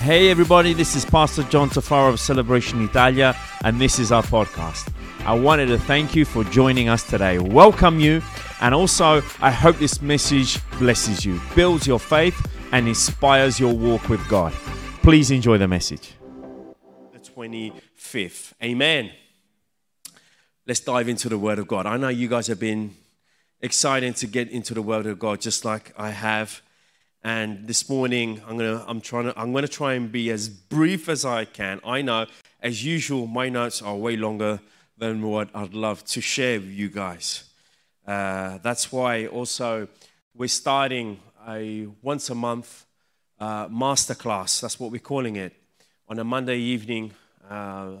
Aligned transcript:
Hey, 0.00 0.30
everybody, 0.30 0.74
this 0.74 0.94
is 0.94 1.04
Pastor 1.04 1.42
John 1.42 1.68
Tafaro 1.68 2.10
of 2.10 2.20
Celebration 2.20 2.82
Italia, 2.84 3.36
and 3.64 3.80
this 3.80 3.98
is 3.98 4.12
our 4.12 4.22
podcast. 4.22 4.92
I 5.26 5.34
wanted 5.34 5.66
to 5.66 5.78
thank 5.78 6.14
you 6.14 6.24
for 6.24 6.44
joining 6.44 6.88
us 6.88 7.02
today, 7.02 7.40
welcome 7.40 7.98
you, 7.98 8.22
and 8.60 8.76
also 8.76 9.22
I 9.40 9.50
hope 9.50 9.76
this 9.78 10.00
message 10.00 10.60
blesses 10.78 11.24
you, 11.26 11.40
builds 11.56 11.84
your 11.86 11.98
faith, 11.98 12.40
and 12.70 12.86
inspires 12.86 13.58
your 13.58 13.74
walk 13.74 14.08
with 14.08 14.26
God. 14.28 14.52
Please 15.02 15.32
enjoy 15.32 15.58
the 15.58 15.68
message. 15.68 16.12
The 17.12 17.18
25th. 17.18 18.52
Amen. 18.62 19.10
Let's 20.64 20.80
dive 20.80 21.08
into 21.08 21.28
the 21.28 21.38
Word 21.38 21.58
of 21.58 21.66
God. 21.66 21.86
I 21.86 21.96
know 21.96 22.08
you 22.08 22.28
guys 22.28 22.46
have 22.46 22.60
been 22.60 22.94
excited 23.60 24.14
to 24.16 24.28
get 24.28 24.48
into 24.48 24.74
the 24.74 24.82
Word 24.82 25.06
of 25.06 25.18
God 25.18 25.40
just 25.40 25.64
like 25.64 25.92
I 25.98 26.10
have. 26.10 26.62
And 27.22 27.66
this 27.66 27.88
morning, 27.88 28.40
I'm 28.46 28.56
gonna, 28.56 28.84
I'm 28.86 29.00
trying 29.00 29.24
to, 29.24 29.38
I'm 29.38 29.52
gonna 29.52 29.66
try 29.66 29.94
and 29.94 30.10
be 30.10 30.30
as 30.30 30.48
brief 30.48 31.08
as 31.08 31.24
I 31.24 31.44
can. 31.46 31.80
I 31.84 32.00
know, 32.00 32.26
as 32.60 32.84
usual, 32.84 33.26
my 33.26 33.48
notes 33.48 33.82
are 33.82 33.96
way 33.96 34.16
longer 34.16 34.60
than 34.96 35.22
what 35.22 35.48
I'd 35.54 35.74
love 35.74 36.04
to 36.06 36.20
share 36.20 36.60
with 36.60 36.70
you 36.70 36.88
guys. 36.88 37.44
Uh, 38.06 38.58
that's 38.62 38.92
why 38.92 39.26
also 39.26 39.88
we're 40.34 40.48
starting 40.48 41.18
a 41.46 41.88
once 42.02 42.30
a 42.30 42.34
month 42.34 42.86
uh, 43.40 43.66
masterclass. 43.68 44.60
That's 44.60 44.78
what 44.78 44.92
we're 44.92 44.98
calling 44.98 45.36
it. 45.36 45.54
On 46.08 46.18
a 46.18 46.24
Monday 46.24 46.58
evening, 46.58 47.12
uh, 47.50 47.96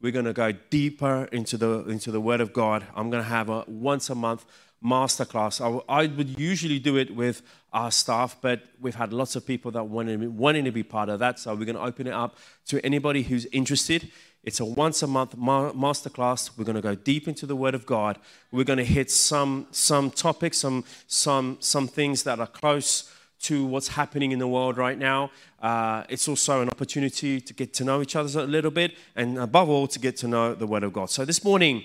we're 0.00 0.12
going 0.12 0.24
to 0.24 0.32
go 0.32 0.52
deeper 0.52 1.28
into 1.32 1.56
the 1.56 1.80
into 1.88 2.10
the 2.10 2.20
Word 2.20 2.40
of 2.40 2.52
God. 2.52 2.86
I'm 2.94 3.10
going 3.10 3.22
to 3.22 3.28
have 3.28 3.48
a 3.48 3.64
once 3.66 4.10
a 4.10 4.14
month 4.14 4.44
masterclass. 4.84 5.60
I, 5.60 6.02
I 6.02 6.06
would 6.06 6.38
usually 6.38 6.78
do 6.78 6.96
it 6.96 7.14
with 7.14 7.42
our 7.72 7.90
staff, 7.90 8.36
but 8.40 8.62
we've 8.80 8.94
had 8.94 9.12
lots 9.12 9.36
of 9.36 9.46
people 9.46 9.70
that 9.72 9.84
wanted 9.84 10.36
wanting 10.36 10.64
to 10.64 10.72
be 10.72 10.82
part 10.82 11.08
of 11.08 11.18
that. 11.20 11.38
So 11.38 11.54
we're 11.54 11.66
going 11.66 11.76
to 11.76 11.82
open 11.82 12.06
it 12.06 12.12
up 12.12 12.36
to 12.66 12.84
anybody 12.84 13.22
who's 13.22 13.46
interested. 13.46 14.10
It's 14.42 14.58
a 14.58 14.64
once 14.64 15.02
a 15.02 15.06
month 15.06 15.36
ma- 15.36 15.72
masterclass. 15.72 16.56
We're 16.56 16.64
going 16.64 16.76
to 16.76 16.82
go 16.82 16.94
deep 16.94 17.28
into 17.28 17.44
the 17.44 17.56
Word 17.56 17.74
of 17.74 17.84
God. 17.84 18.18
We're 18.50 18.64
going 18.64 18.78
to 18.78 18.84
hit 18.84 19.10
some 19.10 19.66
some 19.70 20.10
topics, 20.10 20.58
some 20.58 20.84
some 21.06 21.58
some 21.60 21.86
things 21.86 22.22
that 22.22 22.40
are 22.40 22.46
close 22.46 23.12
to 23.40 23.64
what's 23.64 23.88
happening 23.88 24.32
in 24.32 24.38
the 24.38 24.48
world 24.48 24.76
right 24.76 24.98
now. 24.98 25.30
Uh, 25.62 26.04
it's 26.08 26.28
also 26.28 26.62
an 26.62 26.68
opportunity 26.68 27.40
to 27.40 27.54
get 27.54 27.72
to 27.74 27.84
know 27.84 28.00
each 28.02 28.16
other 28.16 28.40
a 28.40 28.46
little 28.46 28.70
bit, 28.70 28.96
and 29.14 29.38
above 29.38 29.68
all, 29.68 29.86
to 29.86 29.98
get 29.98 30.16
to 30.16 30.28
know 30.28 30.54
the 30.54 30.66
Word 30.66 30.84
of 30.84 30.92
God. 30.92 31.10
So 31.10 31.24
this 31.24 31.44
morning, 31.44 31.84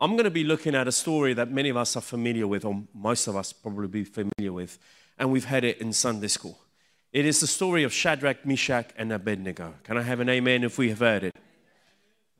I'm 0.00 0.12
going 0.12 0.24
to 0.24 0.30
be 0.30 0.44
looking 0.44 0.74
at 0.74 0.88
a 0.88 0.92
story 0.92 1.34
that 1.34 1.50
many 1.50 1.68
of 1.68 1.76
us 1.76 1.94
are 1.94 2.00
familiar 2.00 2.46
with, 2.46 2.64
or 2.64 2.84
most 2.94 3.26
of 3.26 3.36
us 3.36 3.52
probably 3.52 3.86
be 3.86 4.04
familiar 4.04 4.52
with, 4.52 4.78
and 5.18 5.30
we've 5.30 5.44
had 5.44 5.62
it 5.62 5.78
in 5.78 5.92
Sunday 5.92 6.28
school. 6.28 6.58
It 7.12 7.26
is 7.26 7.40
the 7.40 7.46
story 7.46 7.82
of 7.82 7.92
Shadrach, 7.92 8.46
Meshach, 8.46 8.90
and 8.96 9.12
Abednego. 9.12 9.74
Can 9.84 9.98
I 9.98 10.02
have 10.02 10.20
an 10.20 10.30
amen 10.30 10.64
if 10.64 10.78
we 10.78 10.88
have 10.88 11.00
heard 11.00 11.24
it? 11.24 11.36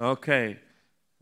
Okay. 0.00 0.56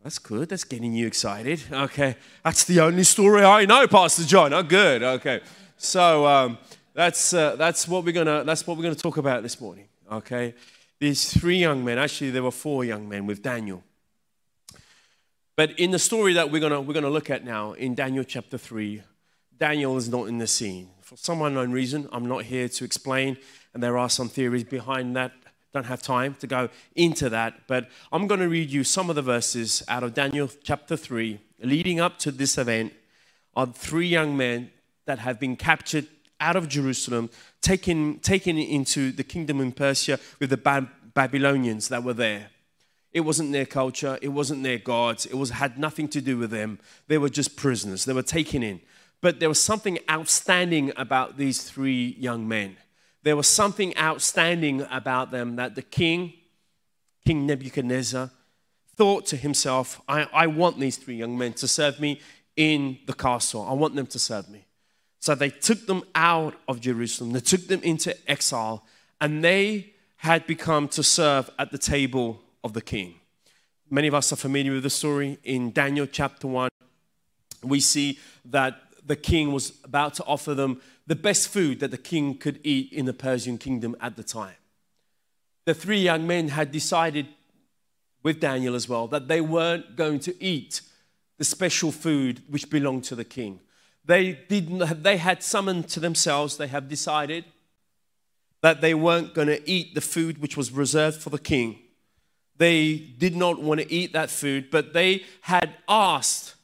That's 0.01 0.17
good. 0.17 0.47
That's 0.47 0.63
getting 0.63 0.93
you 0.93 1.07
excited. 1.07 1.61
Okay. 1.69 2.15
That's 2.45 2.63
the 2.63 2.79
only 2.79 3.03
story 3.03 3.43
I 3.43 3.65
know, 3.65 3.85
Pastor 3.87 4.23
John. 4.23 4.53
Oh, 4.53 4.63
good. 4.63 5.03
Okay. 5.03 5.41
So 5.75 6.25
um, 6.25 6.57
that's, 6.93 7.33
uh, 7.33 7.57
that's 7.57 7.85
what 7.85 8.05
we're 8.05 8.13
gonna 8.13 8.45
that's 8.45 8.65
what 8.65 8.77
we're 8.77 8.83
gonna 8.83 8.95
talk 8.95 9.17
about 9.17 9.43
this 9.43 9.59
morning. 9.59 9.89
Okay. 10.09 10.53
These 10.99 11.37
three 11.37 11.57
young 11.57 11.83
men. 11.83 11.97
Actually, 11.97 12.31
there 12.31 12.43
were 12.43 12.51
four 12.51 12.85
young 12.85 13.09
men 13.09 13.25
with 13.25 13.41
Daniel. 13.41 13.83
But 15.59 15.77
in 15.77 15.91
the 15.91 15.99
story 15.99 16.35
that 16.35 16.51
we're 16.51 16.61
gonna 16.61 16.79
we're 16.79 16.93
gonna 16.93 17.09
look 17.09 17.29
at 17.29 17.43
now 17.43 17.73
in 17.73 17.93
Daniel 17.93 18.23
chapter 18.23 18.57
three, 18.57 19.03
Daniel 19.57 19.97
is 19.97 20.07
not 20.07 20.29
in 20.29 20.37
the 20.37 20.47
scene 20.47 20.87
for 21.01 21.17
some 21.17 21.41
unknown 21.41 21.73
reason. 21.73 22.07
I'm 22.13 22.25
not 22.25 22.45
here 22.45 22.69
to 22.69 22.85
explain, 22.85 23.35
and 23.73 23.83
there 23.83 23.97
are 23.97 24.09
some 24.09 24.29
theories 24.29 24.63
behind 24.63 25.17
that 25.17 25.33
don't 25.73 25.85
have 25.85 26.01
time 26.01 26.35
to 26.35 26.47
go 26.47 26.69
into 26.95 27.27
that, 27.31 27.67
but 27.67 27.89
I'm 28.09 28.25
going 28.25 28.39
to 28.39 28.47
read 28.47 28.69
you 28.71 28.85
some 28.85 29.09
of 29.09 29.17
the 29.17 29.21
verses 29.21 29.83
out 29.89 30.01
of 30.01 30.13
Daniel 30.13 30.49
chapter 30.63 30.95
3, 30.95 31.41
leading 31.61 31.99
up 31.99 32.19
to 32.19 32.31
this 32.31 32.57
event 32.57 32.93
of 33.53 33.75
three 33.75 34.07
young 34.07 34.37
men 34.37 34.71
that 35.07 35.19
have 35.19 35.41
been 35.41 35.57
captured 35.57 36.07
out 36.39 36.55
of 36.55 36.69
Jerusalem, 36.69 37.29
taken, 37.59 38.19
taken 38.19 38.57
into 38.57 39.11
the 39.11 39.25
kingdom 39.25 39.59
in 39.59 39.73
Persia 39.73 40.21
with 40.39 40.51
the 40.51 40.87
Babylonians 41.13 41.89
that 41.89 42.01
were 42.01 42.13
there. 42.13 42.47
It 43.11 43.21
wasn't 43.21 43.51
their 43.51 43.65
culture, 43.65 44.19
it 44.21 44.29
wasn't 44.29 44.63
their 44.63 44.77
gods, 44.77 45.25
it 45.25 45.33
was, 45.33 45.49
had 45.49 45.79
nothing 45.79 46.07
to 46.09 46.21
do 46.21 46.37
with 46.37 46.51
them. 46.51 46.79
They 47.07 47.17
were 47.17 47.29
just 47.29 47.55
prisoners, 47.55 48.05
they 48.05 48.13
were 48.13 48.21
taken 48.21 48.63
in. 48.63 48.81
But 49.21 49.39
there 49.39 49.49
was 49.49 49.61
something 49.61 49.99
outstanding 50.09 50.93
about 50.95 51.37
these 51.37 51.63
three 51.63 52.15
young 52.17 52.47
men 52.47 52.77
there 53.23 53.35
was 53.35 53.47
something 53.47 53.95
outstanding 53.97 54.81
about 54.89 55.31
them 55.31 55.57
that 55.57 55.75
the 55.75 55.81
king, 55.81 56.33
King 57.25 57.45
Nebuchadnezzar, 57.45 58.31
thought 58.95 59.25
to 59.27 59.37
himself, 59.37 60.01
I, 60.07 60.27
I 60.33 60.47
want 60.47 60.79
these 60.79 60.97
three 60.97 61.15
young 61.15 61.37
men 61.37 61.53
to 61.53 61.67
serve 61.67 61.99
me 61.99 62.21
in 62.55 62.97
the 63.07 63.13
castle. 63.13 63.65
I 63.67 63.73
want 63.73 63.95
them 63.95 64.07
to 64.07 64.19
serve 64.19 64.49
me. 64.49 64.65
So 65.19 65.35
they 65.35 65.49
took 65.49 65.85
them 65.85 66.03
out 66.15 66.55
of 66.67 66.79
Jerusalem, 66.79 67.33
they 67.33 67.41
took 67.41 67.67
them 67.67 67.81
into 67.83 68.15
exile, 68.29 68.85
and 69.19 69.43
they 69.43 69.93
had 70.17 70.47
become 70.47 70.87
to 70.89 71.03
serve 71.03 71.49
at 71.59 71.71
the 71.71 71.77
table 71.77 72.41
of 72.63 72.73
the 72.73 72.81
king. 72.81 73.15
Many 73.89 74.07
of 74.07 74.13
us 74.13 74.31
are 74.31 74.35
familiar 74.35 74.73
with 74.73 74.83
the 74.83 74.89
story. 74.89 75.39
In 75.43 75.71
Daniel 75.71 76.05
chapter 76.05 76.47
1, 76.47 76.69
we 77.63 77.79
see 77.79 78.19
that 78.45 78.79
the 79.05 79.15
king 79.15 79.51
was 79.51 79.73
about 79.83 80.13
to 80.15 80.23
offer 80.25 80.53
them 80.53 80.81
the 81.07 81.15
best 81.15 81.47
food 81.47 81.79
that 81.79 81.91
the 81.91 81.97
king 81.97 82.37
could 82.37 82.59
eat 82.63 82.93
in 82.93 83.05
the 83.05 83.13
Persian 83.13 83.57
kingdom 83.57 83.95
at 83.99 84.15
the 84.15 84.23
time. 84.23 84.55
The 85.65 85.73
three 85.73 85.99
young 85.99 86.27
men 86.27 86.49
had 86.49 86.71
decided 86.71 87.27
with 88.21 88.39
Daniel 88.39 88.75
as 88.75 88.87
well 88.87 89.07
that 89.07 89.27
they 89.27 89.41
weren't 89.41 89.95
going 89.95 90.19
to 90.19 90.43
eat 90.43 90.81
the 91.37 91.43
special 91.45 91.91
food 91.91 92.43
which 92.47 92.69
belonged 92.69 93.05
to 93.05 93.15
the 93.15 93.23
king. 93.23 93.59
They, 94.05 94.33
didn't, 94.33 95.03
they 95.03 95.17
had 95.17 95.41
summoned 95.41 95.87
to 95.89 95.99
themselves, 95.99 96.57
they 96.57 96.67
have 96.67 96.89
decided 96.89 97.45
that 98.61 98.81
they 98.81 98.93
weren't 98.93 99.33
going 99.33 99.47
to 99.47 99.69
eat 99.69 99.95
the 99.95 100.01
food 100.01 100.39
which 100.39 100.57
was 100.57 100.71
reserved 100.71 101.21
for 101.21 101.29
the 101.29 101.39
king. 101.39 101.79
They 102.59 102.97
did 102.97 103.37
not 103.37 103.61
want 103.61 103.79
to 103.79 103.91
eat 103.91 104.11
that 104.13 104.29
food, 104.29 104.69
but 104.69 104.91
they 104.91 105.23
had 105.41 105.73
asked 105.87 106.55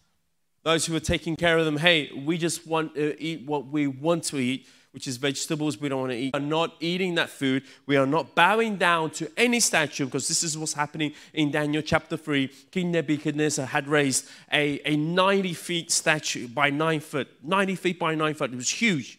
those 0.63 0.85
who 0.85 0.93
were 0.93 0.99
taking 0.99 1.37
care 1.37 1.57
of 1.57 1.63
them, 1.63 1.77
hey, 1.77 2.11
we 2.25 2.37
just 2.37 2.67
want 2.67 2.95
to 2.95 3.19
eat 3.21 3.47
what 3.47 3.67
we 3.67 3.87
want 3.87 4.25
to 4.25 4.37
eat, 4.37 4.67
which 4.91 5.07
is 5.07 5.15
vegetables 5.15 5.79
we 5.79 5.87
don't 5.87 6.01
want 6.01 6.11
to 6.11 6.17
eat. 6.17 6.33
We 6.33 6.39
are 6.39 6.45
not 6.45 6.75
eating 6.81 7.15
that 7.15 7.29
food. 7.29 7.63
We 7.85 7.95
are 7.95 8.05
not 8.05 8.35
bowing 8.35 8.75
down 8.75 9.11
to 9.11 9.31
any 9.37 9.61
statue 9.61 10.03
because 10.03 10.27
this 10.27 10.43
is 10.43 10.57
what's 10.57 10.73
happening 10.73 11.13
in 11.33 11.49
Daniel 11.49 11.81
chapter 11.81 12.17
3. 12.17 12.49
King 12.71 12.91
Nebuchadnezzar 12.91 13.65
had 13.65 13.87
raised 13.87 14.27
a, 14.51 14.81
a 14.85 14.97
90 14.97 15.53
feet 15.53 15.91
statue 15.91 16.49
by 16.49 16.71
9 16.71 16.99
foot, 16.99 17.29
90 17.41 17.75
feet 17.75 17.99
by 17.99 18.15
9 18.15 18.33
foot. 18.33 18.51
It 18.51 18.57
was 18.57 18.69
huge. 18.69 19.17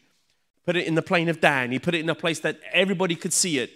Put 0.67 0.77
it 0.77 0.87
in 0.87 0.95
the 0.95 1.03
plain 1.03 1.31
of 1.31 1.41
Dan. 1.41 1.73
He 1.73 1.79
put 1.79 1.95
it 1.95 2.01
in 2.01 2.11
a 2.11 2.15
place 2.15 2.41
that 2.41 2.61
everybody 2.71 3.17
could 3.17 3.33
see 3.33 3.61
it. 3.61 3.71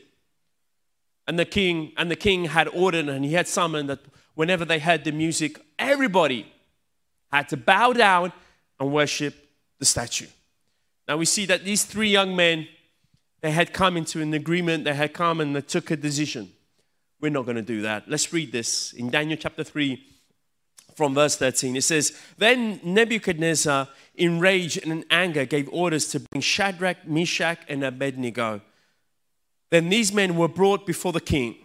And 1.30 1.38
the 1.38 1.44
king 1.44 1.92
and 1.96 2.10
the 2.10 2.16
king 2.16 2.46
had 2.46 2.66
ordered 2.66 3.08
and 3.08 3.24
he 3.24 3.34
had 3.34 3.46
summoned 3.46 3.88
that 3.88 4.00
whenever 4.34 4.64
they 4.64 4.80
heard 4.80 5.04
the 5.04 5.12
music, 5.12 5.60
everybody 5.78 6.52
had 7.30 7.48
to 7.50 7.56
bow 7.56 7.92
down 7.92 8.32
and 8.80 8.92
worship 8.92 9.48
the 9.78 9.84
statue. 9.84 10.26
Now 11.06 11.18
we 11.18 11.26
see 11.26 11.46
that 11.46 11.64
these 11.64 11.84
three 11.84 12.08
young 12.08 12.34
men, 12.34 12.66
they 13.42 13.52
had 13.52 13.72
come 13.72 13.96
into 13.96 14.20
an 14.20 14.34
agreement, 14.34 14.82
they 14.82 14.92
had 14.92 15.12
come 15.12 15.40
and 15.40 15.54
they 15.54 15.60
took 15.60 15.92
a 15.92 15.96
decision. 15.96 16.50
We're 17.20 17.30
not 17.30 17.44
going 17.44 17.54
to 17.54 17.62
do 17.62 17.82
that. 17.82 18.08
Let's 18.08 18.32
read 18.32 18.50
this 18.50 18.92
in 18.92 19.08
Daniel 19.08 19.38
chapter 19.40 19.62
3 19.62 20.04
from 20.96 21.14
verse 21.14 21.36
13. 21.36 21.76
It 21.76 21.84
says, 21.84 22.12
Then 22.38 22.80
Nebuchadnezzar, 22.82 23.86
in 24.16 24.40
rage 24.40 24.78
and 24.78 24.90
in 24.90 25.04
anger, 25.12 25.44
gave 25.44 25.68
orders 25.68 26.08
to 26.08 26.18
bring 26.18 26.42
Shadrach, 26.42 27.06
Meshach, 27.06 27.60
and 27.68 27.84
Abednego. 27.84 28.62
Then 29.70 29.88
these 29.88 30.12
men 30.12 30.36
were 30.36 30.48
brought 30.48 30.86
before 30.86 31.12
the 31.12 31.20
king. 31.20 31.56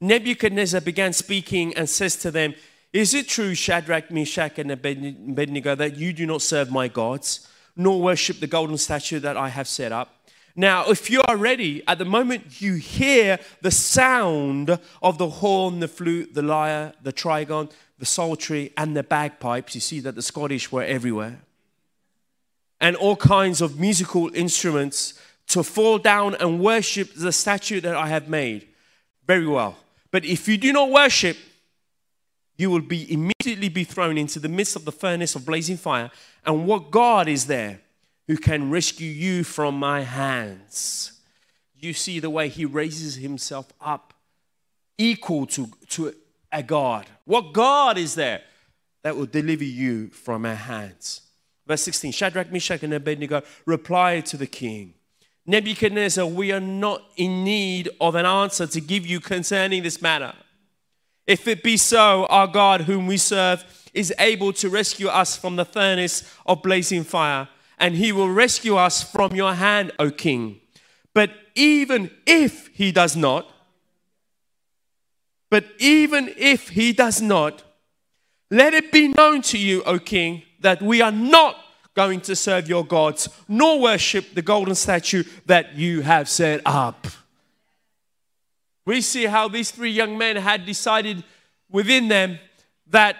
Nebuchadnezzar 0.00 0.80
began 0.80 1.12
speaking 1.12 1.74
and 1.74 1.88
says 1.88 2.16
to 2.16 2.30
them, 2.30 2.54
is 2.92 3.12
it 3.12 3.26
true, 3.26 3.54
Shadrach, 3.54 4.10
Meshach, 4.10 4.58
and 4.58 4.70
Abednego, 4.70 5.74
that 5.74 5.96
you 5.96 6.12
do 6.12 6.26
not 6.26 6.42
serve 6.42 6.70
my 6.70 6.86
gods, 6.86 7.48
nor 7.74 8.00
worship 8.00 8.38
the 8.38 8.46
golden 8.46 8.78
statue 8.78 9.18
that 9.18 9.36
I 9.36 9.48
have 9.48 9.66
set 9.66 9.90
up? 9.90 10.28
Now, 10.54 10.88
if 10.88 11.10
you 11.10 11.20
are 11.26 11.36
ready, 11.36 11.82
at 11.88 11.98
the 11.98 12.04
moment 12.04 12.60
you 12.60 12.74
hear 12.74 13.40
the 13.62 13.72
sound 13.72 14.78
of 15.02 15.18
the 15.18 15.28
horn, 15.28 15.80
the 15.80 15.88
flute, 15.88 16.34
the 16.34 16.42
lyre, 16.42 16.92
the 17.02 17.12
trigon, 17.12 17.72
the 17.98 18.06
psaltery, 18.06 18.72
and 18.76 18.96
the 18.96 19.02
bagpipes, 19.02 19.74
you 19.74 19.80
see 19.80 19.98
that 20.00 20.14
the 20.14 20.22
Scottish 20.22 20.70
were 20.70 20.84
everywhere, 20.84 21.40
and 22.80 22.94
all 22.94 23.16
kinds 23.16 23.60
of 23.60 23.80
musical 23.80 24.30
instruments 24.34 25.14
to 25.48 25.62
fall 25.62 25.98
down 25.98 26.34
and 26.36 26.60
worship 26.60 27.14
the 27.14 27.32
statue 27.32 27.80
that 27.80 27.94
I 27.94 28.08
have 28.08 28.28
made. 28.28 28.68
Very 29.26 29.46
well. 29.46 29.76
But 30.10 30.24
if 30.24 30.48
you 30.48 30.56
do 30.56 30.72
not 30.72 30.90
worship, 30.90 31.36
you 32.56 32.70
will 32.70 32.80
be 32.80 33.12
immediately 33.12 33.68
be 33.68 33.84
thrown 33.84 34.16
into 34.16 34.38
the 34.38 34.48
midst 34.48 34.76
of 34.76 34.84
the 34.84 34.92
furnace 34.92 35.34
of 35.34 35.44
blazing 35.44 35.76
fire. 35.76 36.10
And 36.44 36.66
what 36.66 36.90
God 36.90 37.28
is 37.28 37.46
there 37.46 37.80
who 38.26 38.36
can 38.36 38.70
rescue 38.70 39.10
you 39.10 39.44
from 39.44 39.78
my 39.78 40.02
hands? 40.02 41.14
you 41.84 41.92
see 41.92 42.18
the 42.18 42.30
way 42.30 42.48
he 42.48 42.64
raises 42.64 43.16
himself 43.16 43.72
up 43.80 44.14
equal 44.98 45.46
to, 45.46 45.68
to 45.90 46.14
a 46.50 46.62
God. 46.62 47.06
What 47.24 47.52
God 47.52 47.98
is 47.98 48.14
there 48.14 48.42
that 49.02 49.16
will 49.16 49.26
deliver 49.26 49.64
you 49.64 50.08
from 50.08 50.46
our 50.46 50.54
hands? 50.54 51.20
Verse 51.66 51.82
16 51.82 52.12
Shadrach, 52.12 52.50
Meshach, 52.50 52.82
and 52.82 52.94
Abednego 52.94 53.42
replied 53.66 54.26
to 54.26 54.36
the 54.36 54.46
king 54.46 54.94
Nebuchadnezzar, 55.46 56.24
we 56.26 56.52
are 56.52 56.60
not 56.60 57.02
in 57.16 57.44
need 57.44 57.90
of 58.00 58.14
an 58.14 58.24
answer 58.24 58.66
to 58.66 58.80
give 58.80 59.06
you 59.06 59.20
concerning 59.20 59.82
this 59.82 60.00
matter. 60.00 60.32
If 61.26 61.46
it 61.48 61.62
be 61.62 61.76
so, 61.76 62.26
our 62.26 62.46
God, 62.46 62.82
whom 62.82 63.06
we 63.06 63.16
serve, 63.16 63.64
is 63.92 64.12
able 64.18 64.52
to 64.54 64.68
rescue 64.68 65.08
us 65.08 65.36
from 65.36 65.56
the 65.56 65.64
furnace 65.64 66.24
of 66.46 66.62
blazing 66.62 67.04
fire, 67.04 67.48
and 67.78 67.94
he 67.94 68.12
will 68.12 68.30
rescue 68.30 68.76
us 68.76 69.02
from 69.02 69.34
your 69.34 69.54
hand, 69.54 69.92
O 69.98 70.10
king. 70.10 70.60
But 71.12 71.30
even 71.54 72.10
if 72.26 72.68
he 72.68 72.90
does 72.92 73.16
not, 73.16 73.48
but 75.50 75.66
even 75.78 76.32
if 76.36 76.70
he 76.70 76.92
does 76.92 77.22
not, 77.22 77.62
let 78.50 78.74
it 78.74 78.90
be 78.90 79.08
known 79.08 79.42
to 79.42 79.58
you, 79.58 79.82
O 79.84 79.98
king, 79.98 80.42
that 80.60 80.82
we 80.82 81.00
are 81.00 81.12
not 81.12 81.56
going 81.94 82.20
to 82.22 82.36
serve 82.36 82.68
your 82.68 82.84
gods, 82.84 83.28
nor 83.48 83.80
worship 83.80 84.34
the 84.34 84.42
golden 84.42 84.74
statue 84.74 85.22
that 85.46 85.74
you 85.76 86.02
have 86.02 86.28
set 86.28 86.60
up. 86.66 87.06
We 88.84 89.00
see 89.00 89.26
how 89.26 89.48
these 89.48 89.70
three 89.70 89.90
young 89.90 90.18
men 90.18 90.36
had 90.36 90.66
decided 90.66 91.24
within 91.70 92.08
them 92.08 92.38
that 92.88 93.16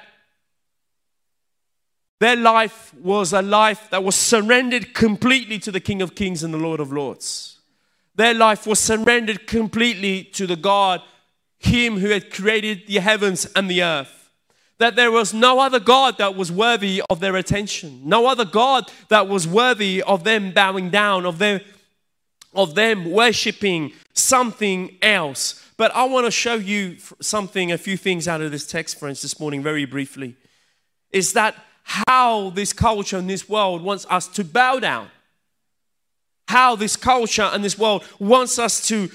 their 2.21 2.37
life 2.37 2.93
was 2.95 3.33
a 3.33 3.43
life 3.43 3.89
that 3.91 4.05
was 4.05 4.15
surrendered 4.15 4.95
completely 4.95 5.59
to 5.61 5.73
the 5.73 5.81
King 5.81 6.03
of 6.03 6.15
Kings 6.15 6.43
and 6.43 6.53
the 6.53 6.59
Lord 6.59 6.81
of 6.81 6.93
Lords. 6.93 7.61
Their 8.15 8.35
life 8.35 8.67
was 8.67 8.79
surrendered 8.79 9.47
completely 9.47 10.25
to 10.25 10.47
the 10.47 10.57
God, 10.57 11.01
Him 11.59 11.99
who 11.99 12.11
had 12.11 12.33
created 12.33 12.87
the 12.87 12.99
heavens 12.99 13.47
and 13.57 13.69
the 13.69 13.83
earth 13.83 14.14
that 14.79 14.97
there 14.97 15.11
was 15.11 15.33
no 15.33 15.61
other 15.61 15.79
God 15.79 16.19
that 16.19 16.35
was 16.35 16.51
worthy 16.51 17.03
of 17.09 17.21
their 17.21 17.37
attention, 17.37 18.01
no 18.05 18.27
other 18.27 18.45
God 18.45 18.91
that 19.09 19.29
was 19.29 19.47
worthy 19.47 20.03
of 20.03 20.25
them 20.25 20.53
bowing 20.53 20.91
down, 20.91 21.27
of 21.27 21.39
them, 21.39 21.61
of 22.53 22.75
them 22.75 23.11
worshiping 23.11 23.93
something 24.13 24.97
else. 25.01 25.65
But 25.77 25.95
I 25.95 26.05
want 26.05 26.27
to 26.27 26.31
show 26.31 26.55
you 26.55 26.97
something, 27.21 27.73
a 27.73 27.79
few 27.79 27.97
things 27.97 28.29
out 28.29 28.41
of 28.41 28.51
this 28.51 28.67
text, 28.67 28.99
friends, 28.99 29.23
this 29.23 29.39
morning, 29.41 29.63
very 29.63 29.85
briefly. 29.85 30.37
Is 31.11 31.33
that 31.35 31.57
how 31.85 32.51
this 32.51 32.73
culture 32.73 33.17
and 33.17 33.29
this 33.29 33.49
world 33.49 33.83
wants 33.83 34.07
us 34.11 34.27
to 34.29 34.45
bow 34.45 34.79
down? 34.79 35.09
How 36.49 36.77
this 36.77 36.97
culture 36.97 37.49
and 37.53 37.65
this 37.65 37.79
world 37.79 38.05
wants 38.19 38.59
us 38.59 38.87
to 38.89 39.11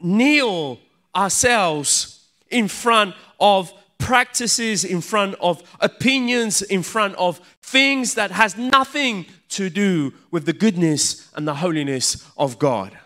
kneel 0.00 0.78
ourselves 1.14 2.28
in 2.50 2.68
front 2.68 3.14
of 3.40 3.72
practices, 3.98 4.84
in 4.84 5.00
front 5.00 5.34
of 5.40 5.62
opinions, 5.80 6.62
in 6.62 6.82
front 6.82 7.14
of 7.16 7.38
things 7.62 8.14
that 8.14 8.30
has 8.30 8.56
nothing 8.56 9.26
to 9.48 9.70
do 9.70 10.12
with 10.30 10.46
the 10.46 10.52
goodness 10.52 11.30
and 11.34 11.46
the 11.46 11.54
holiness 11.54 12.28
of 12.36 12.58
God. 12.58 12.98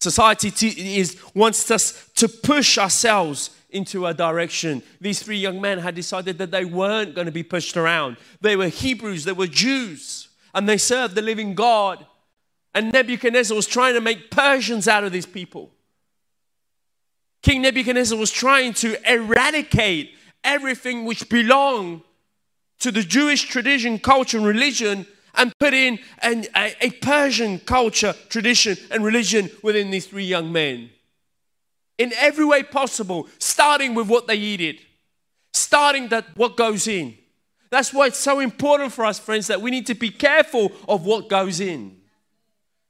Society 0.00 0.52
is, 0.98 1.20
wants 1.34 1.70
us 1.70 2.08
to 2.14 2.28
push 2.28 2.78
ourselves 2.78 3.50
into 3.70 4.06
a 4.06 4.14
direction. 4.14 4.82
These 5.00 5.22
three 5.22 5.38
young 5.38 5.60
men 5.60 5.78
had 5.78 5.94
decided 5.94 6.38
that 6.38 6.50
they 6.50 6.64
weren't 6.64 7.14
going 7.14 7.26
to 7.26 7.32
be 7.32 7.42
pushed 7.42 7.76
around. 7.76 8.16
They 8.40 8.56
were 8.56 8.68
Hebrews, 8.68 9.24
they 9.24 9.32
were 9.32 9.46
Jews, 9.46 10.28
and 10.54 10.68
they 10.68 10.78
served 10.78 11.14
the 11.14 11.22
living 11.22 11.54
God. 11.54 12.06
And 12.74 12.92
Nebuchadnezzar 12.92 13.56
was 13.56 13.66
trying 13.66 13.94
to 13.94 14.00
make 14.00 14.30
Persians 14.30 14.88
out 14.88 15.04
of 15.04 15.12
these 15.12 15.26
people. 15.26 15.72
King 17.42 17.62
Nebuchadnezzar 17.62 18.18
was 18.18 18.30
trying 18.30 18.74
to 18.74 18.96
eradicate 19.10 20.14
everything 20.44 21.04
which 21.04 21.28
belonged 21.28 22.02
to 22.80 22.90
the 22.90 23.02
Jewish 23.02 23.42
tradition, 23.42 23.98
culture, 23.98 24.38
and 24.38 24.46
religion 24.46 25.06
and 25.34 25.52
put 25.58 25.72
in 25.72 25.98
an, 26.22 26.46
a, 26.56 26.74
a 26.80 26.90
Persian 26.90 27.60
culture, 27.60 28.14
tradition, 28.28 28.76
and 28.90 29.04
religion 29.04 29.50
within 29.62 29.90
these 29.90 30.06
three 30.06 30.24
young 30.24 30.52
men. 30.52 30.90
In 31.96 32.12
every 32.14 32.44
way 32.44 32.62
possible, 32.62 33.28
starting 33.38 33.94
with 33.94 34.08
what 34.08 34.26
they 34.26 34.36
eated, 34.36 34.80
starting 35.52 36.08
that 36.08 36.36
what 36.36 36.56
goes 36.56 36.86
in. 36.86 37.16
That's 37.70 37.92
why 37.92 38.06
it's 38.06 38.18
so 38.18 38.40
important 38.40 38.92
for 38.92 39.04
us, 39.04 39.18
friends, 39.18 39.48
that 39.48 39.60
we 39.60 39.70
need 39.70 39.86
to 39.86 39.94
be 39.94 40.10
careful 40.10 40.72
of 40.88 41.04
what 41.04 41.28
goes 41.28 41.60
in. 41.60 41.98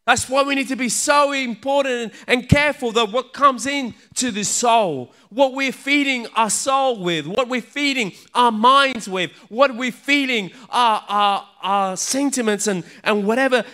That's 0.08 0.26
why 0.26 0.42
we 0.42 0.54
need 0.54 0.68
to 0.68 0.76
be 0.76 0.88
so 0.88 1.32
important 1.32 2.14
and 2.26 2.48
careful 2.48 2.92
that 2.92 3.12
what 3.12 3.34
comes 3.34 3.66
in 3.66 3.92
to 4.14 4.30
the 4.30 4.42
soul, 4.42 5.12
what 5.28 5.52
we're 5.52 5.70
feeding 5.70 6.26
our 6.34 6.48
soul 6.48 7.02
with, 7.02 7.26
what 7.26 7.46
we're 7.46 7.60
feeding 7.60 8.12
our 8.34 8.50
minds 8.50 9.06
with, 9.06 9.32
what 9.50 9.76
we're 9.76 9.92
feeding 9.92 10.50
our, 10.70 11.04
our, 11.10 11.48
our 11.62 11.96
sentiments 11.98 12.66
and, 12.66 12.84
and 13.04 13.26
whatever 13.26 13.66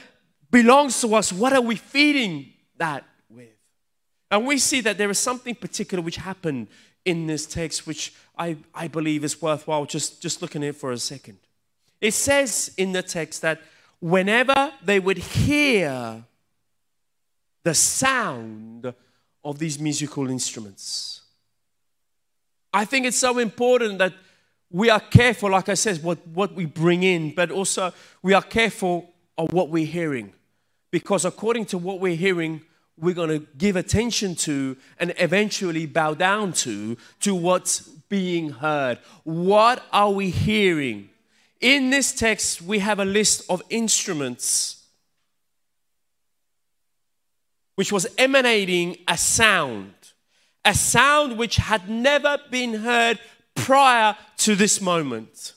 belongs 0.50 1.00
to 1.02 1.14
us, 1.14 1.32
what 1.32 1.52
are 1.52 1.60
we 1.60 1.76
feeding 1.76 2.52
that 2.78 3.04
with? 3.31 3.54
And 4.28 4.44
we 4.44 4.58
see 4.58 4.81
that 4.81 4.98
there 4.98 5.10
is 5.10 5.20
something 5.20 5.54
particular 5.54 6.02
which 6.02 6.16
happened 6.16 6.66
in 7.04 7.28
this 7.28 7.46
text, 7.46 7.86
which 7.86 8.12
I, 8.36 8.56
I 8.75 8.88
believe 8.88 9.22
is 9.22 9.40
worthwhile 9.40 9.86
just, 9.86 10.20
just 10.20 10.42
looking 10.42 10.64
at 10.64 10.70
it 10.70 10.76
for 10.76 10.90
a 10.90 10.98
second. 10.98 11.38
It 12.00 12.12
says 12.12 12.75
in 12.76 12.90
the 12.90 13.04
text 13.04 13.40
that 13.42 13.60
whenever 14.04 14.70
they 14.82 15.00
would 15.00 15.16
hear 15.16 16.22
the 17.62 17.72
sound 17.72 18.92
of 19.42 19.58
these 19.58 19.78
musical 19.78 20.28
instruments. 20.28 21.22
I 22.74 22.84
think 22.84 23.06
it's 23.06 23.16
so 23.16 23.38
important 23.38 23.98
that 24.00 24.12
we 24.70 24.90
are 24.90 25.00
careful, 25.00 25.52
like 25.52 25.70
I 25.70 25.74
said, 25.74 26.02
what, 26.02 26.18
what 26.26 26.52
we 26.52 26.66
bring 26.66 27.02
in, 27.02 27.34
but 27.34 27.50
also 27.50 27.94
we 28.22 28.34
are 28.34 28.42
careful 28.42 29.08
of 29.38 29.54
what 29.54 29.70
we're 29.70 29.86
hearing. 29.86 30.34
Because 30.90 31.24
according 31.24 31.64
to 31.66 31.78
what 31.78 31.98
we're 31.98 32.14
hearing, 32.14 32.60
we're 32.98 33.14
going 33.14 33.30
to 33.30 33.46
give 33.56 33.74
attention 33.74 34.34
to 34.34 34.76
and 35.00 35.14
eventually 35.16 35.86
bow 35.86 36.12
down 36.12 36.52
to 36.52 36.98
to 37.20 37.34
what's 37.34 37.80
being 38.10 38.50
heard 38.50 38.98
what 39.24 39.82
are 39.90 40.12
we 40.12 40.30
hearing 40.30 41.08
in 41.60 41.90
this 41.90 42.12
text, 42.12 42.62
we 42.62 42.80
have 42.80 42.98
a 42.98 43.04
list 43.04 43.44
of 43.48 43.62
instruments 43.70 44.84
which 47.74 47.90
was 47.90 48.06
emanating 48.18 48.96
a 49.08 49.18
sound, 49.18 49.94
a 50.64 50.74
sound 50.74 51.36
which 51.36 51.56
had 51.56 51.88
never 51.88 52.38
been 52.50 52.74
heard 52.74 53.19
prior 53.55 54.17
to 54.36 54.55
this 54.55 54.81
moment. 54.81 55.55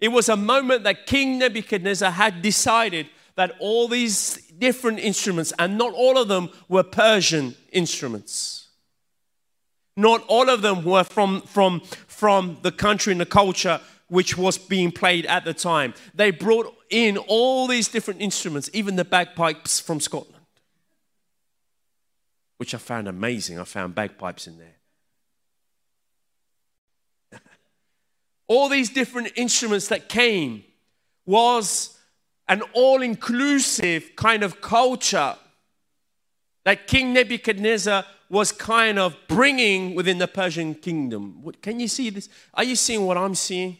It 0.00 0.08
was 0.08 0.28
a 0.28 0.36
moment 0.36 0.84
that 0.84 1.06
King 1.06 1.38
Nebuchadnezzar 1.38 2.10
had 2.10 2.42
decided 2.42 3.06
that 3.36 3.54
all 3.58 3.86
these 3.86 4.36
different 4.58 4.98
instruments, 4.98 5.52
and 5.58 5.78
not 5.78 5.92
all 5.94 6.18
of 6.18 6.28
them 6.28 6.50
were 6.68 6.82
Persian 6.82 7.54
instruments. 7.72 8.68
Not 9.96 10.24
all 10.28 10.48
of 10.48 10.62
them 10.62 10.84
were 10.84 11.04
from, 11.04 11.42
from, 11.42 11.80
from 12.06 12.58
the 12.62 12.72
country 12.72 13.12
and 13.12 13.20
the 13.20 13.26
culture 13.26 13.80
which 14.10 14.36
was 14.36 14.58
being 14.58 14.92
played 14.92 15.24
at 15.26 15.44
the 15.44 15.54
time. 15.54 15.94
They 16.14 16.30
brought 16.32 16.74
in 16.90 17.16
all 17.16 17.66
these 17.66 17.88
different 17.88 18.20
instruments, 18.20 18.68
even 18.74 18.96
the 18.96 19.04
bagpipes 19.04 19.80
from 19.80 20.00
Scotland, 20.00 20.44
which 22.58 22.74
I 22.74 22.78
found 22.78 23.08
amazing. 23.08 23.58
I 23.58 23.64
found 23.64 23.94
bagpipes 23.94 24.46
in 24.46 24.58
there. 24.58 24.76
all 28.48 28.68
these 28.68 28.90
different 28.90 29.32
instruments 29.36 29.88
that 29.88 30.08
came 30.08 30.64
was 31.24 31.96
an 32.48 32.62
all 32.72 33.00
inclusive 33.00 34.10
kind 34.16 34.42
of 34.42 34.60
culture 34.60 35.36
that 36.64 36.88
King 36.88 37.12
Nebuchadnezzar 37.12 38.04
was 38.28 38.50
kind 38.50 38.98
of 38.98 39.16
bringing 39.28 39.94
within 39.94 40.18
the 40.18 40.26
Persian 40.26 40.74
kingdom. 40.74 41.44
Can 41.62 41.78
you 41.78 41.86
see 41.86 42.10
this? 42.10 42.28
Are 42.54 42.64
you 42.64 42.74
seeing 42.74 43.06
what 43.06 43.16
I'm 43.16 43.36
seeing? 43.36 43.78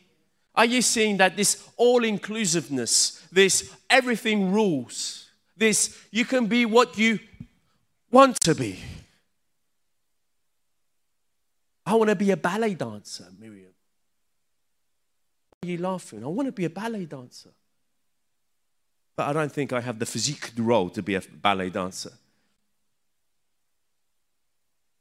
Are 0.54 0.64
you 0.64 0.82
seeing 0.82 1.16
that 1.18 1.36
this 1.36 1.68
all 1.76 2.04
inclusiveness, 2.04 3.26
this 3.30 3.74
everything 3.88 4.52
rules, 4.52 5.30
this 5.56 5.98
you 6.10 6.24
can 6.24 6.46
be 6.46 6.66
what 6.66 6.98
you 6.98 7.18
want 8.10 8.40
to 8.40 8.54
be? 8.54 8.78
I 11.86 11.94
want 11.94 12.10
to 12.10 12.16
be 12.16 12.30
a 12.30 12.36
ballet 12.36 12.74
dancer, 12.74 13.26
Miriam. 13.38 13.72
Why 15.60 15.68
are 15.68 15.72
you 15.72 15.78
laughing? 15.78 16.24
I 16.24 16.28
want 16.28 16.46
to 16.46 16.52
be 16.52 16.64
a 16.64 16.70
ballet 16.70 17.04
dancer. 17.04 17.50
But 19.16 19.28
I 19.28 19.32
don't 19.32 19.52
think 19.52 19.72
I 19.72 19.80
have 19.80 19.98
the 19.98 20.06
physique 20.06 20.52
role 20.56 20.88
to 20.90 21.02
be 21.02 21.14
a 21.14 21.20
ballet 21.20 21.70
dancer. 21.70 22.12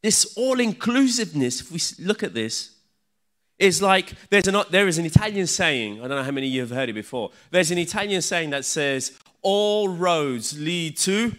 This 0.01 0.33
all 0.37 0.59
inclusiveness, 0.59 1.61
if 1.61 1.71
we 1.71 2.05
look 2.05 2.23
at 2.23 2.33
this, 2.33 2.71
is 3.59 3.81
like 3.81 4.13
there's 4.29 4.47
an, 4.47 4.61
there 4.71 4.87
is 4.87 4.97
an 4.97 5.05
Italian 5.05 5.45
saying, 5.45 5.99
I 5.99 6.07
don't 6.07 6.17
know 6.17 6.23
how 6.23 6.31
many 6.31 6.47
of 6.47 6.53
you 6.53 6.61
have 6.61 6.71
heard 6.71 6.89
it 6.89 6.93
before. 6.93 7.31
There's 7.51 7.71
an 7.71 7.77
Italian 7.77 8.21
saying 8.21 8.51
that 8.51 8.65
says, 8.65 9.19
All 9.41 9.89
roads 9.89 10.57
lead 10.59 10.97
to 10.97 11.33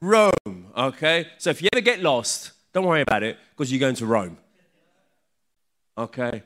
Rome. 0.00 0.66
Okay? 0.76 1.28
So 1.38 1.50
if 1.50 1.62
you 1.62 1.68
ever 1.72 1.80
get 1.80 2.00
lost, 2.00 2.52
don't 2.72 2.84
worry 2.84 3.02
about 3.02 3.22
it 3.22 3.38
because 3.50 3.72
you're 3.72 3.80
going 3.80 3.94
to 3.96 4.06
Rome. 4.06 4.36
Okay? 5.96 6.42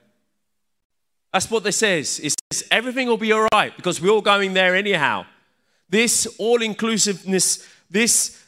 That's 1.33 1.51
what 1.51 1.65
this 1.65 1.79
says. 1.79 2.21
It 2.21 2.35
says 2.53 2.69
everything 2.71 3.09
will 3.09 3.17
be 3.17 3.33
all 3.33 3.49
right 3.53 3.75
because 3.75 4.01
we're 4.01 4.11
all 4.11 4.21
going 4.21 4.53
there 4.53 4.75
anyhow. 4.75 5.25
This 5.89 6.27
all 6.39 6.63
inclusiveness, 6.63 7.67
this 7.91 8.45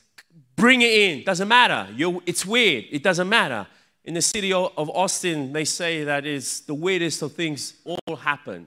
bring 0.56 0.82
it 0.82 0.92
in, 0.92 1.24
doesn't 1.24 1.48
matter. 1.48 1.88
You're, 1.94 2.20
it's 2.26 2.44
weird, 2.44 2.84
it 2.90 3.02
doesn't 3.02 3.28
matter. 3.28 3.66
In 4.04 4.14
the 4.14 4.22
city 4.22 4.52
of 4.52 4.72
Austin, 4.76 5.52
they 5.52 5.64
say 5.64 6.04
that 6.04 6.24
is 6.24 6.62
the 6.62 6.74
weirdest 6.74 7.22
of 7.22 7.32
things 7.32 7.74
all 7.84 8.16
happen. 8.16 8.66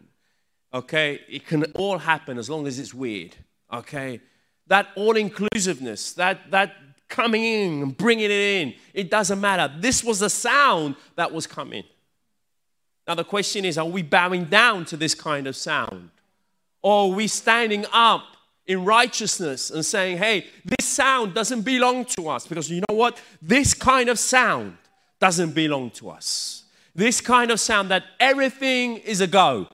Okay? 0.74 1.22
It 1.28 1.48
can 1.48 1.64
all 1.74 1.98
happen 1.98 2.38
as 2.38 2.50
long 2.50 2.68
as 2.68 2.78
it's 2.78 2.94
weird. 2.94 3.36
Okay? 3.72 4.22
That 4.68 4.90
all 4.96 5.18
inclusiveness, 5.18 6.14
that, 6.14 6.52
that 6.52 6.76
coming 7.10 7.44
in 7.44 7.82
and 7.82 7.98
bringing 7.98 8.26
it 8.26 8.32
in, 8.32 8.74
it 8.94 9.10
doesn't 9.10 9.42
matter. 9.42 9.74
This 9.80 10.04
was 10.04 10.20
the 10.20 10.30
sound 10.30 10.96
that 11.16 11.32
was 11.32 11.48
coming. 11.48 11.84
Now, 13.08 13.16
the 13.16 13.24
question 13.24 13.66
is 13.66 13.78
are 13.78 13.86
we 13.86 14.02
bowing 14.04 14.46
down 14.46 14.86
to 14.86 14.98
this 14.98 15.16
kind 15.16 15.48
of 15.48 15.56
sound? 15.56 16.10
Or 16.82 17.12
are 17.12 17.16
we 17.16 17.28
standing 17.28 17.86
up 17.92 18.24
in 18.66 18.86
righteousness 18.86 19.72
and 19.72 19.86
saying, 19.86 20.18
hey, 20.18 20.48
this 20.64 20.86
sound 20.88 21.34
doesn't 21.34 21.62
belong 21.62 22.06
to 22.06 22.30
us? 22.30 22.46
Because 22.46 22.70
you 22.70 22.82
know 22.90 22.96
what? 22.96 23.20
This 23.42 23.74
kind 23.74 24.10
of 24.10 24.20
sound 24.20 24.78
doesn't 25.24 25.52
belong 25.52 25.90
to 25.90 26.10
us. 26.10 26.66
This 26.94 27.22
kind 27.22 27.50
of 27.50 27.58
sound 27.58 27.90
that 27.92 28.04
everything 28.20 28.98
is 28.98 29.22
a 29.22 29.28
go 29.28 29.70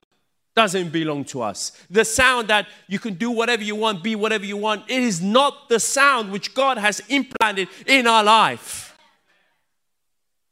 doesn't 0.55 0.91
belong 0.91 1.25
to 1.25 1.41
us. 1.41 1.71
The 1.89 2.05
sound 2.05 2.49
that 2.49 2.67
you 2.87 2.99
can 2.99 3.15
do 3.15 3.31
whatever 3.31 3.63
you 3.63 3.75
want, 3.75 4.03
be 4.03 4.15
whatever 4.15 4.45
you 4.45 4.57
want, 4.57 4.83
it 4.87 5.01
is 5.01 5.23
not 5.23 5.67
the 5.67 5.79
sound 5.79 6.31
which 6.31 6.53
God 6.53 6.77
has 6.77 7.01
implanted 7.09 7.67
in 7.87 8.05
our 8.05 8.23
life. 8.23 8.95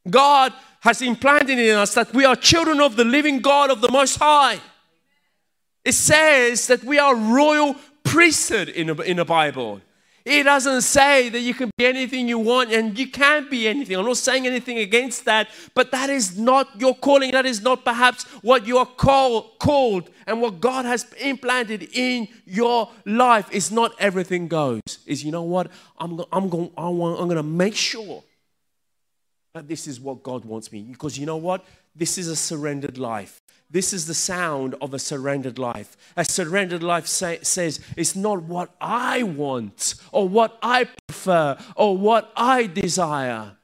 God 0.10 0.52
has 0.80 1.04
implanted 1.04 1.60
in 1.60 1.76
us 1.76 1.94
that 1.94 2.12
we 2.12 2.26
are 2.26 2.36
children 2.36 2.82
of 2.82 2.96
the 2.96 3.06
living 3.06 3.38
God 3.38 3.70
of 3.70 3.82
the 3.82 3.92
Most 3.92 4.18
High. 4.18 4.60
It 5.86 5.94
says 5.94 6.66
that 6.66 6.84
we 6.84 6.98
are 6.98 7.16
royal 7.16 7.76
priesthood 8.04 8.70
in 8.70 8.88
the, 8.88 8.96
in 9.04 9.18
the 9.18 9.26
Bible. 9.26 9.80
It 10.28 10.44
doesn't 10.44 10.82
say 10.82 11.30
that 11.30 11.40
you 11.40 11.54
can 11.54 11.72
be 11.78 11.86
anything 11.86 12.28
you 12.28 12.38
want 12.38 12.74
and 12.74 13.00
you 13.00 13.10
can't 13.10 13.50
be 13.50 13.66
anything. 13.66 13.96
I'm 13.96 14.06
not 14.06 14.18
saying 14.18 14.46
anything 14.46 14.78
against 14.80 15.24
that, 15.24 15.48
but 15.74 15.90
that 15.92 16.10
is 16.10 16.38
not 16.38 16.68
your 16.78 16.94
calling. 16.96 17.32
That 17.32 17.46
is 17.46 17.62
not 17.62 17.86
perhaps 17.86 18.26
what 18.44 18.68
you 18.68 18.78
are 18.78 18.86
call, 18.86 19.54
called 19.58 20.10
and 20.26 20.42
what 20.42 20.60
God 20.60 20.84
has 20.84 21.06
implanted 21.14 21.88
in 21.94 22.28
your 22.46 22.90
life. 23.06 23.48
It's 23.54 23.72
not 23.72 23.94
everything 24.00 24.50
goes. 24.50 24.82
Is 25.06 25.24
you 25.24 25.32
know 25.32 25.44
what? 25.44 25.72
I'm, 25.98 26.20
I'm 26.34 26.50
going 26.50 26.72
I 26.78 26.90
want, 26.90 27.22
I'm 27.22 27.28
going 27.28 27.38
to 27.38 27.44
make 27.44 27.76
sure 27.76 28.22
that 29.54 29.70
this 29.70 29.88
is 29.88 29.98
what 30.02 30.24
God 30.24 30.44
wants 30.44 30.74
me. 30.74 30.82
Because 30.82 31.18
you 31.18 31.26
know 31.26 31.38
what? 31.38 31.64
This 31.96 32.18
is 32.18 32.28
a 32.28 32.36
surrendered 32.36 32.98
life. 32.98 33.40
This 33.70 33.92
is 33.92 34.06
the 34.06 34.14
sound 34.14 34.76
of 34.82 34.94
a 34.94 35.00
surrendered 35.00 35.60
life. 35.60 35.98
A 36.16 36.24
surrendered 36.24 36.84
life 36.84 37.06
say, 37.06 37.40
says, 37.42 37.82
It's 37.98 38.16
not 38.16 38.44
what 38.44 38.74
I 38.80 39.24
want 39.24 39.96
or 40.12 40.28
what 40.28 40.58
I 40.62 40.86
prefer 41.08 41.58
or 41.76 41.98
what 41.98 42.32
I 42.36 42.68
desire. 42.68 43.58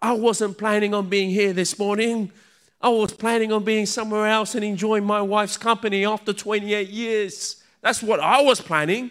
I 0.00 0.12
wasn't 0.12 0.56
planning 0.56 0.94
on 0.94 1.08
being 1.08 1.30
here 1.30 1.52
this 1.52 1.78
morning. 1.78 2.30
I 2.80 2.88
was 2.88 3.12
planning 3.12 3.52
on 3.52 3.64
being 3.64 3.86
somewhere 3.86 4.26
else 4.26 4.54
and 4.54 4.64
enjoying 4.64 5.04
my 5.04 5.20
wife's 5.20 5.56
company 5.56 6.06
after 6.06 6.32
28 6.32 6.88
years. 6.88 7.62
That's 7.82 8.02
what 8.02 8.20
I 8.20 8.40
was 8.42 8.60
planning. 8.60 9.10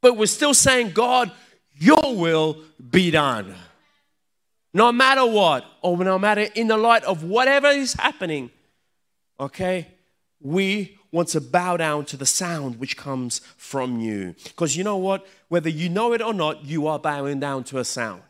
But 0.00 0.16
we're 0.16 0.26
still 0.26 0.54
saying, 0.54 0.90
God, 0.90 1.30
your 1.74 2.16
will 2.16 2.58
be 2.90 3.10
done. 3.10 3.54
No 4.74 4.92
matter 4.92 5.24
what, 5.26 5.64
or 5.82 5.96
no 5.98 6.18
matter 6.18 6.42
in 6.54 6.68
the 6.68 6.76
light 6.76 7.04
of 7.04 7.24
whatever 7.24 7.68
is 7.68 7.94
happening, 7.94 8.50
okay, 9.40 9.88
we 10.40 10.98
want 11.10 11.28
to 11.28 11.40
bow 11.40 11.76
down 11.76 12.04
to 12.04 12.16
the 12.16 12.26
sound 12.26 12.78
which 12.78 12.96
comes 12.96 13.40
from 13.56 13.98
you. 13.98 14.34
Because 14.44 14.76
you 14.76 14.84
know 14.84 14.96
what? 14.96 15.26
Whether 15.48 15.70
you 15.70 15.88
know 15.88 16.12
it 16.12 16.22
or 16.22 16.32
not, 16.32 16.64
you 16.64 16.86
are 16.86 16.98
bowing 16.98 17.40
down 17.40 17.64
to 17.64 17.78
a 17.78 17.84
sound. 17.84 18.22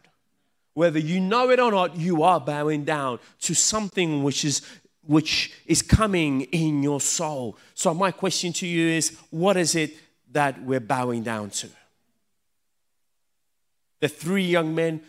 Whether 0.74 1.00
you 1.00 1.20
know 1.20 1.50
it 1.50 1.60
or 1.60 1.70
not, 1.70 1.96
you 1.96 2.22
are 2.22 2.40
bowing 2.40 2.84
down 2.84 3.18
to 3.40 3.54
something 3.54 4.22
which 4.22 4.44
is 4.44 4.62
which 5.06 5.52
is 5.66 5.82
coming 5.82 6.42
in 6.42 6.82
your 6.82 7.00
soul. 7.00 7.56
So 7.74 7.92
my 7.92 8.12
question 8.12 8.52
to 8.54 8.66
you 8.66 8.86
is 8.86 9.16
what 9.30 9.56
is 9.56 9.74
it 9.74 9.96
that 10.30 10.62
we're 10.62 10.78
bowing 10.78 11.22
down 11.22 11.50
to? 11.50 11.68
The 13.98 14.08
three 14.08 14.44
young 14.44 14.74
men 14.74 15.00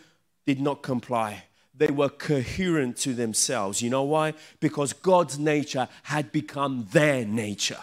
did 0.44 0.60
not 0.60 0.82
comply 0.82 1.44
they 1.74 1.90
were 1.90 2.08
coherent 2.08 2.96
to 2.98 3.14
themselves. 3.14 3.80
You 3.80 3.90
know 3.90 4.02
why? 4.02 4.34
Because 4.60 4.92
God's 4.92 5.38
nature 5.38 5.88
had 6.02 6.30
become 6.30 6.86
their 6.92 7.24
nature. 7.24 7.80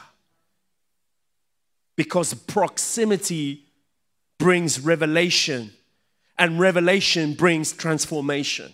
Because 1.96 2.34
proximity 2.34 3.65
brings 4.38 4.79
revelation, 4.79 5.72
and 6.38 6.60
revelation 6.60 7.34
brings 7.34 7.74
transformation. 7.74 8.72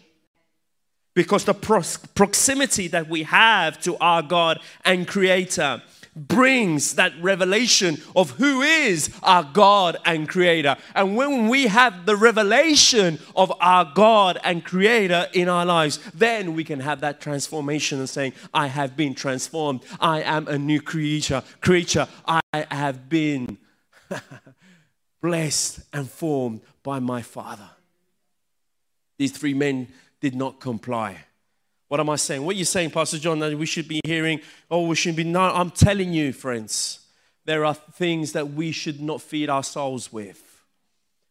Because 1.15 1.45
the 1.45 1.53
proximity 1.53 2.87
that 2.89 3.09
we 3.09 3.23
have 3.23 3.81
to 3.81 3.97
our 3.97 4.21
God 4.21 4.59
and 4.83 5.07
Creator 5.07 5.81
brings 6.15 6.95
that 6.95 7.13
revelation 7.21 8.01
of 8.15 8.31
who 8.31 8.61
is 8.61 9.09
our 9.21 9.43
God 9.43 9.97
and 10.05 10.29
Creator. 10.29 10.77
And 10.93 11.15
when 11.15 11.49
we 11.49 11.67
have 11.67 12.05
the 12.05 12.15
revelation 12.15 13.19
of 13.35 13.51
our 13.59 13.91
God 13.93 14.39
and 14.43 14.63
Creator 14.63 15.27
in 15.33 15.49
our 15.49 15.65
lives, 15.65 15.99
then 16.13 16.53
we 16.53 16.63
can 16.63 16.79
have 16.79 17.01
that 17.01 17.19
transformation 17.19 17.99
and 17.99 18.09
saying, 18.09 18.33
I 18.53 18.67
have 18.67 18.95
been 18.95 19.13
transformed. 19.13 19.81
I 19.99 20.21
am 20.21 20.47
a 20.47 20.57
new 20.57 20.81
creature. 20.81 21.43
Creature, 21.61 22.07
I 22.25 22.41
have 22.53 23.09
been 23.09 23.57
blessed 25.21 25.81
and 25.91 26.09
formed 26.09 26.61
by 26.83 26.99
my 26.99 27.21
Father. 27.21 27.69
These 29.17 29.31
three 29.31 29.53
men 29.53 29.87
did 30.21 30.35
not 30.35 30.59
comply. 30.59 31.25
What 31.87 31.99
am 31.99 32.09
I 32.09 32.15
saying? 32.15 32.43
What 32.43 32.55
are 32.55 32.59
you 32.59 32.65
saying, 32.65 32.91
Pastor 32.91 33.19
John, 33.19 33.39
that 33.39 33.57
we 33.57 33.65
should 33.65 33.87
be 33.87 34.01
hearing? 34.03 34.41
Oh, 34.69 34.87
we 34.87 34.95
should 34.95 35.15
be. 35.15 35.23
No, 35.23 35.41
I'm 35.41 35.71
telling 35.71 36.13
you, 36.13 36.33
friends, 36.33 36.99
there 37.45 37.63
are 37.63 37.75
things 37.75 38.31
that 38.31 38.51
we 38.53 38.71
should 38.71 38.99
not 38.99 39.21
feed 39.21 39.49
our 39.49 39.63
souls 39.63 40.11
with. 40.11 40.41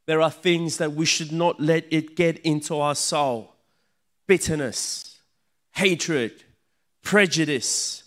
There 0.06 0.20
are 0.20 0.30
things 0.30 0.76
that 0.78 0.92
we 0.92 1.06
should 1.06 1.32
not 1.32 1.60
let 1.60 1.86
it 1.90 2.14
get 2.14 2.38
into 2.38 2.78
our 2.78 2.94
soul 2.94 3.50
bitterness, 4.26 5.20
hatred, 5.72 6.44
prejudice. 7.02 8.04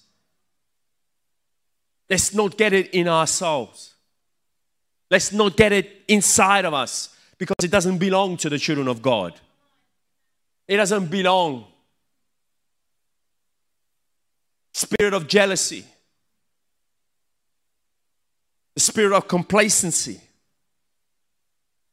Let's 2.10 2.34
not 2.34 2.58
get 2.58 2.74
it 2.74 2.90
in 2.92 3.08
our 3.08 3.28
souls. 3.28 3.94
Let's 5.12 5.32
not 5.32 5.56
get 5.56 5.72
it 5.72 5.90
inside 6.08 6.66
of 6.66 6.74
us 6.74 7.16
because 7.38 7.64
it 7.64 7.72
doesn't 7.72 7.98
belong 7.98 8.38
to 8.38 8.50
the 8.50 8.58
children 8.58 8.88
of 8.88 9.02
God. 9.02 9.34
It 10.68 10.78
doesn't 10.78 11.08
belong 11.08 11.66
spirit 14.78 15.14
of 15.16 15.28
jealousy, 15.28 15.84
the 18.76 18.80
spirit 18.80 19.12
of 19.12 19.28
complacency, 19.28 20.22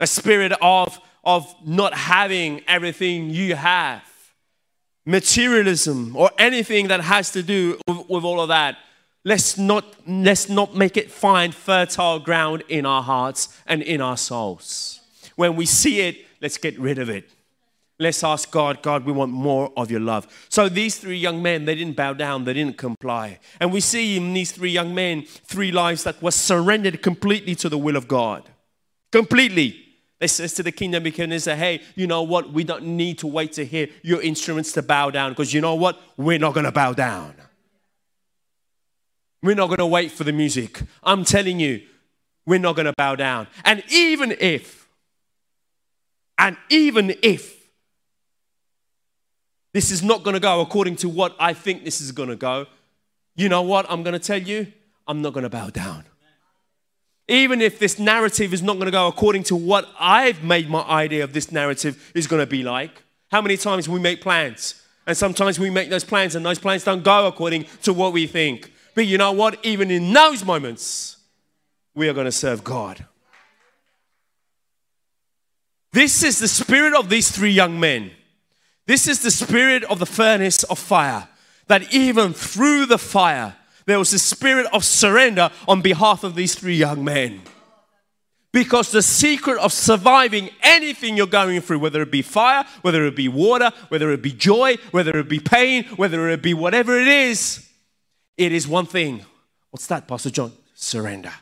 a 0.00 0.07
spirit 0.07 0.53
of, 0.61 1.00
of 1.25 1.55
not 1.67 1.95
having 1.95 2.61
everything 2.69 3.31
you 3.31 3.55
have, 3.55 4.03
materialism, 5.07 6.14
or 6.14 6.31
anything 6.37 6.88
that 6.88 7.00
has 7.00 7.31
to 7.31 7.43
do 7.43 7.79
with, 7.88 8.07
with 8.11 8.25
all 8.25 8.43
of 8.43 8.49
that. 8.49 8.76
Let's 9.25 9.57
not, 9.57 9.87
let's 10.07 10.50
not 10.50 10.75
make 10.75 10.99
it 10.99 11.11
find 11.11 11.55
fertile 11.55 12.19
ground 12.19 12.64
in 12.69 12.85
our 12.85 13.03
hearts 13.03 13.49
and 13.67 13.81
in 13.81 14.03
our 14.03 14.19
souls. 14.19 15.00
When 15.37 15.57
we 15.57 15.64
see 15.64 16.03
it, 16.03 16.26
let's 16.43 16.59
get 16.59 16.79
rid 16.79 16.99
of 16.99 17.09
it. 17.09 17.31
Let's 17.99 18.25
ask 18.25 18.51
God, 18.51 18.83
God, 18.83 19.05
we 19.05 19.13
want 19.13 19.31
more 19.31 19.73
of 19.77 19.89
your 19.91 20.01
love. 20.01 20.27
So 20.49 20.69
these 20.69 20.99
three 20.99 21.17
young 21.17 21.41
men, 21.41 21.65
they 21.65 21.77
didn't 21.77 21.95
bow 21.95 22.13
down, 22.13 22.45
they 22.45 22.53
didn't 22.53 22.77
comply. 22.77 23.39
And 23.61 23.73
we 23.73 23.81
see 23.81 24.17
in 24.17 24.35
these 24.35 24.51
three 24.51 24.71
young 24.71 24.95
men 24.95 25.25
three 25.27 25.71
lives 25.71 26.03
that 26.03 26.21
were 26.21 26.33
surrendered 26.33 27.03
completely 27.03 27.55
to 27.57 27.69
the 27.69 27.79
will 27.79 27.97
of 27.97 28.09
God. 28.09 28.49
Completely. 29.13 29.81
They 30.19 30.27
says 30.27 30.55
to 30.55 30.63
the 30.65 30.73
kingdom 30.73 31.05
they 31.05 31.39
say, 31.39 31.55
hey, 31.55 31.83
you 31.95 32.07
know 32.07 32.23
what? 32.23 32.53
We 32.53 32.65
don't 32.65 32.85
need 32.85 33.19
to 33.19 33.29
wait 33.29 33.53
to 33.53 33.65
hear 33.65 33.89
your 34.03 34.23
instruments 34.23 34.73
to 34.73 34.83
bow 34.83 35.11
down 35.11 35.31
because 35.33 35.53
you 35.53 35.61
know 35.61 35.75
what? 35.75 36.01
We're 36.17 36.39
not 36.39 36.55
going 36.55 36.65
to 36.65 36.73
bow 36.73 36.95
down. 36.95 37.35
We're 39.43 39.55
not 39.55 39.67
going 39.67 39.79
to 39.79 39.87
wait 39.87 40.11
for 40.11 40.25
the 40.25 40.33
music. 40.33 40.83
I'm 41.03 41.25
telling 41.25 41.61
you, 41.61 41.83
we're 42.47 42.59
not 42.59 42.75
going 42.75 42.87
to 42.87 42.95
bow 42.97 43.15
down. 43.15 43.47
And 43.65 43.85
even 43.91 44.35
if, 44.41 44.89
and 46.39 46.57
even 46.71 47.15
if 47.23 47.54
this 49.75 49.90
is 49.90 50.04
not 50.04 50.23
going 50.23 50.35
to 50.35 50.40
go 50.40 50.61
according 50.61 50.95
to 50.97 51.09
what 51.09 51.35
I 51.38 51.52
think 51.52 51.85
this 51.85 52.00
is 52.00 52.12
going 52.12 52.28
to 52.28 52.37
go. 52.37 52.66
You 53.35 53.49
know 53.49 53.62
what? 53.62 53.85
I'm 53.90 54.04
going 54.04 54.12
to 54.12 54.25
tell 54.25 54.40
you, 54.40 54.73
I'm 55.07 55.21
not 55.21 55.33
going 55.33 55.43
to 55.43 55.50
bow 55.50 55.69
down. 55.69 56.04
Even 57.26 57.61
if 57.61 57.81
this 57.81 57.99
narrative 57.99 58.54
is 58.54 58.62
not 58.62 58.75
going 58.75 58.87
to 58.87 58.93
go 58.93 59.09
according 59.09 59.43
to 59.45 59.57
what 59.57 59.88
I've 59.99 60.45
made 60.45 60.71
my 60.71 60.83
idea 60.83 61.25
of 61.25 61.33
this 61.33 61.50
narrative 61.50 62.12
is 62.14 62.28
going 62.28 62.40
to 62.40 62.47
be 62.47 62.62
like. 62.62 63.02
How 63.33 63.43
many 63.43 63.57
times 63.57 63.88
we 63.88 63.99
make 63.99 64.21
plans 64.21 64.81
and 65.09 65.16
sometimes 65.16 65.59
we 65.59 65.71
make 65.71 65.90
those 65.90 66.04
plans 66.04 66.37
and 66.37 66.47
those 66.47 66.61
plans 66.61 66.85
don't 66.85 67.02
go 67.02 67.26
according 67.26 67.66
to 67.83 67.93
what 67.93 68.12
we 68.12 68.28
think. 68.28 68.73
But 68.95 69.07
you 69.07 69.19
know 69.19 69.33
what? 69.33 69.59
Even 69.64 69.90
in 69.90 70.12
those 70.12 70.45
moments, 70.45 71.16
we 71.97 72.09
are 72.09 72.12
going 72.12 72.26
to 72.26 72.33
serve 72.33 72.62
God. 72.62 73.04
This 75.93 76.23
is 76.23 76.38
the 76.38 76.49
spirit 76.49 76.95
of 76.95 77.09
these 77.09 77.33
three 77.33 77.50
young 77.50 77.81
men. 77.81 78.12
This 78.87 79.09
is 79.09 79.21
the 79.21 79.31
spirit 79.31 79.85
of 79.85 79.99
the 79.99 80.07
furnace 80.07 80.62
of 80.64 80.79
fire. 80.79 81.29
That 81.67 81.93
even 81.95 82.35
through 82.35 82.87
the 82.87 82.99
fire, 82.99 83.57
there 83.87 83.99
was 83.99 84.12
a 84.12 84.19
spirit 84.19 84.67
of 84.73 84.85
surrender 84.85 85.50
on 85.67 85.81
behalf 85.83 86.25
of 86.25 86.35
these 86.35 86.55
three 86.55 86.76
young 86.76 87.05
men. 87.05 87.43
Because 88.53 88.93
the 88.93 89.03
secret 89.03 89.59
of 89.59 89.73
surviving 89.73 90.50
anything 90.62 91.17
you're 91.17 91.26
going 91.26 91.61
through, 91.61 91.81
whether 91.81 92.03
it 92.03 92.12
be 92.12 92.23
fire, 92.23 92.64
whether 92.83 93.05
it 93.05 93.17
be 93.17 93.29
water, 93.29 93.73
whether 93.88 94.12
it 94.12 94.23
be 94.23 94.31
joy, 94.31 94.76
whether 94.93 95.19
it 95.19 95.29
be 95.29 95.41
pain, 95.41 95.85
whether 95.97 96.29
it 96.29 96.41
be 96.41 96.55
whatever 96.55 96.99
it 96.99 97.09
is, 97.09 97.69
it 98.37 98.53
is 98.53 98.69
one 98.69 98.87
thing. 98.87 99.25
What's 99.71 99.87
that, 99.88 100.07
Pastor 100.07 100.31
John? 100.31 100.53
Surrender. 100.75 101.33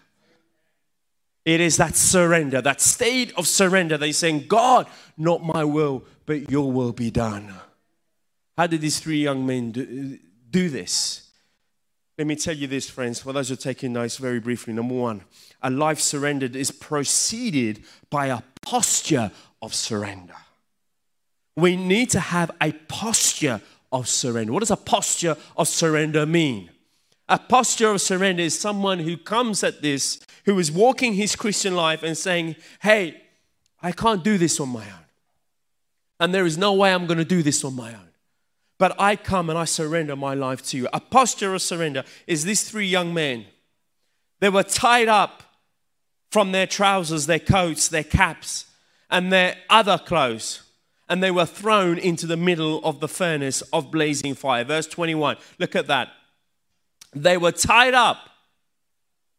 It 1.44 1.60
is 1.60 1.76
that 1.76 1.96
surrender, 1.96 2.62
that 2.62 2.80
state 2.80 3.32
of 3.36 3.46
surrender 3.46 3.98
he's 3.98 4.16
saying, 4.16 4.46
God, 4.48 4.86
not 5.18 5.42
my 5.42 5.64
will, 5.64 6.04
but 6.26 6.50
your 6.50 6.70
will 6.70 6.92
be 6.92 7.10
done. 7.10 7.54
How 8.56 8.66
did 8.66 8.80
these 8.80 9.00
three 9.00 9.22
young 9.22 9.46
men 9.46 9.72
do, 9.72 10.18
do 10.50 10.68
this? 10.68 11.30
Let 12.18 12.26
me 12.26 12.36
tell 12.36 12.54
you 12.54 12.66
this, 12.66 12.90
friends, 12.90 13.20
for 13.20 13.32
those 13.32 13.48
who 13.48 13.54
are 13.54 13.56
taking 13.56 13.94
notes 13.94 14.18
very 14.18 14.38
briefly. 14.38 14.72
Number 14.72 14.94
one, 14.94 15.22
a 15.62 15.70
life 15.70 15.98
surrendered 15.98 16.54
is 16.54 16.70
preceded 16.70 17.84
by 18.10 18.26
a 18.26 18.42
posture 18.60 19.32
of 19.62 19.74
surrender. 19.74 20.36
We 21.56 21.76
need 21.76 22.10
to 22.10 22.20
have 22.20 22.50
a 22.60 22.72
posture 22.72 23.60
of 23.90 24.08
surrender. 24.08 24.52
What 24.52 24.60
does 24.60 24.70
a 24.70 24.76
posture 24.76 25.36
of 25.56 25.68
surrender 25.68 26.26
mean? 26.26 26.70
A 27.28 27.38
posture 27.38 27.88
of 27.88 28.00
surrender 28.00 28.42
is 28.42 28.58
someone 28.58 28.98
who 28.98 29.16
comes 29.16 29.64
at 29.64 29.80
this, 29.80 30.20
who 30.44 30.58
is 30.58 30.70
walking 30.70 31.14
his 31.14 31.34
Christian 31.34 31.74
life 31.74 32.02
and 32.02 32.16
saying, 32.16 32.56
Hey, 32.80 33.22
I 33.82 33.92
can't 33.92 34.22
do 34.22 34.38
this 34.38 34.60
on 34.60 34.68
my 34.68 34.84
own. 34.84 35.01
And 36.22 36.32
there 36.32 36.46
is 36.46 36.56
no 36.56 36.72
way 36.72 36.94
I'm 36.94 37.06
going 37.06 37.18
to 37.18 37.24
do 37.24 37.42
this 37.42 37.64
on 37.64 37.74
my 37.74 37.92
own. 37.92 38.08
But 38.78 38.94
I 38.96 39.16
come 39.16 39.50
and 39.50 39.58
I 39.58 39.64
surrender 39.64 40.14
my 40.14 40.34
life 40.34 40.64
to 40.66 40.76
you. 40.76 40.88
A 40.92 41.00
posture 41.00 41.52
of 41.52 41.62
surrender 41.62 42.04
is 42.28 42.44
these 42.44 42.62
three 42.62 42.86
young 42.86 43.12
men. 43.12 43.46
They 44.38 44.48
were 44.48 44.62
tied 44.62 45.08
up 45.08 45.42
from 46.30 46.52
their 46.52 46.68
trousers, 46.68 47.26
their 47.26 47.40
coats, 47.40 47.88
their 47.88 48.04
caps, 48.04 48.66
and 49.10 49.32
their 49.32 49.56
other 49.68 49.98
clothes. 49.98 50.62
And 51.08 51.24
they 51.24 51.32
were 51.32 51.44
thrown 51.44 51.98
into 51.98 52.28
the 52.28 52.36
middle 52.36 52.78
of 52.84 53.00
the 53.00 53.08
furnace 53.08 53.60
of 53.72 53.90
blazing 53.90 54.36
fire. 54.36 54.62
Verse 54.62 54.86
21. 54.86 55.38
Look 55.58 55.74
at 55.74 55.88
that. 55.88 56.10
They 57.12 57.36
were 57.36 57.50
tied 57.50 57.94
up. 57.94 58.30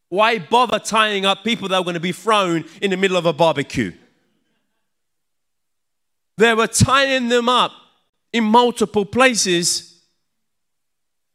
Why 0.10 0.38
bother 0.38 0.80
tying 0.80 1.26
up 1.26 1.46
people 1.46 1.70
that 1.70 1.78
were 1.78 1.86
going 1.86 1.94
to 1.94 2.02
be 2.02 2.12
thrown 2.12 2.66
in 2.82 2.92
the 2.92 2.98
middle 2.98 3.16
of 3.16 3.26
a 3.26 3.32
barbecue? 3.32 3.94
They 6.38 6.54
were 6.54 6.68
tying 6.68 7.30
them 7.30 7.48
up 7.48 7.72
in 8.32 8.44
multiple 8.44 9.06
places. 9.06 10.02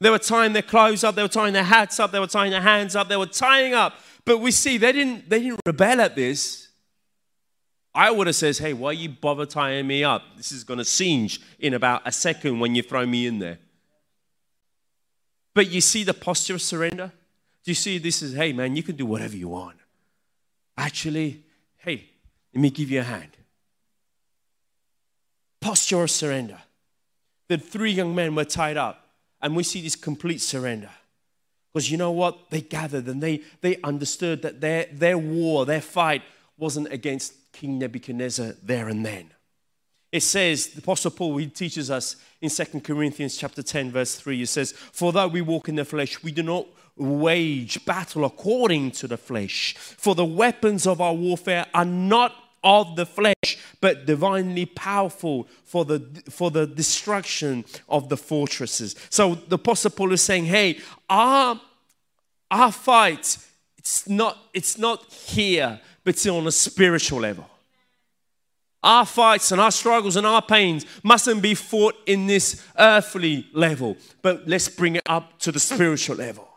They 0.01 0.11
were 0.11 0.19
tying 0.19 0.53
their 0.53 0.63
clothes 0.63 1.03
up, 1.03 1.15
they 1.15 1.23
were 1.23 1.29
tying 1.29 1.53
their 1.53 1.65
hats 1.65 1.99
up, 1.99 2.13
they 2.13 2.21
were 2.21 2.27
tying 2.29 2.53
their 2.53 2.61
hands 2.61 2.95
up, 2.95 3.09
they 3.09 3.17
were 3.17 3.27
tying 3.27 3.75
up. 3.75 3.95
But 4.25 4.39
we 4.39 4.51
see 4.51 4.79
they 4.79 4.93
didn't, 4.93 5.29
they 5.29 5.41
didn't 5.41 5.61
rebel 5.67 6.01
at 6.01 6.15
this. 6.15 6.69
I 7.95 8.11
would 8.11 8.29
have 8.29 8.37
says, 8.37 8.59
hey, 8.59 8.75
why 8.75 8.93
you 8.93 9.09
bother 9.09 9.47
tying 9.47 9.87
me 9.87 10.05
up? 10.05 10.23
This 10.37 10.53
is 10.53 10.63
going 10.63 10.79
to 10.79 10.85
singe 10.85 11.41
in 11.59 11.75
about 11.75 12.03
a 12.05 12.13
second 12.13 12.61
when 12.61 12.75
you 12.75 12.83
throw 12.83 13.05
me 13.05 13.27
in 13.27 13.41
there. 13.41 13.59
But 15.53 15.69
you 15.71 15.81
see 15.81 16.05
the 16.05 16.15
posture 16.15 16.55
of 16.55 16.63
surrender? 16.63 17.11
Do 17.65 17.71
you 17.71 17.75
see 17.75 17.99
this 17.99 18.23
is, 18.23 18.35
hey, 18.35 18.53
man, 18.53 18.77
you 18.77 18.85
can 18.85 18.95
do 18.95 19.05
whatever 19.05 19.37
you 19.37 19.49
want. 19.49 19.79
Actually, 20.77 21.43
hey, 21.79 22.09
let 22.55 22.61
me 22.61 22.71
give 22.71 22.89
you 22.91 23.01
a 23.01 23.05
hand. 23.05 23.38
Posture 25.61 26.03
of 26.03 26.11
surrender. 26.11 26.59
The 27.49 27.59
three 27.59 27.93
young 27.93 28.15
men 28.15 28.35
were 28.35 28.45
tied 28.45 28.77
up, 28.77 29.07
and 29.41 29.57
we 29.57 29.63
see 29.63 29.81
this 29.81 29.97
complete 29.97 30.41
surrender. 30.41 30.91
Because 31.73 31.91
you 31.91 31.97
know 31.97 32.13
what? 32.13 32.51
They 32.51 32.61
gathered 32.61 33.07
and 33.07 33.23
they, 33.23 33.43
they 33.61 33.77
understood 33.83 34.43
that 34.43 34.61
their, 34.61 34.87
their 34.93 35.19
war, 35.19 35.67
their 35.67 35.81
fight, 35.81 36.23
wasn't 36.57 36.93
against 36.93 37.35
King 37.53 37.79
Nebuchadnezzar 37.79 38.55
there 38.63 38.89
and 38.89 39.05
then. 39.05 39.31
It 40.11 40.23
says, 40.23 40.69
the 40.69 40.81
Apostle 40.81 41.11
Paul, 41.11 41.37
he 41.37 41.47
teaches 41.47 41.91
us 41.91 42.17
in 42.41 42.49
2 42.49 42.81
Corinthians 42.81 43.37
chapter 43.37 43.63
10, 43.63 43.91
verse 43.91 44.15
3, 44.17 44.43
it 44.43 44.49
says, 44.49 44.73
For 44.73 45.13
though 45.13 45.29
we 45.29 45.43
walk 45.43 45.69
in 45.69 45.77
the 45.77 45.85
flesh, 45.85 46.23
we 46.23 46.33
do 46.33 46.43
not 46.43 46.67
wage 46.97 47.85
battle 47.85 48.25
according 48.25 48.93
to 48.93 49.07
the 49.07 49.19
flesh. 49.19 49.75
For 49.77 50.15
the 50.15 50.25
weapons 50.25 50.87
of 50.87 51.01
our 51.01 51.15
warfare 51.15 51.67
are 51.75 51.85
not 51.85 52.35
of 52.63 52.97
the 52.97 53.07
flesh, 53.07 53.59
but 53.81 54.07
divinely 54.07 54.67
powerful 54.67 55.47
for 55.65 55.85
the, 55.85 56.01
for 56.29 56.51
the 56.51 56.67
destruction 56.67 57.65
of 57.89 58.09
the 58.09 58.17
fortresses. 58.17 58.97
So 59.11 59.35
the 59.35 59.57
Apostle 59.57 59.91
Paul 59.91 60.13
is 60.13 60.23
saying, 60.23 60.47
hey, 60.47 60.81
our, 61.09 61.61
our 62.51 62.73
fight, 62.73 63.39
it's 63.77 64.09
not, 64.09 64.39
it's 64.53 64.79
not 64.79 65.13
here, 65.13 65.81
but 66.05 66.15
it's 66.15 66.27
on 66.27 66.47
a 66.47 66.53
spiritual 66.53 67.21
level. 67.21 67.49
Our 68.83 69.05
fights 69.05 69.51
and 69.51 69.61
our 69.61 69.73
struggles 69.73 70.17
and 70.17 70.27
our 70.27 70.43
pains 70.43 70.87
mustn't 71.03 71.43
be 71.43 71.55
fought 71.55 71.97
in 72.07 72.27
this 72.27 72.65
earthly 72.79 73.47
level, 73.53 73.97
but 74.23 74.47
let's 74.47 74.69
bring 74.69 74.97
it 74.97 75.03
up 75.07 75.39
to 75.41 75.53
the 75.53 75.59
spiritual 75.59 76.17
level. 76.17 76.49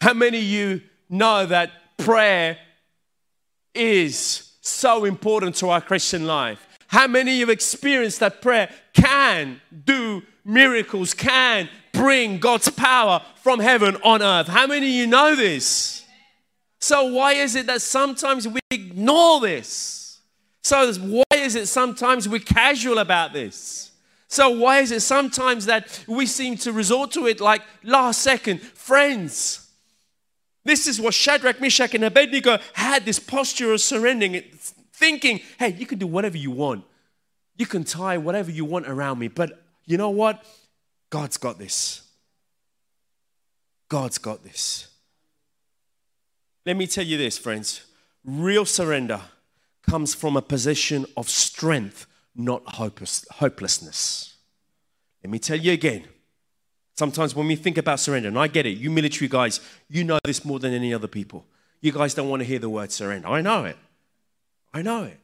How 0.00 0.12
many 0.12 0.38
of 0.38 0.44
you 0.44 0.82
know 1.08 1.46
that 1.46 1.70
prayer 1.96 2.58
is 3.74 4.50
so 4.64 5.04
important 5.04 5.56
to 5.56 5.68
our 5.68 5.80
Christian 5.80 6.26
life. 6.26 6.66
How 6.86 7.06
many 7.06 7.32
of 7.32 7.36
you 7.36 7.42
have 7.42 7.50
experienced 7.50 8.20
that 8.20 8.40
prayer 8.40 8.70
can 8.92 9.60
do 9.84 10.22
miracles, 10.44 11.12
can 11.14 11.68
bring 11.92 12.38
God's 12.38 12.68
power 12.68 13.22
from 13.42 13.60
heaven 13.60 13.96
on 14.04 14.22
earth? 14.22 14.48
How 14.48 14.66
many 14.66 14.86
of 14.86 14.92
you 14.92 15.06
know 15.06 15.34
this? 15.34 16.04
So, 16.80 17.04
why 17.12 17.32
is 17.34 17.54
it 17.54 17.66
that 17.66 17.82
sometimes 17.82 18.46
we 18.46 18.60
ignore 18.70 19.40
this? 19.40 20.20
So, 20.62 20.92
why 20.94 21.24
is 21.34 21.54
it 21.54 21.66
sometimes 21.66 22.28
we're 22.28 22.40
casual 22.40 22.98
about 22.98 23.32
this? 23.32 23.90
So, 24.28 24.50
why 24.50 24.80
is 24.80 24.92
it 24.92 25.00
sometimes 25.00 25.66
that 25.66 26.04
we 26.06 26.26
seem 26.26 26.56
to 26.58 26.72
resort 26.72 27.12
to 27.12 27.26
it 27.26 27.40
like 27.40 27.62
last 27.82 28.20
second? 28.20 28.60
Friends, 28.60 29.63
this 30.64 30.86
is 30.86 31.00
what 31.00 31.12
Shadrach, 31.12 31.60
Meshach, 31.60 31.94
and 31.94 32.04
Abednego 32.04 32.58
had 32.72 33.04
this 33.04 33.18
posture 33.18 33.72
of 33.72 33.80
surrendering, 33.80 34.42
thinking, 34.92 35.40
hey, 35.58 35.72
you 35.72 35.86
can 35.86 35.98
do 35.98 36.06
whatever 36.06 36.38
you 36.38 36.50
want. 36.50 36.84
You 37.56 37.66
can 37.66 37.84
tie 37.84 38.16
whatever 38.18 38.50
you 38.50 38.64
want 38.64 38.88
around 38.88 39.18
me. 39.18 39.28
But 39.28 39.62
you 39.84 39.98
know 39.98 40.10
what? 40.10 40.44
God's 41.10 41.36
got 41.36 41.58
this. 41.58 42.02
God's 43.88 44.18
got 44.18 44.42
this. 44.42 44.88
Let 46.64 46.76
me 46.76 46.86
tell 46.86 47.04
you 47.04 47.18
this, 47.18 47.36
friends. 47.36 47.84
Real 48.24 48.64
surrender 48.64 49.20
comes 49.82 50.14
from 50.14 50.36
a 50.36 50.42
position 50.42 51.04
of 51.14 51.28
strength, 51.28 52.06
not 52.34 52.62
hopeless, 52.66 53.26
hopelessness. 53.32 54.34
Let 55.22 55.30
me 55.30 55.38
tell 55.38 55.58
you 55.58 55.72
again 55.72 56.04
Sometimes 56.96 57.34
when 57.34 57.46
we 57.46 57.56
think 57.56 57.76
about 57.76 57.98
surrender, 57.98 58.28
and 58.28 58.38
I 58.38 58.46
get 58.46 58.66
it, 58.66 58.78
you 58.78 58.90
military 58.90 59.28
guys, 59.28 59.60
you 59.88 60.04
know 60.04 60.18
this 60.24 60.44
more 60.44 60.60
than 60.60 60.72
any 60.72 60.94
other 60.94 61.08
people. 61.08 61.44
You 61.80 61.92
guys 61.92 62.14
don't 62.14 62.28
want 62.28 62.40
to 62.40 62.46
hear 62.46 62.60
the 62.60 62.70
word 62.70 62.92
surrender. 62.92 63.28
I 63.28 63.40
know 63.40 63.64
it. 63.64 63.76
I 64.72 64.82
know 64.82 65.04
it. 65.04 65.18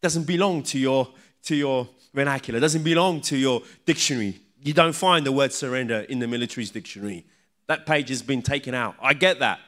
doesn't 0.00 0.24
belong 0.24 0.62
to 0.64 0.78
your, 0.78 1.08
to 1.44 1.56
your 1.56 1.88
vernacular, 2.12 2.60
doesn't 2.60 2.84
belong 2.84 3.20
to 3.22 3.36
your 3.36 3.62
dictionary. 3.84 4.40
You 4.62 4.72
don't 4.72 4.92
find 4.92 5.26
the 5.26 5.32
word 5.32 5.52
surrender 5.52 6.00
in 6.08 6.18
the 6.20 6.28
military's 6.28 6.70
dictionary. 6.70 7.26
That 7.66 7.84
page 7.86 8.08
has 8.10 8.22
been 8.22 8.42
taken 8.42 8.74
out. 8.74 8.94
I 9.00 9.14
get 9.14 9.40
that. 9.40 9.58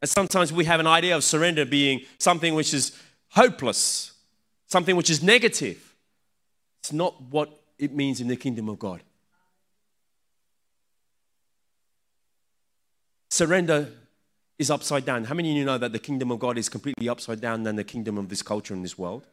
And 0.00 0.08
sometimes 0.08 0.52
we 0.52 0.64
have 0.64 0.80
an 0.80 0.86
idea 0.86 1.16
of 1.16 1.24
surrender 1.24 1.64
being 1.64 2.02
something 2.18 2.54
which 2.54 2.74
is 2.74 3.00
hopeless, 3.30 4.12
something 4.66 4.96
which 4.96 5.10
is 5.10 5.22
negative. 5.22 5.94
It's 6.80 6.92
not 6.92 7.20
what 7.30 7.50
it 7.78 7.92
means 7.94 8.20
in 8.20 8.28
the 8.28 8.36
kingdom 8.36 8.68
of 8.68 8.78
God. 8.78 9.02
Surrender 13.30 13.88
is 14.58 14.70
upside 14.70 15.04
down. 15.04 15.24
How 15.24 15.34
many 15.34 15.52
of 15.52 15.56
you 15.56 15.64
know 15.64 15.78
that 15.78 15.92
the 15.92 15.98
kingdom 15.98 16.30
of 16.30 16.38
God 16.38 16.58
is 16.58 16.68
completely 16.68 17.08
upside 17.08 17.40
down 17.40 17.62
than 17.62 17.76
the 17.76 17.84
kingdom 17.84 18.18
of 18.18 18.28
this 18.28 18.42
culture 18.42 18.74
in 18.74 18.82
this 18.82 18.98
world? 18.98 19.26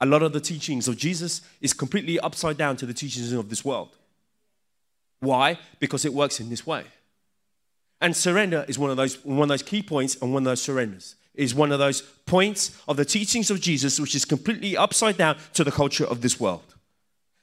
A 0.00 0.06
lot 0.06 0.22
of 0.22 0.32
the 0.32 0.40
teachings 0.40 0.88
of 0.88 0.96
Jesus 0.96 1.42
is 1.60 1.72
completely 1.72 2.18
upside 2.20 2.56
down 2.56 2.76
to 2.76 2.86
the 2.86 2.94
teachings 2.94 3.32
of 3.32 3.48
this 3.48 3.64
world. 3.64 3.96
Why? 5.20 5.58
Because 5.78 6.04
it 6.04 6.12
works 6.12 6.40
in 6.40 6.50
this 6.50 6.66
way. 6.66 6.84
And 8.00 8.16
surrender 8.16 8.64
is 8.66 8.78
one 8.78 8.90
of 8.90 8.96
those 8.96 9.24
one 9.24 9.42
of 9.42 9.48
those 9.48 9.62
key 9.62 9.80
points 9.80 10.16
and 10.20 10.32
one 10.34 10.42
of 10.42 10.46
those 10.46 10.60
surrenders 10.60 11.14
is 11.34 11.54
one 11.54 11.72
of 11.72 11.78
those 11.78 12.02
points 12.26 12.76
of 12.88 12.96
the 12.96 13.04
teachings 13.04 13.50
of 13.50 13.60
Jesus 13.60 13.98
which 13.98 14.14
is 14.14 14.24
completely 14.24 14.76
upside 14.76 15.16
down 15.16 15.38
to 15.54 15.64
the 15.64 15.70
culture 15.70 16.04
of 16.04 16.20
this 16.20 16.38
world. 16.38 16.74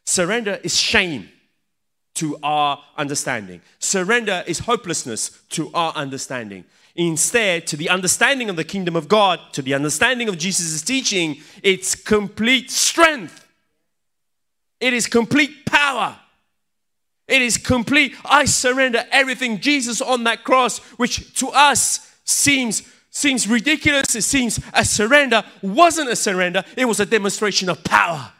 Surrender 0.06 0.60
is 0.64 0.76
shame 0.76 1.30
to 2.20 2.38
our 2.44 2.84
understanding. 2.98 3.62
Surrender 3.80 4.44
is 4.46 4.60
hopelessness 4.60 5.42
to 5.52 5.72
our 5.74 5.94
understanding. 5.94 6.66
Instead, 6.96 7.66
to 7.68 7.78
the 7.78 7.90
understanding 7.90 8.50
of 8.50 8.58
the 8.58 8.64
kingdom 8.66 8.98
of 8.98 9.08
God, 9.08 9.40
to 9.54 9.62
the 9.62 9.74
understanding 9.74 10.28
of 10.28 10.38
Jesus' 10.38 10.82
teaching, 10.82 11.38
it's 11.64 11.96
complete 11.96 12.72
strength. 12.72 13.48
It 14.82 14.94
is 14.94 15.08
complete 15.08 15.66
power. 15.66 16.18
It 17.26 17.42
is 17.42 17.58
complete. 17.58 18.16
I 18.26 18.44
surrender 18.44 19.06
everything. 19.12 19.62
Jesus 19.62 20.02
on 20.02 20.26
that 20.26 20.44
cross, 20.44 20.80
which 20.98 21.34
to 21.40 21.48
us 21.50 22.14
seems 22.26 22.84
seems 23.12 23.48
ridiculous, 23.48 24.16
it 24.16 24.22
seems 24.24 24.60
a 24.74 24.86
surrender, 24.86 25.44
wasn't 25.62 26.10
a 26.10 26.16
surrender, 26.16 26.64
it 26.78 26.86
was 26.86 27.00
a 27.00 27.06
demonstration 27.06 27.68
of 27.70 27.84
power. 27.84 28.32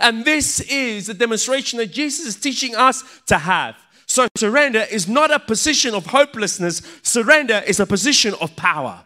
And 0.00 0.24
this 0.24 0.60
is 0.60 1.08
a 1.08 1.14
demonstration 1.14 1.78
that 1.78 1.92
Jesus 1.92 2.26
is 2.26 2.36
teaching 2.36 2.74
us 2.76 3.02
to 3.26 3.38
have. 3.38 3.76
So, 4.06 4.26
surrender 4.36 4.84
is 4.90 5.06
not 5.06 5.30
a 5.30 5.38
position 5.38 5.94
of 5.94 6.06
hopelessness, 6.06 6.80
surrender 7.02 7.62
is 7.66 7.78
a 7.78 7.86
position 7.86 8.34
of 8.40 8.56
power. 8.56 9.04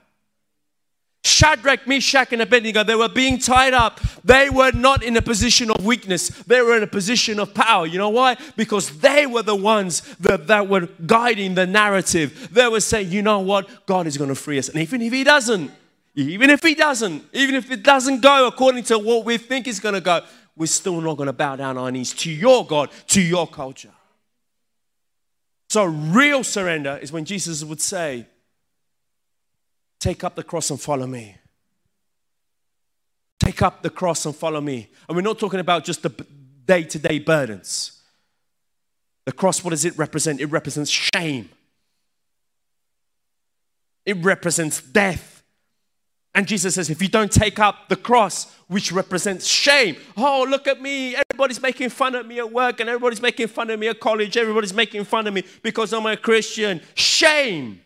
Shadrach, 1.25 1.87
Meshach, 1.87 2.33
and 2.33 2.43
Abednego, 2.43 2.83
they 2.83 2.97
were 2.97 3.09
being 3.09 3.39
tied 3.39 3.75
up. 3.75 4.01
They 4.25 4.51
were 4.51 4.73
not 4.73 5.05
in 5.05 5.17
a 5.17 5.23
position 5.23 5.71
of 5.71 5.85
weakness. 5.85 6.29
They 6.29 6.61
were 6.63 6.77
in 6.77 6.83
a 6.83 6.89
position 6.89 7.39
of 7.39 7.55
power. 7.55 7.87
You 7.87 7.99
know 7.99 8.09
why? 8.09 8.37
Because 8.57 8.99
they 8.99 9.27
were 9.27 9.43
the 9.43 9.55
ones 9.55 10.01
that, 10.17 10.49
that 10.49 10.69
were 10.69 10.89
guiding 11.07 11.55
the 11.55 11.67
narrative. 11.67 12.49
They 12.53 12.67
were 12.67 12.81
saying, 12.81 13.11
you 13.11 13.23
know 13.23 13.39
what? 13.39 13.87
God 13.87 14.09
is 14.09 14.17
going 14.17 14.31
to 14.31 14.35
free 14.35 14.59
us. 14.59 14.69
And 14.69 14.81
even 14.83 15.01
if 15.01 15.13
He 15.13 15.23
doesn't, 15.23 15.71
even 16.17 16.51
if 16.51 16.61
He 16.61 16.75
doesn't, 16.75 17.25
even 17.33 17.55
if 17.55 17.71
it 17.71 17.85
doesn't 17.85 18.21
go 18.21 18.49
according 18.49 18.83
to 18.85 18.99
what 18.99 19.25
we 19.25 19.39
think 19.39 19.69
is 19.69 19.79
going 19.79 19.95
to 19.95 20.01
go, 20.01 20.23
we're 20.57 20.67
still 20.67 21.01
not 21.01 21.17
going 21.17 21.29
to 21.29 21.33
bow 21.33 21.57
down 21.57 21.79
our 21.79 21.91
knees 21.91 22.13
to 22.15 22.31
your 22.31 22.67
God, 22.67 22.91
to 23.09 23.21
your 23.21 23.47
culture. 23.47 23.93
So, 25.71 25.85
real 25.85 26.45
surrender 26.45 26.99
is 27.01 27.13
when 27.13 27.25
Jesus 27.25 27.65
would 27.65 27.81
say, 27.81 28.27
Take 29.99 30.25
up 30.25 30.35
the 30.35 30.43
cross 30.43 30.69
and 30.71 30.81
follow 30.81 31.07
me. 31.07 31.37
Take 33.39 33.63
up 33.63 33.83
the 33.83 33.91
cross 33.91 34.27
and 34.27 34.35
follow 34.35 34.61
me. 34.61 34.91
And 35.09 35.17
we're 35.17 35.23
not 35.23 35.39
talking 35.39 35.61
about 35.61 35.85
just 35.85 36.03
the 36.03 36.11
day 36.65 36.83
to 36.83 36.99
day 36.99 37.21
burdens. 37.21 38.03
The 39.25 39.33
cross, 39.33 39.63
what 39.63 39.71
does 39.71 39.85
it 39.85 39.97
represent? 39.97 40.41
It 40.41 40.47
represents 40.47 40.91
shame, 40.91 41.49
it 44.05 44.17
represents 44.19 44.83
death. 44.83 45.32
And 46.35 46.49
Jesus 46.49 46.77
says, 46.77 46.89
if 46.89 47.03
you 47.03 47.09
don't 47.09 47.31
take 47.31 47.59
up 47.59 47.89
the 47.89 47.97
cross, 47.97 48.55
which 48.67 48.91
represents 48.91 49.47
shame, 49.47 49.97
oh, 50.17 50.47
look 50.49 50.67
at 50.67 50.81
me. 50.81 51.15
Everybody's 51.15 51.61
making 51.61 51.91
fun 51.91 52.15
of 52.15 52.27
me 52.27 52.39
at 52.39 52.51
work, 52.51 52.81
and 52.81 52.89
everybody's 52.89 53.21
making 53.21 53.49
fun 53.49 53.69
of 53.69 53.79
me 53.79 53.89
at 53.89 54.01
college. 54.01 54.37
Everybody's 54.37 54.73
making 54.73 55.05
fun 55.05 55.27
of 55.27 55.35
me 55.35 55.45
because 55.63 55.93
I'm 55.93 56.07
a 56.07 56.17
Christian. 56.17 56.81
Shame 56.95 57.83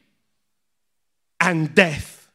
and 1.40 1.74
death. 1.74 2.30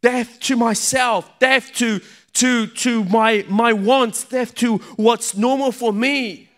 Death 0.00 0.38
to 0.40 0.56
myself, 0.56 1.38
death 1.40 1.72
to, 1.74 2.00
to, 2.34 2.66
to 2.68 3.04
my, 3.04 3.44
my 3.48 3.72
wants, 3.72 4.24
death 4.24 4.54
to 4.56 4.76
what's 4.96 5.36
normal 5.36 5.72
for 5.72 5.92
me. 5.92 6.50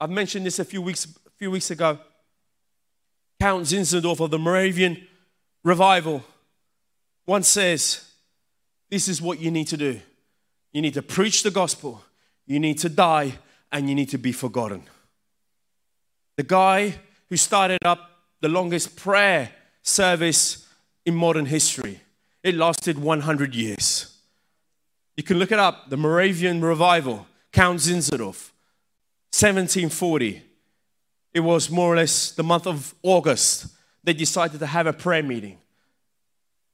I've 0.00 0.10
mentioned 0.10 0.46
this 0.46 0.58
a 0.58 0.64
few 0.64 0.80
weeks, 0.80 1.04
a 1.04 1.30
few 1.36 1.50
weeks 1.50 1.70
ago. 1.70 1.98
Count 3.40 3.64
Zinzendorf 3.64 4.20
of 4.20 4.30
the 4.30 4.38
Moravian 4.38 5.06
revival 5.64 6.24
once 7.26 7.48
says, 7.48 8.10
This 8.90 9.08
is 9.08 9.22
what 9.22 9.40
you 9.40 9.50
need 9.50 9.68
to 9.68 9.76
do. 9.76 10.00
You 10.72 10.82
need 10.82 10.94
to 10.94 11.02
preach 11.02 11.42
the 11.42 11.50
gospel, 11.50 12.02
you 12.46 12.58
need 12.58 12.78
to 12.78 12.88
die, 12.88 13.38
and 13.70 13.88
you 13.88 13.94
need 13.94 14.10
to 14.10 14.18
be 14.18 14.32
forgotten. 14.32 14.82
The 16.36 16.42
guy 16.42 16.94
who 17.28 17.36
started 17.36 17.78
up 17.84 18.10
the 18.40 18.48
longest 18.48 18.96
prayer 18.96 19.50
service 19.82 20.66
in 21.04 21.14
modern 21.14 21.46
history, 21.46 22.00
it 22.42 22.54
lasted 22.54 22.98
100 22.98 23.54
years. 23.54 24.16
You 25.16 25.22
can 25.22 25.38
look 25.38 25.52
it 25.52 25.58
up 25.58 25.90
the 25.90 25.96
Moravian 25.96 26.62
revival, 26.62 27.26
Count 27.52 27.80
Zinzendorf, 27.80 28.50
1740. 29.32 30.42
It 31.34 31.40
was 31.40 31.70
more 31.70 31.92
or 31.92 31.96
less 31.96 32.32
the 32.32 32.42
month 32.42 32.66
of 32.66 32.94
August. 33.02 33.66
They 34.04 34.12
decided 34.12 34.58
to 34.60 34.66
have 34.66 34.86
a 34.86 34.92
prayer 34.92 35.22
meeting. 35.22 35.58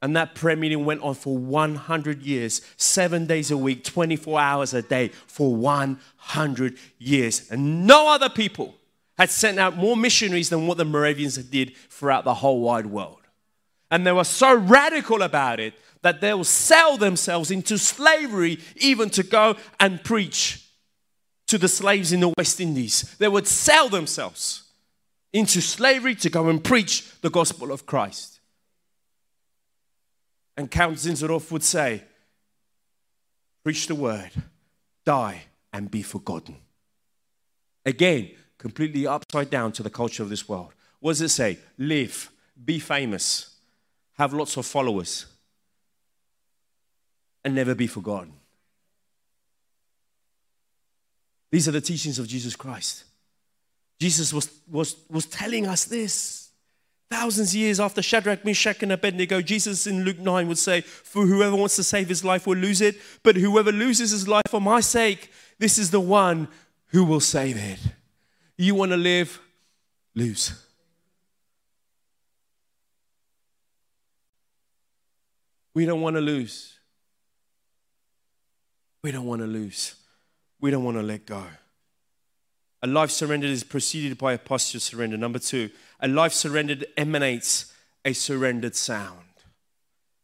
And 0.01 0.15
that 0.17 0.35
prayer 0.35 0.57
meeting 0.57 0.85
went 0.85 1.03
on 1.03 1.15
for 1.15 1.37
100 1.37 2.23
years, 2.23 2.63
seven 2.77 3.27
days 3.27 3.51
a 3.51 3.57
week, 3.57 3.83
24 3.83 4.41
hours 4.41 4.75
a 4.75 4.83
day, 4.83 5.09
for 5.27 5.55
100 5.55 6.79
years. 6.99 7.51
And 7.51 7.87
no 7.87 8.09
other 8.09 8.29
people 8.29 8.75
had 9.17 9.31
sent 9.31 9.59
out 9.59 9.77
more 9.77 9.97
missionaries 9.97 10.51
than 10.51 10.69
what 10.69 10.79
the 10.79 10.85
Moravians 10.85 11.37
did 11.37 11.77
throughout 11.91 12.25
the 12.25 12.35
whole 12.35 12.61
wide 12.61 12.87
world. 12.87 13.19
And 13.91 14.07
they 14.07 14.13
were 14.13 14.25
so 14.25 14.55
radical 14.55 15.23
about 15.23 15.59
it 15.59 15.75
that 16.03 16.21
they 16.21 16.33
will 16.33 16.45
sell 16.45 16.97
themselves 16.97 17.51
into 17.51 17.77
slavery 17.77 18.61
even 18.77 19.11
to 19.11 19.25
go 19.25 19.57
and 19.81 20.03
preach 20.05 20.65
to 21.49 21.59
the 21.59 21.67
slaves 21.67 22.13
in 22.13 22.21
the 22.21 22.33
West 22.39 22.61
Indies. 22.61 23.17
They 23.19 23.27
would 23.27 23.49
sell 23.49 23.89
themselves 23.89 24.63
into 25.33 25.61
slavery 25.61 26.15
to 26.17 26.31
go 26.31 26.49
and 26.49 26.63
preach 26.63 27.21
the 27.21 27.31
gospel 27.31 27.73
of 27.73 27.87
Christ. 27.87 28.38
And 30.59 30.69
Count 30.69 30.97
Zinzendorf 30.97 31.53
would 31.53 31.63
say, 31.63 32.03
Preach 33.63 33.87
the 33.87 33.95
word, 33.95 34.31
die, 35.05 35.45
and 35.73 35.89
be 35.89 36.03
forgotten. 36.03 36.57
Again, 37.87 38.33
completely 38.59 39.07
upside 39.07 39.51
down 39.51 39.71
to 39.73 39.85
the 39.85 39.91
culture 39.91 40.25
of 40.25 40.31
this 40.31 40.49
world. 40.49 40.75
What 40.99 41.13
does 41.13 41.23
it 41.23 41.29
say? 41.29 41.59
Live, 41.79 42.33
be 42.65 42.81
famous, 42.81 43.55
have 44.15 44.33
lots 44.33 44.57
of 44.57 44.67
followers, 44.67 45.27
and 47.45 47.55
never 47.55 47.77
be 47.77 47.87
forgotten. 47.87 48.33
These 51.53 51.69
are 51.69 51.73
the 51.73 51.81
teachings 51.81 52.19
of 52.19 52.27
Jesus 52.27 52.57
Christ. 52.57 53.05
Jesus 54.01 54.33
was, 54.33 54.51
was, 54.69 54.97
was 55.09 55.27
telling 55.27 55.69
us 55.69 55.85
this. 55.85 56.48
Thousands 57.11 57.51
of 57.51 57.55
years 57.55 57.81
after 57.81 58.03
Shadrach, 58.03 58.45
Meshach, 58.45 58.83
and 58.83 58.93
Abednego, 58.93 59.41
Jesus 59.41 59.87
in 59.87 60.05
Luke 60.05 60.19
9 60.19 60.47
would 60.47 60.59
say, 60.59 60.83
For 60.83 61.25
whoever 61.25 61.57
wants 61.57 61.77
to 61.77 61.85
save 61.85 62.09
his 62.09 62.23
life 62.23 62.47
will 62.47 62.59
lose 62.59 62.81
it, 62.83 62.97
but 63.23 63.37
whoever 63.37 63.73
loses 63.73 64.11
his 64.11 64.29
life 64.29 64.45
for 64.49 64.61
my 64.61 64.81
sake, 64.81 65.33
this 65.59 65.79
is 65.79 65.91
the 65.91 66.01
one 66.01 66.49
who 66.89 67.05
will 67.05 67.21
save 67.21 67.57
it. 67.57 67.79
You 68.59 68.75
want 68.75 68.93
to 68.93 68.97
live? 68.99 69.41
Lose. 70.15 70.53
We 75.75 75.87
don't 75.87 76.01
want 76.01 76.17
to 76.17 76.21
lose. 76.21 76.75
We 79.03 79.13
don't 79.13 79.27
want 79.27 79.41
to 79.43 79.47
lose. 79.47 79.95
We 80.61 80.71
don't 80.71 80.85
want 80.85 80.97
to 80.97 81.03
let 81.03 81.25
go. 81.25 81.45
A 82.83 82.87
life 82.87 83.11
surrendered 83.11 83.51
is 83.51 83.65
preceded 83.65 84.19
by 84.19 84.33
a 84.35 84.39
posture 84.39 84.81
surrender. 84.81 85.17
Number 85.17 85.39
two, 85.39 85.71
a 86.01 86.09
life 86.09 86.33
surrendered 86.33 86.87
emanates 86.97 87.73
a 88.05 88.13
surrendered 88.13 88.77
sound. 88.77 89.25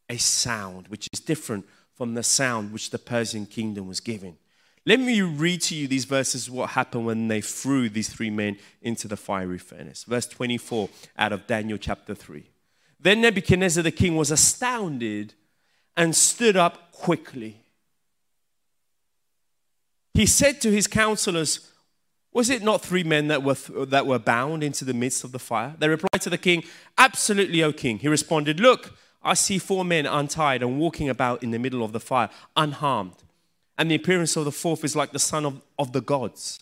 A 0.08 0.16
sound 0.18 0.88
which 0.88 1.08
is 1.12 1.20
different 1.20 1.66
from 1.94 2.14
the 2.14 2.22
sound 2.22 2.72
which 2.72 2.90
the 2.90 2.98
Persian 2.98 3.46
kingdom 3.46 3.88
was 3.88 4.00
giving. 4.00 4.36
Let 4.86 5.00
me 5.00 5.22
read 5.22 5.62
to 5.62 5.74
you 5.74 5.88
these 5.88 6.04
verses 6.04 6.50
what 6.50 6.70
happened 6.70 7.06
when 7.06 7.28
they 7.28 7.40
threw 7.40 7.88
these 7.88 8.10
three 8.10 8.30
men 8.30 8.58
into 8.82 9.08
the 9.08 9.16
fiery 9.16 9.58
furnace. 9.58 10.04
Verse 10.04 10.26
24 10.26 10.90
out 11.16 11.32
of 11.32 11.46
Daniel 11.46 11.78
chapter 11.78 12.14
3. 12.14 12.44
Then 13.00 13.22
Nebuchadnezzar 13.22 13.82
the 13.82 13.90
king 13.90 14.16
was 14.16 14.30
astounded 14.30 15.34
and 15.96 16.14
stood 16.14 16.56
up 16.56 16.92
quickly. 16.92 17.62
He 20.12 20.26
said 20.26 20.60
to 20.60 20.70
his 20.70 20.86
counselors, 20.86 21.72
was 22.34 22.50
it 22.50 22.62
not 22.62 22.82
three 22.82 23.04
men 23.04 23.28
that 23.28 23.44
were, 23.44 23.54
that 23.86 24.06
were 24.06 24.18
bound 24.18 24.64
into 24.64 24.84
the 24.84 24.92
midst 24.92 25.22
of 25.22 25.30
the 25.30 25.38
fire? 25.38 25.74
They 25.78 25.88
replied 25.88 26.20
to 26.22 26.30
the 26.30 26.36
king, 26.36 26.64
Absolutely, 26.98 27.62
O 27.62 27.72
king. 27.72 27.98
He 27.98 28.08
responded, 28.08 28.58
Look, 28.58 28.92
I 29.22 29.34
see 29.34 29.58
four 29.58 29.84
men 29.84 30.04
untied 30.04 30.62
and 30.62 30.78
walking 30.78 31.08
about 31.08 31.44
in 31.44 31.52
the 31.52 31.58
middle 31.60 31.84
of 31.84 31.92
the 31.92 32.00
fire, 32.00 32.28
unharmed. 32.56 33.14
And 33.78 33.90
the 33.90 33.94
appearance 33.94 34.36
of 34.36 34.44
the 34.44 34.52
fourth 34.52 34.84
is 34.84 34.96
like 34.96 35.12
the 35.12 35.18
son 35.20 35.46
of, 35.46 35.62
of 35.78 35.92
the 35.92 36.00
gods. 36.00 36.60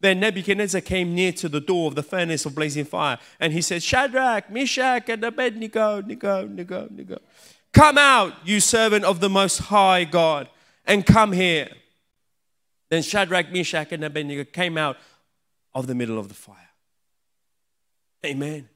Then 0.00 0.18
Nebuchadnezzar 0.18 0.80
came 0.80 1.14
near 1.14 1.30
to 1.34 1.48
the 1.48 1.60
door 1.60 1.86
of 1.86 1.94
the 1.94 2.02
furnace 2.02 2.44
of 2.44 2.56
blazing 2.56 2.84
fire, 2.84 3.18
and 3.38 3.52
he 3.52 3.62
said, 3.62 3.84
Shadrach, 3.84 4.50
Meshach, 4.50 5.08
and 5.08 5.22
Abednego, 5.24 6.02
Nego, 6.02 6.48
Nego, 6.48 6.88
Nego. 6.90 7.18
Come 7.72 7.96
out, 7.96 8.34
you 8.44 8.58
servant 8.58 9.04
of 9.04 9.20
the 9.20 9.30
Most 9.30 9.58
High 9.58 10.02
God, 10.02 10.48
and 10.84 11.06
come 11.06 11.30
here. 11.30 11.68
Then 12.90 13.02
Shadrach, 13.02 13.52
Meshach, 13.52 13.92
and 13.92 14.04
Abednego 14.04 14.44
came 14.44 14.76
out 14.76 14.96
of 15.74 15.86
the 15.86 15.94
middle 15.94 16.18
of 16.18 16.28
the 16.28 16.34
fire. 16.34 16.70
Amen. 18.24 18.68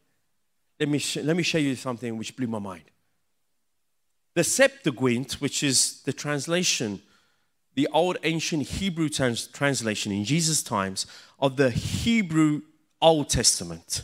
Let 0.81 0.89
me, 0.89 0.99
sh- 0.99 1.19
let 1.19 1.37
me 1.37 1.43
show 1.43 1.59
you 1.59 1.75
something 1.75 2.17
which 2.17 2.37
blew 2.37 2.47
my 2.47 2.59
mind. 2.59 2.85
The 4.35 4.45
Septuagint, 4.45 5.35
which 5.35 5.63
is 5.63 6.03
the 6.03 6.13
translation, 6.13 7.01
the 7.75 7.89
old 7.93 8.19
ancient 8.23 8.65
Hebrew 8.65 9.09
trans- 9.09 9.47
translation 9.47 10.13
in 10.13 10.25
Jesus' 10.25 10.63
times 10.63 11.07
of 11.39 11.57
the 11.57 11.71
Hebrew 11.71 12.63
Old 13.01 13.29
Testament. 13.29 14.03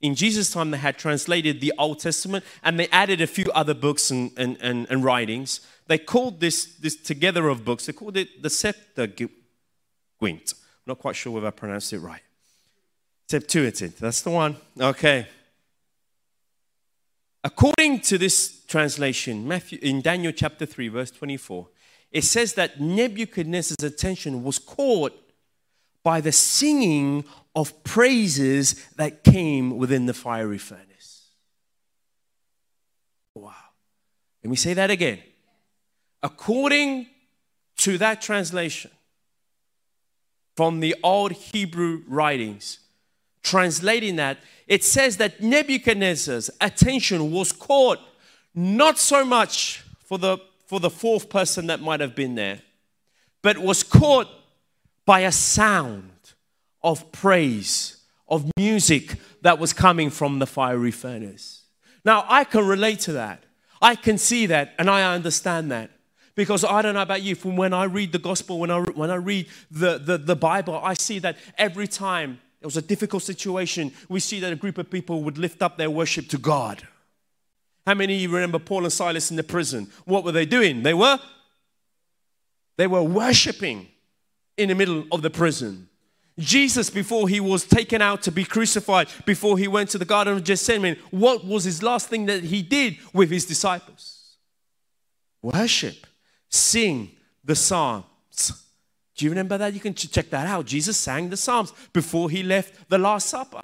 In 0.00 0.16
Jesus' 0.16 0.50
time, 0.50 0.72
they 0.72 0.78
had 0.78 0.98
translated 0.98 1.60
the 1.60 1.72
Old 1.78 2.00
Testament 2.00 2.44
and 2.64 2.78
they 2.78 2.88
added 2.88 3.20
a 3.20 3.26
few 3.26 3.46
other 3.54 3.74
books 3.74 4.10
and, 4.10 4.32
and, 4.36 4.58
and, 4.60 4.88
and 4.90 5.04
writings. 5.04 5.60
They 5.86 5.98
called 5.98 6.40
this, 6.40 6.64
this 6.76 6.96
together 6.96 7.48
of 7.48 7.64
books, 7.64 7.86
they 7.86 7.92
called 7.92 8.16
it 8.16 8.42
the 8.42 8.50
Septuagint. 8.50 9.30
Not 10.86 10.98
quite 10.98 11.16
sure 11.16 11.32
whether 11.32 11.46
I 11.46 11.50
pronounced 11.50 11.92
it 11.92 12.00
right. 12.00 12.22
Septuagint, 13.28 13.96
that's 13.98 14.22
the 14.22 14.30
one. 14.30 14.56
Okay. 14.78 15.26
According 17.44 18.00
to 18.00 18.18
this 18.18 18.64
translation, 18.66 19.46
Matthew, 19.46 19.78
in 19.82 20.00
Daniel 20.00 20.32
chapter 20.32 20.66
3, 20.66 20.88
verse 20.88 21.10
24, 21.10 21.68
it 22.10 22.24
says 22.24 22.54
that 22.54 22.80
Nebuchadnezzar's 22.80 23.82
attention 23.82 24.44
was 24.44 24.58
caught 24.58 25.18
by 26.02 26.20
the 26.20 26.32
singing 26.32 27.24
of 27.54 27.82
praises 27.84 28.86
that 28.96 29.24
came 29.24 29.76
within 29.76 30.06
the 30.06 30.14
fiery 30.14 30.58
furnace. 30.58 31.28
Wow. 33.34 33.54
Let 34.42 34.50
me 34.50 34.56
say 34.56 34.74
that 34.74 34.90
again. 34.90 35.20
According 36.22 37.06
to 37.78 37.98
that 37.98 38.20
translation 38.20 38.90
from 40.56 40.80
the 40.80 40.94
old 41.02 41.32
Hebrew 41.32 42.02
writings, 42.06 42.78
translating 43.42 44.16
that, 44.16 44.38
it 44.66 44.84
says 44.84 45.16
that 45.16 45.40
Nebuchadnezzar's 45.40 46.50
attention 46.60 47.30
was 47.32 47.52
caught 47.52 47.98
not 48.54 48.98
so 48.98 49.24
much 49.24 49.84
for 50.04 50.18
the, 50.18 50.38
for 50.66 50.78
the 50.78 50.90
fourth 50.90 51.28
person 51.28 51.66
that 51.68 51.80
might 51.80 52.00
have 52.00 52.14
been 52.14 52.34
there, 52.34 52.60
but 53.42 53.58
was 53.58 53.82
caught 53.82 54.28
by 55.04 55.20
a 55.20 55.32
sound 55.32 56.10
of 56.82 57.10
praise, 57.12 57.96
of 58.28 58.50
music 58.56 59.16
that 59.42 59.58
was 59.58 59.72
coming 59.72 60.10
from 60.10 60.38
the 60.38 60.46
fiery 60.46 60.90
furnace. 60.90 61.64
Now, 62.04 62.24
I 62.28 62.44
can 62.44 62.66
relate 62.66 63.00
to 63.00 63.12
that. 63.12 63.44
I 63.80 63.94
can 63.96 64.18
see 64.18 64.46
that 64.46 64.74
and 64.78 64.88
I 64.88 65.14
understand 65.14 65.70
that. 65.72 65.90
Because 66.34 66.64
I 66.64 66.80
don't 66.82 66.94
know 66.94 67.02
about 67.02 67.22
you, 67.22 67.34
from 67.34 67.56
when 67.56 67.74
I 67.74 67.84
read 67.84 68.12
the 68.12 68.18
gospel, 68.18 68.58
when 68.58 68.70
I, 68.70 68.80
when 68.80 69.10
I 69.10 69.16
read 69.16 69.48
the, 69.70 69.98
the, 69.98 70.16
the 70.16 70.36
Bible, 70.36 70.80
I 70.82 70.94
see 70.94 71.18
that 71.18 71.36
every 71.58 71.86
time 71.86 72.40
it 72.60 72.66
was 72.66 72.76
a 72.76 72.82
difficult 72.82 73.22
situation, 73.22 73.92
we 74.08 74.20
see 74.20 74.40
that 74.40 74.52
a 74.52 74.56
group 74.56 74.78
of 74.78 74.90
people 74.90 75.22
would 75.24 75.36
lift 75.36 75.62
up 75.62 75.76
their 75.76 75.90
worship 75.90 76.28
to 76.28 76.38
God. 76.38 76.86
How 77.86 77.94
many 77.94 78.14
of 78.14 78.20
you 78.20 78.28
remember 78.30 78.58
Paul 78.58 78.84
and 78.84 78.92
Silas 78.92 79.30
in 79.30 79.36
the 79.36 79.42
prison? 79.42 79.90
What 80.04 80.24
were 80.24 80.32
they 80.32 80.46
doing? 80.46 80.82
They 80.82 80.94
were 80.94 81.18
they 82.76 82.86
were 82.86 83.02
worshiping 83.02 83.88
in 84.56 84.68
the 84.68 84.74
middle 84.74 85.04
of 85.12 85.22
the 85.22 85.30
prison. 85.30 85.88
Jesus, 86.38 86.88
before 86.88 87.28
he 87.28 87.40
was 87.40 87.64
taken 87.64 88.00
out 88.00 88.22
to 88.22 88.32
be 88.32 88.44
crucified, 88.44 89.08
before 89.26 89.58
he 89.58 89.68
went 89.68 89.90
to 89.90 89.98
the 89.98 90.04
Garden 90.04 90.36
of 90.36 90.44
Gethsemane, 90.44 90.96
what 91.10 91.44
was 91.44 91.64
his 91.64 91.82
last 91.82 92.08
thing 92.08 92.26
that 92.26 92.44
he 92.44 92.62
did 92.62 92.96
with 93.12 93.30
his 93.30 93.44
disciples? 93.44 94.36
Worship, 95.42 96.06
sing 96.52 97.10
the 97.44 97.56
Psalms. 97.56 98.04
Do 99.16 99.24
you 99.24 99.30
remember 99.30 99.58
that? 99.58 99.74
You 99.74 99.80
can 99.80 99.94
check 99.94 100.30
that 100.30 100.46
out. 100.46 100.66
Jesus 100.66 100.96
sang 100.96 101.30
the 101.30 101.36
Psalms 101.36 101.72
before 101.92 102.30
he 102.30 102.42
left 102.42 102.88
the 102.88 102.98
Last 102.98 103.28
Supper. 103.28 103.62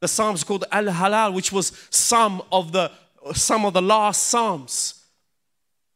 The 0.00 0.08
Psalms 0.08 0.44
called 0.44 0.64
Al 0.70 0.84
Halal, 0.86 1.34
which 1.34 1.50
was 1.50 1.72
some 1.90 2.42
of 2.52 2.72
the 2.72 2.92
some 3.32 3.64
of 3.64 3.72
the 3.72 3.80
last 3.80 4.24
Psalms. 4.26 5.02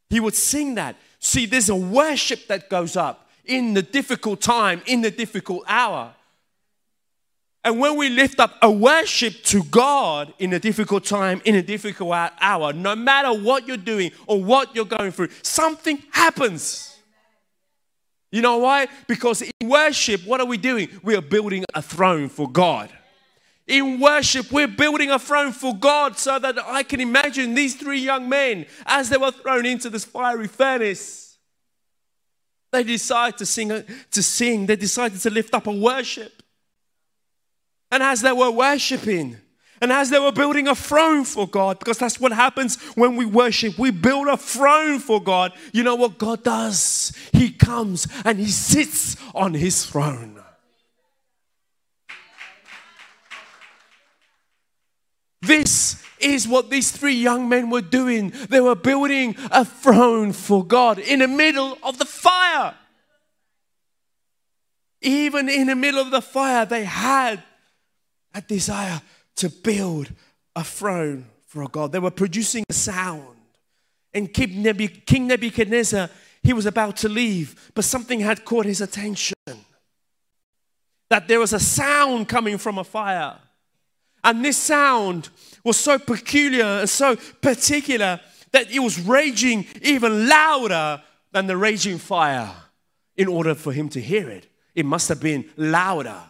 He 0.09 0.19
would 0.19 0.35
sing 0.35 0.77
that. 0.77 0.97
See, 1.19 1.45
there's 1.45 1.69
a 1.69 1.77
worship 1.77 2.47
that 2.47 2.71
goes 2.71 2.97
up 2.97 3.29
in 3.45 3.75
the 3.75 3.83
difficult 3.83 4.41
time, 4.41 4.83
in 4.87 5.03
the 5.03 5.11
difficult 5.11 5.65
hour. 5.69 6.15
And 7.65 7.81
when 7.81 7.97
we 7.97 8.09
lift 8.09 8.39
up 8.41 8.55
a 8.63 8.71
worship 8.71 9.43
to 9.45 9.63
God 9.65 10.33
in 10.39 10.53
a 10.53 10.59
difficult 10.59 11.05
time, 11.05 11.43
in 11.45 11.57
a 11.57 11.63
difficult 11.63 12.13
hour, 12.41 12.73
no 12.73 12.95
matter 12.95 13.33
what 13.33 13.67
you're 13.67 13.77
doing 13.77 14.13
or 14.27 14.43
what 14.43 14.75
you're 14.75 14.85
going 14.85 15.11
through, 15.11 15.29
something 15.43 16.03
happens. 16.11 16.97
You 18.31 18.43
know 18.43 18.59
why? 18.59 18.89
Because 19.07 19.43
in 19.43 19.69
worship, 19.69 20.25
what 20.27 20.41
are 20.41 20.47
we 20.47 20.57
doing? 20.57 20.89
We 21.03 21.17
are 21.17 21.23
building 21.23 21.65
a 21.75 21.83
throne 21.83 22.29
for 22.29 22.49
God. 22.49 22.91
In 23.67 24.01
worship, 24.01 24.51
we're 24.51 24.69
building 24.69 25.11
a 25.11 25.19
throne 25.19 25.53
for 25.53 25.77
God 25.77 26.17
so 26.17 26.39
that 26.39 26.59
I 26.65 26.83
can 26.83 27.01
imagine 27.01 27.55
these 27.55 27.75
three 27.75 28.01
young 28.01 28.29
men 28.29 28.67
as 28.87 29.11
they 29.11 29.17
were 29.17 29.31
thrown 29.31 29.67
into 29.67 29.91
this 29.91 30.05
fiery 30.05 30.47
furnace. 30.47 31.37
They 32.73 32.83
decided 32.83 33.39
to 33.39 33.47
sing, 33.47 33.69
to 33.69 34.23
sing. 34.23 34.67
They 34.67 34.77
decided 34.77 35.21
to 35.21 35.31
lift 35.31 35.53
up 35.55 35.67
a 35.67 35.73
worship. 35.73 36.38
And 37.91 38.03
as 38.03 38.21
they 38.21 38.33
were 38.33 38.51
worshiping, 38.51 39.39
and 39.81 39.93
as 39.93 40.11
they 40.11 40.19
were 40.19 40.33
building 40.33 40.67
a 40.69 40.75
throne 40.75 41.25
for 41.25 41.47
God, 41.47 41.79
because 41.79 41.99
that's 41.99 42.21
what 42.21 42.33
happens 42.33 42.77
when 42.95 43.17
we 43.17 43.25
worship, 43.25 43.79
we 43.79 43.91
build 43.91 44.27
a 44.29 44.37
throne 44.37 44.99
for 44.99 45.23
God. 45.23 45.53
You 45.73 45.85
know 45.85 45.95
what 45.95 46.19
God 46.19 46.43
does? 46.43 47.13
He 47.33 47.51
comes 47.51 48.07
and 48.25 48.39
He 48.39 48.49
sits 48.49 49.17
on 49.35 49.55
His 49.55 49.87
throne. 49.87 50.43
This 55.41 56.03
is 56.19 56.49
what 56.49 56.69
these 56.69 56.91
three 56.91 57.15
young 57.15 57.49
men 57.49 57.71
were 57.71 57.81
doing. 57.81 58.33
They 58.49 58.61
were 58.61 58.75
building 58.75 59.37
a 59.53 59.65
throne 59.65 60.33
for 60.33 60.65
God 60.65 60.99
in 60.99 61.21
the 61.21 61.29
middle 61.29 61.79
of 61.85 61.99
the 61.99 62.05
fire. 62.05 62.75
Even 65.01 65.49
in 65.49 65.69
the 65.69 65.77
middle 65.77 66.01
of 66.01 66.11
the 66.11 66.21
fire, 66.21 66.67
they 66.67 66.83
had 66.83 67.43
a 68.39 68.41
desire 68.41 69.01
to 69.37 69.51
build 69.51 70.11
a 70.57 70.65
throne 70.65 71.27
for 71.47 71.63
a 71.63 71.69
God. 71.69 71.93
They 71.93 71.99
were 71.99 72.11
producing 72.11 72.65
a 72.69 72.73
sound. 72.73 73.37
And 74.15 74.33
King 74.33 74.63
Nebuchadnezzar, 74.63 76.09
he 76.43 76.53
was 76.53 76.67
about 76.67 76.97
to 76.99 77.09
leave, 77.09 77.71
but 77.75 77.85
something 77.85 78.21
had 78.21 78.45
caught 78.45 78.65
his 78.67 78.81
attention. 78.81 79.35
That 81.11 81.29
there 81.29 81.41
was 81.41 81.53
a 81.53 81.61
sound 81.61 82.29
coming 82.29 82.59
from 82.59 82.79
a 82.79 82.85
fire. 82.85 83.37
And 84.25 84.45
this 84.45 84.57
sound 84.57 85.29
was 85.65 85.77
so 85.77 85.99
peculiar 85.99 86.65
and 86.65 86.89
so 86.89 87.17
particular 87.41 88.21
that 88.53 88.71
it 88.71 88.81
was 88.81 88.99
raging 89.01 89.67
even 89.83 90.29
louder 90.29 91.03
than 91.33 91.47
the 91.47 91.57
raging 91.57 91.99
fire. 91.99 92.51
In 93.17 93.27
order 93.27 93.55
for 93.55 93.73
him 93.73 93.89
to 93.91 94.01
hear 94.01 94.29
it, 94.29 94.47
it 94.75 94.87
must 94.87 95.09
have 95.09 95.21
been 95.21 95.51
louder. 95.57 96.21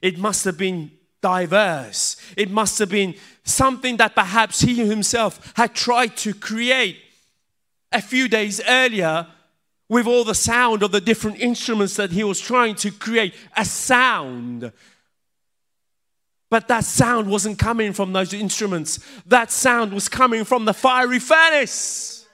It 0.00 0.16
must 0.18 0.44
have 0.44 0.56
been 0.56 0.92
diverse. 1.26 2.16
It 2.36 2.52
must 2.52 2.78
have 2.78 2.88
been 2.88 3.16
something 3.42 3.96
that 3.96 4.14
perhaps 4.14 4.60
he 4.60 4.86
himself 4.86 5.52
had 5.56 5.74
tried 5.74 6.16
to 6.18 6.32
create 6.32 6.98
a 7.90 8.00
few 8.00 8.28
days 8.28 8.60
earlier 8.68 9.26
with 9.88 10.06
all 10.06 10.22
the 10.22 10.36
sound 10.36 10.84
of 10.84 10.92
the 10.92 11.00
different 11.00 11.40
instruments 11.40 11.96
that 11.96 12.12
he 12.12 12.22
was 12.22 12.38
trying 12.40 12.76
to 12.76 12.92
create 12.92 13.34
a 13.56 13.64
sound. 13.64 14.70
But 16.48 16.68
that 16.68 16.84
sound 16.84 17.28
wasn't 17.28 17.58
coming 17.58 17.92
from 17.92 18.12
those 18.12 18.32
instruments, 18.32 19.00
that 19.26 19.50
sound 19.50 19.92
was 19.92 20.08
coming 20.08 20.44
from 20.44 20.64
the 20.64 20.74
fiery 20.74 21.18
furnace. 21.18 22.24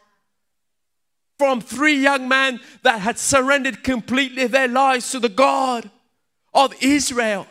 From 1.39 1.63
three 1.63 1.97
young 1.97 2.29
men 2.29 2.61
that 2.83 3.01
had 3.01 3.19
surrendered 3.19 3.83
completely 3.83 4.47
their 4.49 4.69
lives 4.69 5.11
to 5.13 5.19
the 5.19 5.31
God 5.31 5.91
of 6.53 6.75
Israel 6.83 7.47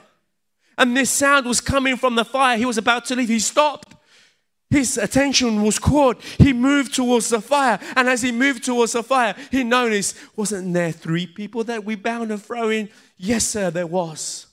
and 0.81 0.97
this 0.97 1.11
sound 1.11 1.45
was 1.45 1.61
coming 1.61 1.95
from 1.95 2.15
the 2.15 2.25
fire. 2.25 2.57
He 2.57 2.65
was 2.65 2.79
about 2.79 3.05
to 3.05 3.15
leave. 3.15 3.29
He 3.29 3.37
stopped. 3.37 3.95
His 4.71 4.97
attention 4.97 5.61
was 5.61 5.77
caught. 5.77 6.19
He 6.39 6.53
moved 6.53 6.95
towards 6.95 7.29
the 7.29 7.39
fire. 7.39 7.77
And 7.95 8.09
as 8.09 8.23
he 8.23 8.31
moved 8.31 8.63
towards 8.63 8.93
the 8.93 9.03
fire, 9.03 9.35
he 9.51 9.63
noticed, 9.63 10.17
wasn't 10.35 10.73
there 10.73 10.91
three 10.91 11.27
people 11.27 11.63
that 11.65 11.85
we 11.85 11.93
bound 11.93 12.31
and 12.31 12.41
throw 12.41 12.69
in? 12.69 12.89
Yes, 13.15 13.45
sir, 13.45 13.69
there 13.69 13.85
was. 13.85 14.47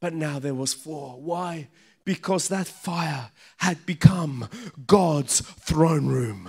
But 0.00 0.14
now 0.14 0.38
there 0.38 0.54
was 0.54 0.72
four. 0.72 1.20
Why? 1.20 1.68
Because 2.06 2.48
that 2.48 2.66
fire 2.66 3.30
had 3.58 3.84
become 3.84 4.48
God's 4.86 5.40
throne 5.40 6.06
room. 6.06 6.48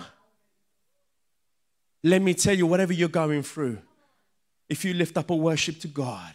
Let 2.02 2.22
me 2.22 2.34
tell 2.34 2.56
you, 2.56 2.66
whatever 2.66 2.94
you're 2.94 3.10
going 3.10 3.44
through, 3.44 3.80
if 4.70 4.86
you 4.86 4.94
lift 4.94 5.18
up 5.18 5.30
a 5.30 5.36
worship 5.36 5.82
to 5.82 5.90
God, 5.90 6.34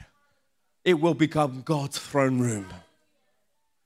it 0.86 1.00
will 1.00 1.14
become 1.14 1.62
God's 1.62 1.98
throne 1.98 2.38
room. 2.38 2.64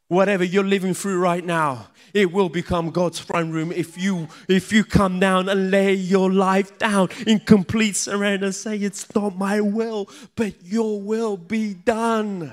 Whatever 0.09 0.45
you're 0.45 0.63
living 0.63 0.93
through 0.93 1.19
right 1.19 1.45
now, 1.45 1.89
it 2.13 2.31
will 2.31 2.51
become 2.51 2.91
God's 2.91 3.21
throne 3.21 3.51
room 3.53 3.73
if 3.73 3.97
you 3.97 4.29
if 4.49 4.71
you 4.73 4.85
come 4.85 5.19
down 5.19 5.49
and 5.49 5.71
lay 5.71 5.95
your 5.95 6.31
life 6.31 6.77
down 6.79 7.09
in 7.27 7.41
complete 7.41 7.97
surrender 7.97 8.47
and 8.47 8.55
say, 8.55 8.77
It's 8.77 9.13
not 9.15 9.39
my 9.39 9.61
will, 9.61 10.11
but 10.37 10.63
your 10.63 11.01
will 11.01 11.37
be 11.39 11.73
done. 11.73 12.53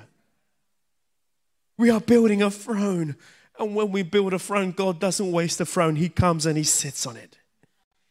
We 1.77 1.89
are 1.89 2.01
building 2.01 2.41
a 2.41 2.49
throne. 2.49 3.17
And 3.59 3.75
when 3.75 3.91
we 3.91 4.03
build 4.03 4.33
a 4.33 4.39
throne, 4.39 4.71
God 4.71 4.99
doesn't 4.99 5.31
waste 5.31 5.57
the 5.57 5.65
throne. 5.65 5.95
He 5.95 6.09
comes 6.09 6.45
and 6.45 6.57
He 6.57 6.63
sits 6.63 7.05
on 7.05 7.17
it. 7.17 7.37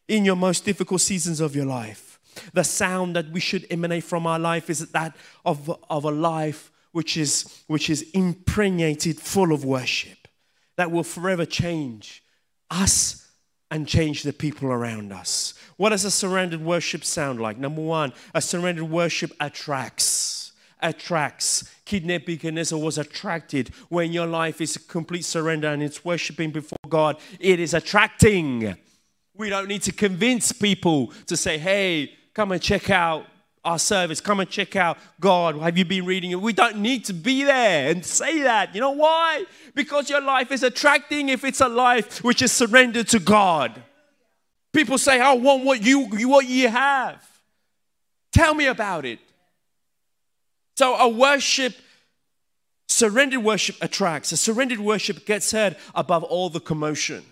In 0.09 0.25
your 0.25 0.37
most 0.37 0.65
difficult 0.65 1.01
seasons 1.01 1.41
of 1.41 1.57
your 1.57 1.67
life, 1.67 2.06
the 2.53 2.65
sound 2.65 3.17
that 3.17 3.31
we 3.31 3.41
should 3.41 3.67
emanate 3.71 4.05
from 4.05 4.27
our 4.27 4.39
life 4.39 4.71
is 4.71 4.87
that 4.91 5.17
of, 5.45 5.71
of 5.91 6.05
a 6.05 6.11
life 6.11 6.71
which 6.93 7.17
is, 7.17 7.63
which 7.67 7.91
is 7.91 8.03
impregnated, 8.13 9.21
full 9.21 9.53
of 9.53 9.65
worship, 9.65 10.29
that 10.77 10.91
will 10.91 11.05
forever 11.05 11.45
change 11.45 12.23
us 12.71 13.29
and 13.71 13.87
change 13.87 14.23
the 14.23 14.33
people 14.33 14.69
around 14.69 15.13
us. 15.13 15.55
What 15.77 15.91
does 15.91 16.05
a 16.05 16.11
surrendered 16.11 16.63
worship 16.63 17.05
sound 17.05 17.41
like? 17.41 17.59
Number 17.59 17.83
one, 17.83 18.13
a 18.35 18.41
surrendered 18.41 18.89
worship 18.89 19.33
attracts. 19.41 20.53
Attracts. 20.81 21.71
King 21.85 22.07
Nebuchadnezzar 22.07 22.79
was 22.79 22.99
attracted 22.99 23.71
when 23.89 24.13
your 24.13 24.27
life 24.27 24.61
is 24.61 24.77
complete 24.77 25.25
surrender 25.25 25.69
and 25.69 25.83
it's 25.83 26.05
worshiping 26.05 26.51
before 26.51 26.79
God. 26.89 27.19
It 27.41 27.61
is 27.61 27.75
attracting. 27.75 28.77
We 29.35 29.51
don't 29.51 29.69
need 29.69 29.83
to 29.83 29.93
convince 29.93 30.53
people 30.53 31.13
to 31.27 31.37
say, 31.37 31.59
hey, 31.59 32.15
come 32.37 32.53
and 32.53 32.61
check 32.61 32.91
out 32.91 33.25
our 33.65 33.79
service. 33.79 34.21
Come 34.21 34.41
and 34.41 34.51
check 34.51 34.77
out 34.77 34.99
God. 35.19 35.59
Have 35.59 35.79
you 35.79 35.87
been 35.87 36.05
reading 36.05 36.33
it? 36.33 36.41
We 36.41 36.53
don't 36.53 36.77
need 36.77 37.07
to 37.07 37.15
be 37.15 37.45
there 37.45 37.91
and 37.91 38.05
say 38.05 38.43
that. 38.43 38.75
You 38.75 38.83
know 38.83 38.91
why? 38.91 39.47
Because 39.75 40.11
your 40.11 40.21
life 40.21 40.53
is 40.53 40.63
attracting 40.63 41.31
if 41.31 41.45
it's 41.45 41.63
a 41.63 41.69
life 41.69 42.23
which 42.23 42.43
is 42.43 42.53
surrendered 42.53 43.09
to 43.09 43.21
God. 43.21 43.83
People 44.75 44.99
say, 44.99 45.19
I 45.19 45.33
want 45.33 45.65
what 45.65 45.83
you, 45.83 46.29
what 46.29 46.47
you 46.47 46.69
have. 46.69 47.27
Tell 48.33 48.53
me 48.53 48.67
about 48.67 49.07
it. 49.07 49.19
So 50.77 50.95
a 50.95 51.09
worship, 51.09 51.75
surrendered 52.87 53.43
worship 53.43 53.77
attracts. 53.81 54.31
A 54.33 54.37
surrendered 54.37 54.81
worship 54.81 55.25
gets 55.25 55.53
heard 55.53 55.75
above 55.95 56.23
all 56.23 56.51
the 56.51 56.61
commotion 56.61 57.25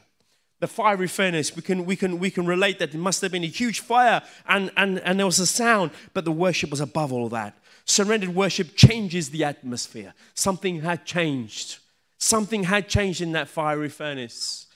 the 0.64 0.68
fiery 0.68 1.06
furnace, 1.06 1.54
we 1.54 1.60
can, 1.60 1.84
we 1.84 1.94
can, 1.94 2.18
we 2.18 2.30
can 2.30 2.46
relate 2.46 2.78
that 2.78 2.94
it 2.94 2.98
must 2.98 3.20
have 3.20 3.30
been 3.30 3.44
a 3.44 3.46
huge 3.46 3.80
fire 3.80 4.22
and, 4.48 4.70
and, 4.78 4.98
and 5.00 5.18
there 5.18 5.26
was 5.26 5.38
a 5.38 5.46
sound, 5.46 5.90
but 6.14 6.24
the 6.24 6.32
worship 6.32 6.70
was 6.70 6.80
above 6.80 7.12
all 7.12 7.28
that. 7.28 7.58
Surrendered 7.84 8.34
worship 8.34 8.74
changes 8.74 9.28
the 9.28 9.44
atmosphere. 9.44 10.14
Something 10.32 10.80
had 10.80 11.04
changed. 11.04 11.80
Something 12.16 12.64
had 12.64 12.88
changed 12.88 13.20
in 13.20 13.32
that 13.32 13.48
fiery 13.48 13.90
furnace. 13.90 14.66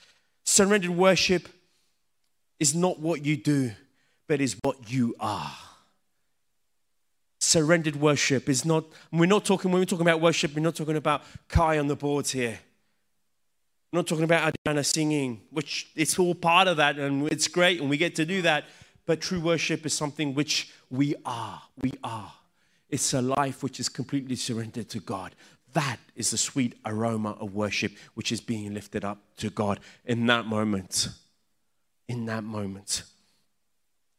Surrendered 0.43 0.91
worship 0.91 1.49
is 2.59 2.75
not 2.75 2.99
what 2.99 3.25
you 3.25 3.35
do, 3.35 3.71
but 4.27 4.41
is 4.41 4.55
what 4.61 4.91
you 4.91 5.15
are. 5.19 5.55
Surrendered 7.39 7.95
worship 7.95 8.47
is 8.47 8.63
not, 8.63 8.85
we're 9.11 9.25
not 9.25 9.43
talking, 9.43 9.71
when 9.71 9.81
we're 9.81 9.85
talking 9.85 10.05
about 10.05 10.21
worship, 10.21 10.53
we're 10.53 10.61
not 10.61 10.75
talking 10.75 10.97
about 10.97 11.23
Kai 11.47 11.79
on 11.79 11.87
the 11.87 11.95
boards 11.95 12.29
here. 12.29 12.59
I'm 13.91 13.97
not 13.97 14.07
talking 14.07 14.23
about 14.23 14.53
Adriana 14.65 14.83
singing, 14.83 15.41
which 15.49 15.89
it's 15.95 16.19
all 16.19 16.35
part 16.35 16.67
of 16.67 16.77
that 16.77 16.99
and 16.99 17.27
it's 17.31 17.47
great 17.47 17.81
and 17.81 17.89
we 17.89 17.97
get 17.97 18.15
to 18.15 18.25
do 18.25 18.43
that. 18.43 18.65
But 19.07 19.19
true 19.19 19.39
worship 19.39 19.83
is 19.85 19.93
something 19.93 20.35
which 20.35 20.71
we 20.91 21.15
are. 21.25 21.63
We 21.81 21.93
are. 22.03 22.31
It's 22.89 23.13
a 23.15 23.21
life 23.21 23.63
which 23.63 23.79
is 23.79 23.89
completely 23.89 24.35
surrendered 24.35 24.89
to 24.89 24.99
God. 24.99 25.33
That 25.73 25.97
is 26.15 26.29
the 26.29 26.37
sweet 26.37 26.77
aroma 26.85 27.31
of 27.39 27.55
worship 27.55 27.93
which 28.13 28.31
is 28.31 28.41
being 28.41 28.75
lifted 28.75 29.03
up 29.03 29.17
to 29.37 29.49
God 29.49 29.79
in 30.05 30.27
that 30.27 30.45
moment. 30.45 31.09
In 32.07 32.25
that 32.25 32.43
moment. 32.43 33.03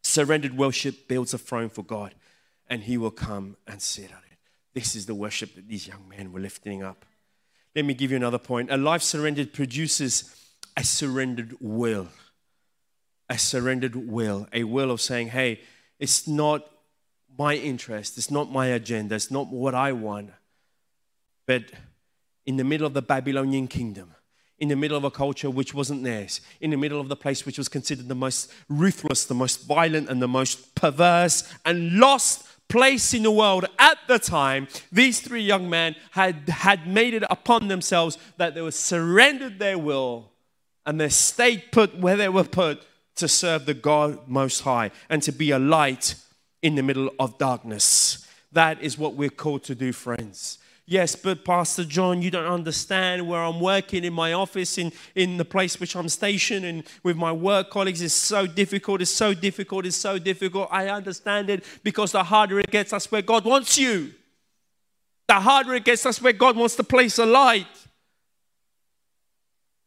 Surrendered 0.03 0.57
worship 0.57 1.07
builds 1.07 1.33
a 1.33 1.39
throne 1.39 1.69
for 1.69 1.85
God 1.85 2.15
and 2.69 2.83
He 2.83 2.97
will 2.97 3.13
come 3.13 3.57
and 3.69 3.81
sit 3.81 4.11
on 4.11 4.23
it. 4.31 4.39
This 4.75 4.97
is 4.97 5.07
the 5.07 5.15
worship 5.15 5.55
that 5.55 5.69
these 5.69 5.87
young 5.87 6.09
men 6.09 6.33
were 6.33 6.41
lifting 6.41 6.83
up. 6.83 7.05
Let 7.75 7.85
me 7.85 7.95
give 7.95 8.11
you 8.11 8.17
another 8.17 8.39
point. 8.39 8.71
A 8.71 8.77
life 8.77 9.03
surrendered 9.03 9.53
produces 9.53 10.35
a 10.77 10.85
surrendered 10.85 11.57
will. 11.61 12.09
A 13.29 13.39
surrendered 13.39 13.95
will. 13.95 14.49
A 14.53 14.65
will 14.65 14.91
of 14.91 15.01
saying, 15.01 15.29
hey, 15.29 15.61
it's 15.99 16.27
not 16.27 16.67
my 17.39 17.55
interest, 17.55 18.19
it's 18.19 18.31
not 18.31 18.51
my 18.51 18.67
agenda, 18.67 19.15
it's 19.15 19.31
not 19.31 19.49
what 19.49 19.75
I 19.75 19.93
want. 19.93 20.31
But 21.47 21.65
in 22.45 22.57
the 22.57 22.65
middle 22.65 22.87
of 22.87 22.95
the 22.95 23.03
Babylonian 23.03 23.69
kingdom, 23.69 24.15
in 24.59 24.69
the 24.69 24.77
middle 24.77 24.97
of 24.97 25.05
a 25.05 25.11
culture 25.11 25.49
which 25.49 25.73
wasn't 25.73 26.03
theirs, 26.03 26.41
in 26.61 26.71
the 26.71 26.77
middle 26.77 27.01
of 27.01 27.09
the 27.09 27.17
place 27.17 27.47
which 27.47 27.57
was 27.57 27.69
considered 27.69 28.09
the 28.09 28.15
most 28.15 28.53
ruthless, 28.69 29.25
the 29.25 29.35
most 29.35 29.67
violent, 29.67 30.11
and 30.11 30.21
the 30.21 30.29
most 30.29 30.75
perverse 30.75 31.51
and 31.65 31.99
lost 31.99 32.47
place 32.71 33.13
in 33.13 33.25
the 33.25 33.31
world 33.31 33.67
at 33.79 33.99
the 34.09 34.19
time, 34.19 34.69
these 34.91 35.21
three 35.21 35.43
young 35.43 35.69
men 35.69 35.95
had, 36.13 36.49
had 36.49 36.87
made 36.87 37.13
it 37.13 37.25
upon 37.29 37.69
themselves 37.69 38.17
that 38.39 38.55
they 38.55 38.63
were 38.63 38.71
surrendered 38.71 39.59
their 39.59 39.77
will 39.77 40.31
and 40.87 40.99
their 40.99 41.11
state 41.11 41.73
put 41.73 41.99
where 41.99 42.17
they 42.17 42.29
were 42.29 42.45
put 42.45 42.87
to 43.17 43.29
serve 43.29 43.67
the 43.67 43.75
God 43.75 44.27
Most 44.27 44.61
High 44.61 44.91
and 45.11 45.23
to 45.25 45.33
be 45.33 45.51
a 45.51 45.59
light 45.59 46.15
in 46.63 46.77
the 46.77 46.83
middle 46.83 47.11
of 47.19 47.37
darkness. 47.37 48.27
That 48.53 48.81
is 48.83 48.97
what 48.97 49.15
we're 49.15 49.29
called 49.29 49.65
to 49.65 49.75
do, 49.75 49.93
friends. 49.93 50.59
Yes, 50.91 51.15
but 51.15 51.45
Pastor 51.45 51.85
John, 51.85 52.21
you 52.21 52.33
don't 52.33 52.53
understand 52.53 53.29
where 53.29 53.41
I'm 53.41 53.61
working 53.61 54.03
in 54.03 54.13
my 54.13 54.33
office, 54.33 54.77
in, 54.77 54.91
in 55.15 55.37
the 55.37 55.45
place 55.45 55.79
which 55.79 55.95
I'm 55.95 56.09
stationed, 56.09 56.65
and 56.67 56.83
with 57.05 57.17
my 57.17 57.31
work 57.31 57.71
colleagues. 57.71 58.03
It's 58.03 58.13
so 58.13 58.45
difficult, 58.45 59.01
it's 59.01 59.09
so 59.09 59.33
difficult, 59.33 59.87
it's 59.87 59.97
so 59.97 60.19
difficult. 60.19 60.67
I 60.69 60.89
understand 60.89 61.49
it 61.49 61.65
because 61.85 62.11
the 62.11 62.25
harder 62.25 62.59
it 62.59 62.73
gets, 62.73 62.91
that's 62.91 63.13
where 63.13 63.23
God 63.23 63.45
wants 63.45 63.79
you. 63.79 64.13
The 65.29 65.35
harder 65.35 65.75
it 65.75 65.85
gets, 65.85 66.03
that's 66.03 66.21
where 66.21 66.33
God 66.33 66.57
wants 66.57 66.75
to 66.75 66.83
place 66.83 67.19
a 67.19 67.27
light. 67.27 67.69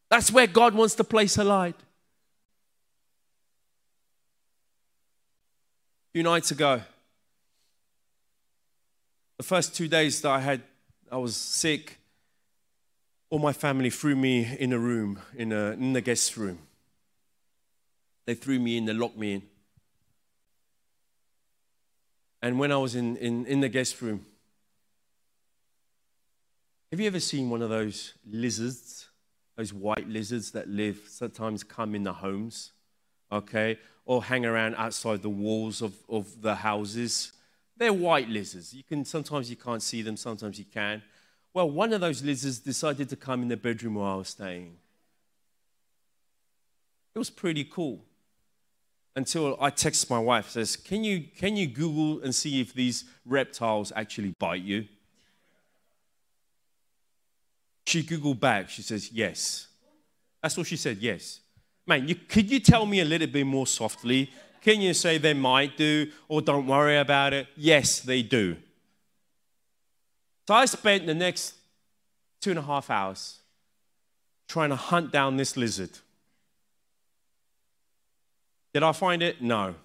That's 0.10 0.32
where 0.32 0.48
God 0.48 0.74
wants 0.74 0.96
to 0.96 1.04
place 1.04 1.36
a 1.38 1.44
light. 1.44 1.76
A 6.08 6.14
few 6.14 6.24
nights 6.24 6.52
ago, 6.52 6.82
the 9.36 9.44
first 9.44 9.76
two 9.76 9.90
days 9.90 10.22
that 10.22 10.32
I 10.32 10.40
had 10.40 10.62
I 11.14 11.18
was 11.18 11.36
sick, 11.36 12.00
all 13.30 13.38
my 13.38 13.54
family 13.54 13.92
threw 13.92 14.16
me 14.16 14.58
in 14.60 14.74
a 14.74 14.80
room, 14.80 15.20
in, 15.36 15.52
a, 15.52 15.74
in 15.74 15.94
the 15.94 16.02
guest 16.02 16.36
room. 16.38 16.58
They 18.26 18.34
threw 18.34 18.60
me 18.60 18.78
in, 18.78 18.86
they 18.86 18.94
locked 18.94 19.16
me 19.16 19.34
in. 19.34 19.44
And 22.42 22.58
when 22.58 22.72
I 22.72 22.78
was 22.78 22.96
in, 22.96 23.16
in, 23.18 23.46
in 23.46 23.60
the 23.60 23.70
guest 23.70 24.02
room, 24.02 24.26
have 26.90 27.00
you 27.00 27.06
ever 27.06 27.20
seen 27.20 27.52
one 27.52 27.62
of 27.62 27.70
those 27.70 28.16
lizards, 28.28 29.08
those 29.56 29.72
white 29.72 30.10
lizards 30.10 30.50
that 30.54 30.68
live, 30.68 31.00
sometimes 31.08 31.64
come 31.64 31.94
in 31.94 32.02
the 32.02 32.14
homes, 32.14 32.72
okay, 33.32 33.78
or 34.06 34.24
hang 34.24 34.48
around 34.48 34.74
outside 34.80 35.22
the 35.22 35.30
walls 35.30 35.84
of, 35.84 35.94
of 36.10 36.42
the 36.42 36.56
houses? 36.56 37.34
They're 37.78 37.94
white 37.94 38.30
lizards. 38.30 38.74
You 38.74 38.84
can 38.84 39.04
sometimes 39.06 39.50
you 39.50 39.56
can't 39.56 39.82
see 39.82 40.02
them, 40.02 40.18
sometimes 40.18 40.60
you 40.60 40.66
can. 40.66 41.02
Well, 41.54 41.70
one 41.70 41.94
of 41.94 42.02
those 42.02 42.24
lizards 42.24 42.60
decided 42.60 43.10
to 43.10 43.16
come 43.16 43.42
in 43.42 43.48
the 43.48 43.58
bedroom 43.58 43.96
where 43.96 44.08
I 44.08 44.16
was 44.16 44.30
staying. 44.30 44.78
It 47.16 47.20
was 47.20 47.30
pretty 47.30 47.64
cool. 47.64 48.04
Until 49.16 49.56
I 49.62 49.70
text 49.70 50.10
my 50.10 50.18
wife, 50.18 50.50
says, 50.50 50.76
Can 50.76 51.04
you 51.04 51.26
can 51.38 51.56
you 51.56 51.68
Google 51.68 52.24
and 52.24 52.34
see 52.34 52.62
if 52.62 52.74
these 52.74 53.06
reptiles 53.26 53.92
actually 53.96 54.34
bite 54.40 54.64
you? 54.64 54.86
She 57.86 58.02
Googled 58.02 58.40
back, 58.40 58.70
she 58.70 58.82
says, 58.82 59.12
Yes. 59.12 59.68
That's 60.44 60.58
what 60.58 60.68
she 60.68 60.76
said, 60.76 60.98
yes. 60.98 61.40
Man, 61.88 62.08
you, 62.08 62.16
could 62.16 62.52
you 62.52 62.60
tell 62.60 62.86
me 62.86 63.00
a 63.00 63.06
little 63.06 63.28
bit 63.28 63.46
more 63.46 63.66
softly? 63.66 64.30
Can 64.64 64.80
you 64.80 64.94
say 64.94 65.18
they 65.18 65.34
might 65.34 65.76
do 65.76 66.10
or 66.30 66.42
don't 66.42 66.66
worry 66.66 66.98
about 66.98 67.34
it? 67.34 67.48
Yes, 67.58 68.00
they 68.00 68.24
do. 68.24 68.56
So 70.48 70.54
I 70.54 70.66
spent 70.66 71.06
the 71.06 71.14
next 71.14 71.56
two 72.40 72.52
and 72.52 72.60
a 72.60 72.64
half 72.64 72.90
hours 72.90 73.40
trying 74.48 74.70
to 74.70 74.78
hunt 74.78 75.12
down 75.12 75.36
this 75.36 75.58
lizard. 75.58 75.90
Did 78.74 78.84
I 78.84 78.94
find 78.94 79.22
it? 79.22 79.42
No. 79.42 79.76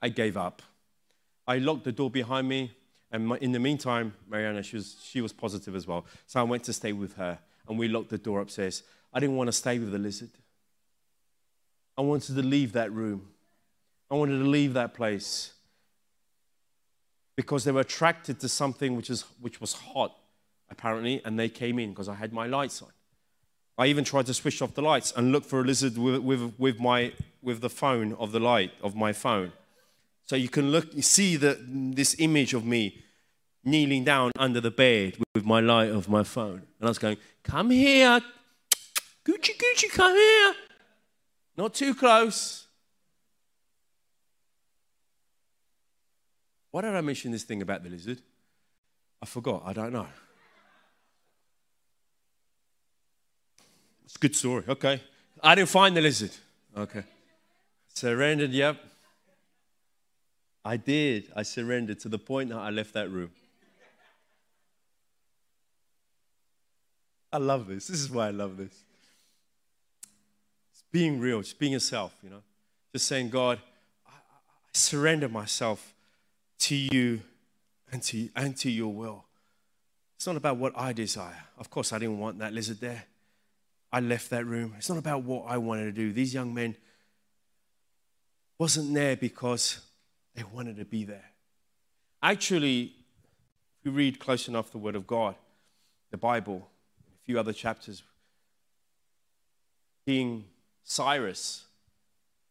I 0.00 0.08
gave 0.08 0.36
up. 0.36 0.62
I 1.46 1.58
locked 1.58 1.84
the 1.84 1.92
door 1.92 2.10
behind 2.10 2.48
me, 2.48 2.72
and 3.10 3.32
in 3.38 3.52
the 3.52 3.58
meantime, 3.58 4.14
Mariana, 4.28 4.62
she 4.62 4.76
was, 4.76 4.96
she 5.02 5.20
was 5.20 5.32
positive 5.32 5.74
as 5.74 5.86
well. 5.86 6.06
So 6.26 6.40
I 6.40 6.42
went 6.42 6.64
to 6.64 6.72
stay 6.72 6.92
with 6.92 7.14
her, 7.16 7.38
and 7.68 7.78
we 7.78 7.88
locked 7.88 8.10
the 8.10 8.18
door 8.18 8.40
upstairs. 8.40 8.82
I 9.12 9.20
didn't 9.20 9.36
want 9.36 9.48
to 9.48 9.52
stay 9.52 9.78
with 9.78 9.92
the 9.92 9.98
lizard. 9.98 10.30
I 11.96 12.02
wanted 12.02 12.36
to 12.36 12.42
leave 12.42 12.72
that 12.72 12.92
room. 12.92 13.28
I 14.10 14.14
wanted 14.14 14.38
to 14.38 14.48
leave 14.48 14.74
that 14.74 14.94
place 14.94 15.52
because 17.36 17.64
they 17.64 17.72
were 17.72 17.82
attracted 17.82 18.40
to 18.40 18.48
something 18.48 18.96
which, 18.96 19.10
is, 19.10 19.24
which 19.40 19.60
was 19.60 19.72
hot, 19.72 20.16
apparently, 20.70 21.22
and 21.24 21.38
they 21.38 21.48
came 21.48 21.78
in 21.78 21.90
because 21.90 22.08
I 22.08 22.14
had 22.14 22.32
my 22.32 22.46
lights 22.46 22.82
on. 22.82 22.88
I 23.76 23.86
even 23.86 24.02
tried 24.02 24.26
to 24.26 24.34
switch 24.34 24.60
off 24.60 24.74
the 24.74 24.82
lights 24.82 25.12
and 25.16 25.30
look 25.30 25.44
for 25.44 25.60
a 25.60 25.64
lizard 25.64 25.96
with, 25.96 26.18
with, 26.18 26.54
with, 26.58 26.80
my, 26.80 27.12
with 27.42 27.60
the 27.60 27.70
phone 27.70 28.14
of 28.14 28.32
the 28.32 28.40
light 28.40 28.72
of 28.82 28.96
my 28.96 29.12
phone. 29.12 29.52
So 30.24 30.36
you 30.36 30.48
can 30.48 30.72
look, 30.72 30.92
you 30.94 31.02
see 31.02 31.36
the, 31.36 31.58
this 31.68 32.16
image 32.18 32.54
of 32.54 32.64
me 32.64 33.04
kneeling 33.64 34.04
down 34.04 34.32
under 34.38 34.60
the 34.60 34.70
bed 34.70 35.16
with 35.34 35.44
my 35.44 35.60
light 35.60 35.90
of 35.90 36.08
my 36.08 36.22
phone. 36.22 36.62
And 36.80 36.82
I 36.82 36.88
was 36.88 36.98
going, 36.98 37.18
Come 37.44 37.70
here. 37.70 38.20
Gucci, 39.24 39.50
Gucci, 39.56 39.90
come 39.90 40.14
here. 40.14 40.54
Not 41.56 41.74
too 41.74 41.94
close. 41.94 42.67
Why 46.70 46.82
did 46.82 46.94
I 46.94 47.00
mention 47.00 47.32
this 47.32 47.44
thing 47.44 47.62
about 47.62 47.82
the 47.82 47.88
lizard? 47.88 48.20
I 49.22 49.26
forgot. 49.26 49.62
I 49.64 49.72
don't 49.72 49.92
know. 49.92 50.06
It's 54.04 54.16
a 54.16 54.18
good 54.18 54.36
story. 54.36 54.64
Okay. 54.68 55.02
I 55.42 55.54
didn't 55.54 55.68
find 55.68 55.96
the 55.96 56.00
lizard. 56.00 56.32
Okay. 56.76 57.04
Surrendered, 57.94 58.52
yep. 58.52 58.78
I 60.64 60.76
did. 60.76 61.32
I 61.34 61.42
surrendered 61.42 61.98
to 62.00 62.08
the 62.08 62.18
point 62.18 62.50
that 62.50 62.58
I 62.58 62.70
left 62.70 62.94
that 62.94 63.10
room. 63.10 63.30
I 67.32 67.38
love 67.38 67.66
this. 67.66 67.88
This 67.88 68.00
is 68.00 68.10
why 68.10 68.28
I 68.28 68.30
love 68.30 68.56
this. 68.56 68.84
It's 70.72 70.84
being 70.90 71.20
real, 71.20 71.42
just 71.42 71.58
being 71.58 71.72
yourself, 71.72 72.14
you 72.22 72.30
know. 72.30 72.42
Just 72.92 73.06
saying, 73.06 73.28
God, 73.28 73.58
I, 74.06 74.10
I 74.10 74.70
surrender 74.72 75.28
myself 75.28 75.94
to 76.60 76.74
you 76.74 77.20
and 77.92 78.02
to, 78.02 78.28
and 78.34 78.56
to 78.58 78.70
your 78.70 78.92
will. 78.92 79.24
It's 80.16 80.26
not 80.26 80.36
about 80.36 80.56
what 80.56 80.72
I 80.76 80.92
desire. 80.92 81.44
Of 81.58 81.70
course, 81.70 81.92
I 81.92 81.98
didn't 81.98 82.18
want 82.18 82.38
that 82.40 82.52
lizard 82.52 82.80
there. 82.80 83.04
I 83.92 84.00
left 84.00 84.30
that 84.30 84.44
room. 84.44 84.74
It's 84.76 84.88
not 84.88 84.98
about 84.98 85.22
what 85.22 85.44
I 85.48 85.56
wanted 85.58 85.84
to 85.84 85.92
do. 85.92 86.12
These 86.12 86.34
young 86.34 86.52
men 86.52 86.76
wasn't 88.58 88.92
there 88.92 89.16
because 89.16 89.80
they 90.34 90.42
wanted 90.42 90.76
to 90.76 90.84
be 90.84 91.04
there. 91.04 91.24
Actually, 92.22 92.92
if 93.78 93.84
you 93.86 93.92
read 93.92 94.18
close 94.18 94.48
enough 94.48 94.72
the 94.72 94.78
Word 94.78 94.96
of 94.96 95.06
God, 95.06 95.36
the 96.10 96.16
Bible, 96.16 96.68
a 97.14 97.24
few 97.24 97.38
other 97.38 97.52
chapters, 97.52 98.02
King 100.04 100.44
Cyrus, 100.82 101.64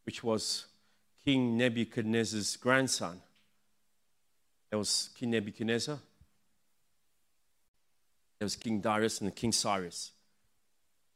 which 0.05 0.23
was 0.23 0.67
King 1.25 1.57
Nebuchadnezzar's 1.57 2.55
grandson, 2.55 3.21
there 4.69 4.79
was 4.79 5.09
King 5.15 5.31
Nebuchadnezzar, 5.31 5.99
there 8.39 8.45
was 8.45 8.55
King 8.55 8.81
Darius, 8.81 9.21
and 9.21 9.35
King 9.35 9.51
Cyrus. 9.51 10.11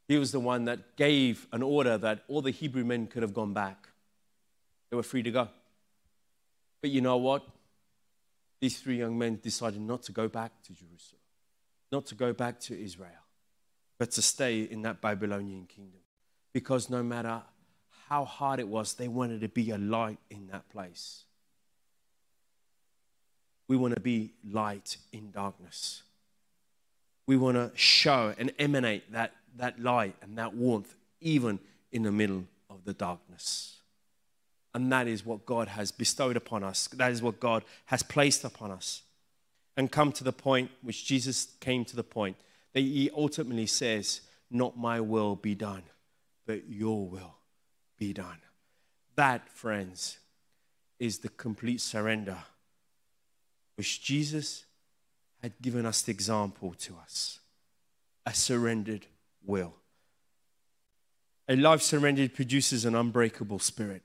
He 0.08 0.18
was 0.18 0.32
the 0.32 0.40
one 0.40 0.66
that 0.66 0.98
gave 0.98 1.48
an 1.52 1.62
order 1.64 1.98
that 1.98 2.24
all 2.28 2.42
the 2.42 2.52
Hebrew 2.52 2.84
men 2.84 3.08
could 3.08 3.22
have 3.22 3.34
gone 3.34 3.54
back. 3.54 3.88
They 4.90 4.98
were 4.98 5.04
free 5.04 5.24
to 5.24 5.32
go. 5.32 5.48
But 6.82 6.90
you 6.90 7.02
know 7.02 7.18
what? 7.18 7.48
These 8.60 8.80
three 8.80 8.98
young 8.98 9.18
men 9.18 9.40
decided 9.42 9.82
not 9.82 10.04
to 10.04 10.12
go 10.12 10.28
back 10.28 10.52
to 10.64 10.74
Jerusalem, 10.74 11.22
not 11.92 12.06
to 12.08 12.16
go 12.16 12.34
back 12.34 12.60
to 12.62 12.80
Israel, 12.80 13.12
but 13.98 14.12
to 14.12 14.22
stay 14.22 14.62
in 14.62 14.82
that 14.82 15.02
Babylonian 15.02 15.66
kingdom. 15.66 16.02
Because 16.54 16.90
no 16.90 17.02
matter 17.04 17.42
how 18.10 18.26
hard 18.26 18.60
it 18.60 18.68
was, 18.68 18.96
they 18.96 19.08
wanted 19.08 19.42
to 19.42 19.48
be 19.48 19.72
a 19.72 19.78
light 19.78 20.20
in 20.30 20.48
that 20.48 20.68
place. 20.70 21.24
We 23.72 23.78
want 23.78 23.94
to 23.94 24.02
be 24.02 24.34
light 24.44 24.98
in 25.14 25.32
darkness. 25.32 26.04
We 27.26 27.38
want 27.38 27.56
to 27.56 27.72
show 27.74 28.36
and 28.38 28.52
emanate 28.60 29.14
that, 29.14 29.32
that 29.56 29.80
light 29.80 30.14
and 30.22 30.38
that 30.38 30.54
warmth 30.54 30.94
even 31.22 31.58
in 31.90 32.04
the 32.04 32.12
middle 32.12 32.44
of 32.70 32.84
the 32.84 32.92
darkness. 32.92 33.78
And 34.74 34.92
that 34.92 35.08
is 35.08 35.26
what 35.26 35.46
God 35.46 35.70
has 35.70 35.90
bestowed 35.90 36.36
upon 36.36 36.66
us. 36.66 36.90
That 36.90 37.14
is 37.14 37.22
what 37.22 37.40
God 37.40 37.64
has 37.86 38.04
placed 38.04 38.44
upon 38.44 38.72
us. 38.72 39.04
And 39.78 39.90
come 39.90 40.12
to 40.12 40.26
the 40.26 40.34
point, 40.34 40.70
which 40.82 41.06
Jesus 41.06 41.48
came 41.62 41.86
to 41.86 41.96
the 41.96 42.04
point, 42.04 42.36
that 42.74 42.82
he 42.82 43.10
ultimately 43.16 43.68
says, 43.68 44.20
Not 44.50 44.78
my 44.78 45.00
will 45.00 45.38
be 45.38 45.56
done, 45.56 45.84
but 46.46 46.70
your 46.70 47.08
will 47.08 47.36
be 47.98 48.12
done. 48.12 48.40
That, 49.16 49.48
friends, 49.48 50.18
is 51.00 51.20
the 51.20 51.30
complete 51.30 51.80
surrender 51.80 52.40
which 53.76 54.02
Jesus 54.04 54.66
had 55.42 55.54
given 55.62 55.86
us 55.86 56.02
the 56.02 56.12
example 56.12 56.74
to 56.80 56.96
us 57.02 57.40
a 58.26 58.34
surrendered 58.34 59.08
will. 59.46 59.74
A 61.50 61.56
life 61.56 61.82
surrendered 61.82 62.34
produces 62.34 62.86
an 62.86 62.96
unbreakable 62.96 63.60
spirit. 63.60 64.04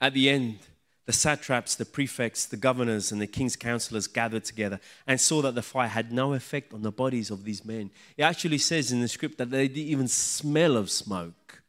At 0.00 0.12
the 0.12 0.28
end, 0.28 0.58
the 1.06 1.12
satraps, 1.12 1.74
the 1.74 1.86
prefects, 1.86 2.44
the 2.44 2.58
governors, 2.58 3.10
and 3.10 3.20
the 3.20 3.26
king's 3.26 3.56
counselors 3.56 4.06
gathered 4.06 4.44
together 4.44 4.78
and 5.06 5.18
saw 5.18 5.40
that 5.42 5.54
the 5.54 5.62
fire 5.62 5.88
had 5.88 6.12
no 6.12 6.34
effect 6.34 6.74
on 6.74 6.82
the 6.82 6.92
bodies 6.92 7.30
of 7.30 7.44
these 7.44 7.64
men. 7.64 7.90
It 8.16 8.22
actually 8.24 8.58
says 8.58 8.92
in 8.92 9.00
the 9.00 9.08
script 9.08 9.38
that 9.38 9.50
they 9.50 9.68
didn't 9.68 9.88
even 9.88 10.08
smell 10.08 10.76
of 10.76 10.90
smoke. 10.90 11.62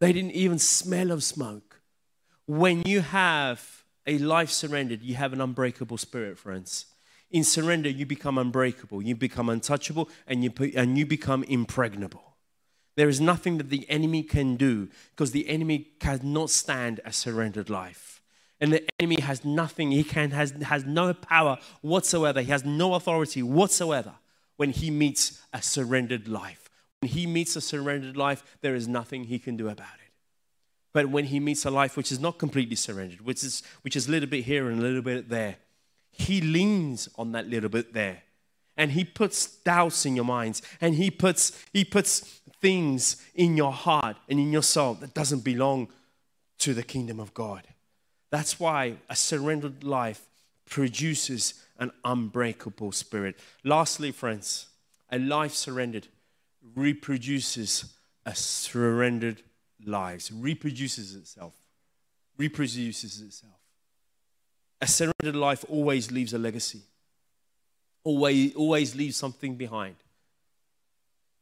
They 0.00 0.12
didn't 0.12 0.32
even 0.32 0.58
smell 0.58 1.10
of 1.10 1.24
smoke. 1.24 1.80
When 2.46 2.82
you 2.82 3.00
have 3.00 3.81
a 4.06 4.18
life 4.18 4.50
surrendered, 4.50 5.02
you 5.02 5.14
have 5.14 5.32
an 5.32 5.40
unbreakable 5.40 5.98
spirit, 5.98 6.38
friends. 6.38 6.86
In 7.30 7.44
surrender, 7.44 7.88
you 7.88 8.04
become 8.04 8.36
unbreakable, 8.36 9.02
you 9.02 9.16
become 9.16 9.48
untouchable, 9.48 10.08
and 10.26 10.44
you, 10.44 10.52
and 10.76 10.98
you 10.98 11.06
become 11.06 11.44
impregnable. 11.44 12.36
There 12.94 13.08
is 13.08 13.20
nothing 13.20 13.58
that 13.58 13.70
the 13.70 13.88
enemy 13.88 14.22
can 14.22 14.56
do 14.56 14.88
because 15.10 15.30
the 15.30 15.48
enemy 15.48 15.92
cannot 15.98 16.50
stand 16.50 17.00
a 17.04 17.12
surrendered 17.12 17.70
life. 17.70 18.20
And 18.60 18.72
the 18.72 18.86
enemy 19.00 19.20
has 19.22 19.44
nothing, 19.44 19.90
he 19.90 20.04
can, 20.04 20.30
has, 20.30 20.52
has 20.62 20.84
no 20.84 21.14
power 21.14 21.58
whatsoever, 21.80 22.42
he 22.42 22.50
has 22.50 22.64
no 22.64 22.94
authority 22.94 23.42
whatsoever 23.42 24.12
when 24.56 24.70
he 24.70 24.90
meets 24.90 25.42
a 25.52 25.62
surrendered 25.62 26.28
life. 26.28 26.68
When 27.00 27.10
he 27.10 27.26
meets 27.26 27.56
a 27.56 27.60
surrendered 27.60 28.16
life, 28.16 28.44
there 28.60 28.74
is 28.74 28.86
nothing 28.86 29.24
he 29.24 29.38
can 29.38 29.56
do 29.56 29.68
about 29.68 29.94
it. 29.94 30.01
But 30.92 31.08
when 31.08 31.26
he 31.26 31.40
meets 31.40 31.64
a 31.64 31.70
life 31.70 31.96
which 31.96 32.12
is 32.12 32.20
not 32.20 32.38
completely 32.38 32.76
surrendered, 32.76 33.22
which 33.22 33.42
is, 33.42 33.62
which 33.82 33.96
is 33.96 34.08
a 34.08 34.10
little 34.10 34.28
bit 34.28 34.44
here 34.44 34.68
and 34.68 34.78
a 34.78 34.82
little 34.82 35.02
bit 35.02 35.28
there, 35.28 35.56
he 36.10 36.40
leans 36.40 37.08
on 37.16 37.32
that 37.32 37.48
little 37.48 37.70
bit 37.70 37.94
there. 37.94 38.22
And 38.76 38.92
he 38.92 39.04
puts 39.04 39.46
doubts 39.46 40.04
in 40.06 40.16
your 40.16 40.24
minds. 40.24 40.62
And 40.80 40.94
he 40.94 41.10
puts 41.10 41.62
he 41.72 41.84
puts 41.84 42.20
things 42.60 43.16
in 43.34 43.56
your 43.56 43.72
heart 43.72 44.16
and 44.28 44.38
in 44.38 44.52
your 44.52 44.62
soul 44.62 44.94
that 44.94 45.14
doesn't 45.14 45.40
belong 45.40 45.88
to 46.58 46.74
the 46.74 46.82
kingdom 46.82 47.18
of 47.18 47.34
god. 47.34 47.66
That's 48.30 48.60
why 48.60 48.96
a 49.10 49.16
surrendered 49.16 49.84
life 49.84 50.26
produces 50.64 51.54
an 51.78 51.90
unbreakable 52.04 52.92
spirit. 52.92 53.38
Lastly 53.64 54.12
friends 54.12 54.68
a 55.10 55.18
life 55.18 55.54
surrendered 55.54 56.08
reproduces 56.74 57.92
a 58.24 58.34
surrendered 58.34 59.42
lives 59.86 60.30
reproduces 60.32 61.14
itself 61.14 61.54
reproduces 62.36 63.20
itself 63.20 63.58
a 64.80 64.86
surrendered 64.86 65.36
life 65.36 65.64
always 65.68 66.10
leaves 66.10 66.32
a 66.32 66.38
legacy 66.38 66.82
always, 68.04 68.54
always 68.54 68.94
leaves 68.94 69.16
something 69.16 69.56
behind. 69.56 69.96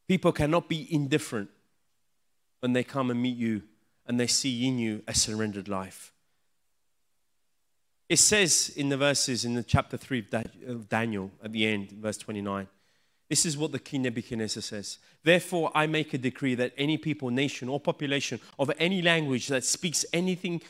People 0.08 0.32
cannot 0.32 0.68
be 0.68 0.92
indifferent 0.92 1.50
when 2.60 2.72
they 2.72 2.84
come 2.84 3.10
and 3.10 3.22
meet 3.22 3.36
you 3.36 3.62
and 4.06 4.18
they 4.18 4.26
see 4.26 4.66
in 4.66 4.78
you 4.78 5.02
a 5.06 5.14
surrendered 5.14 5.68
life. 5.68 6.12
It 8.08 8.18
says 8.18 8.72
in 8.74 8.88
the 8.88 8.96
verses 8.96 9.44
in 9.44 9.54
the 9.54 9.62
chapter 9.62 9.96
3 9.96 10.26
of 10.66 10.88
Daniel 10.88 11.30
at 11.44 11.52
the 11.52 11.66
end, 11.66 11.92
verse 11.92 12.16
29, 12.18 12.66
this 13.30 13.46
is 13.46 13.56
what 13.56 13.70
the 13.70 13.78
king 13.78 14.02
Nebuchadnezzar 14.02 14.60
says. 14.60 14.98
Therefore, 15.22 15.70
I 15.72 15.86
make 15.86 16.12
a 16.12 16.18
decree 16.18 16.56
that 16.56 16.72
any 16.76 16.98
people, 16.98 17.30
nation, 17.30 17.68
or 17.68 17.78
population 17.78 18.40
of 18.58 18.72
any 18.76 19.00
language 19.00 19.46
that 19.46 19.64
speaks 19.64 20.04
anything 20.12 20.60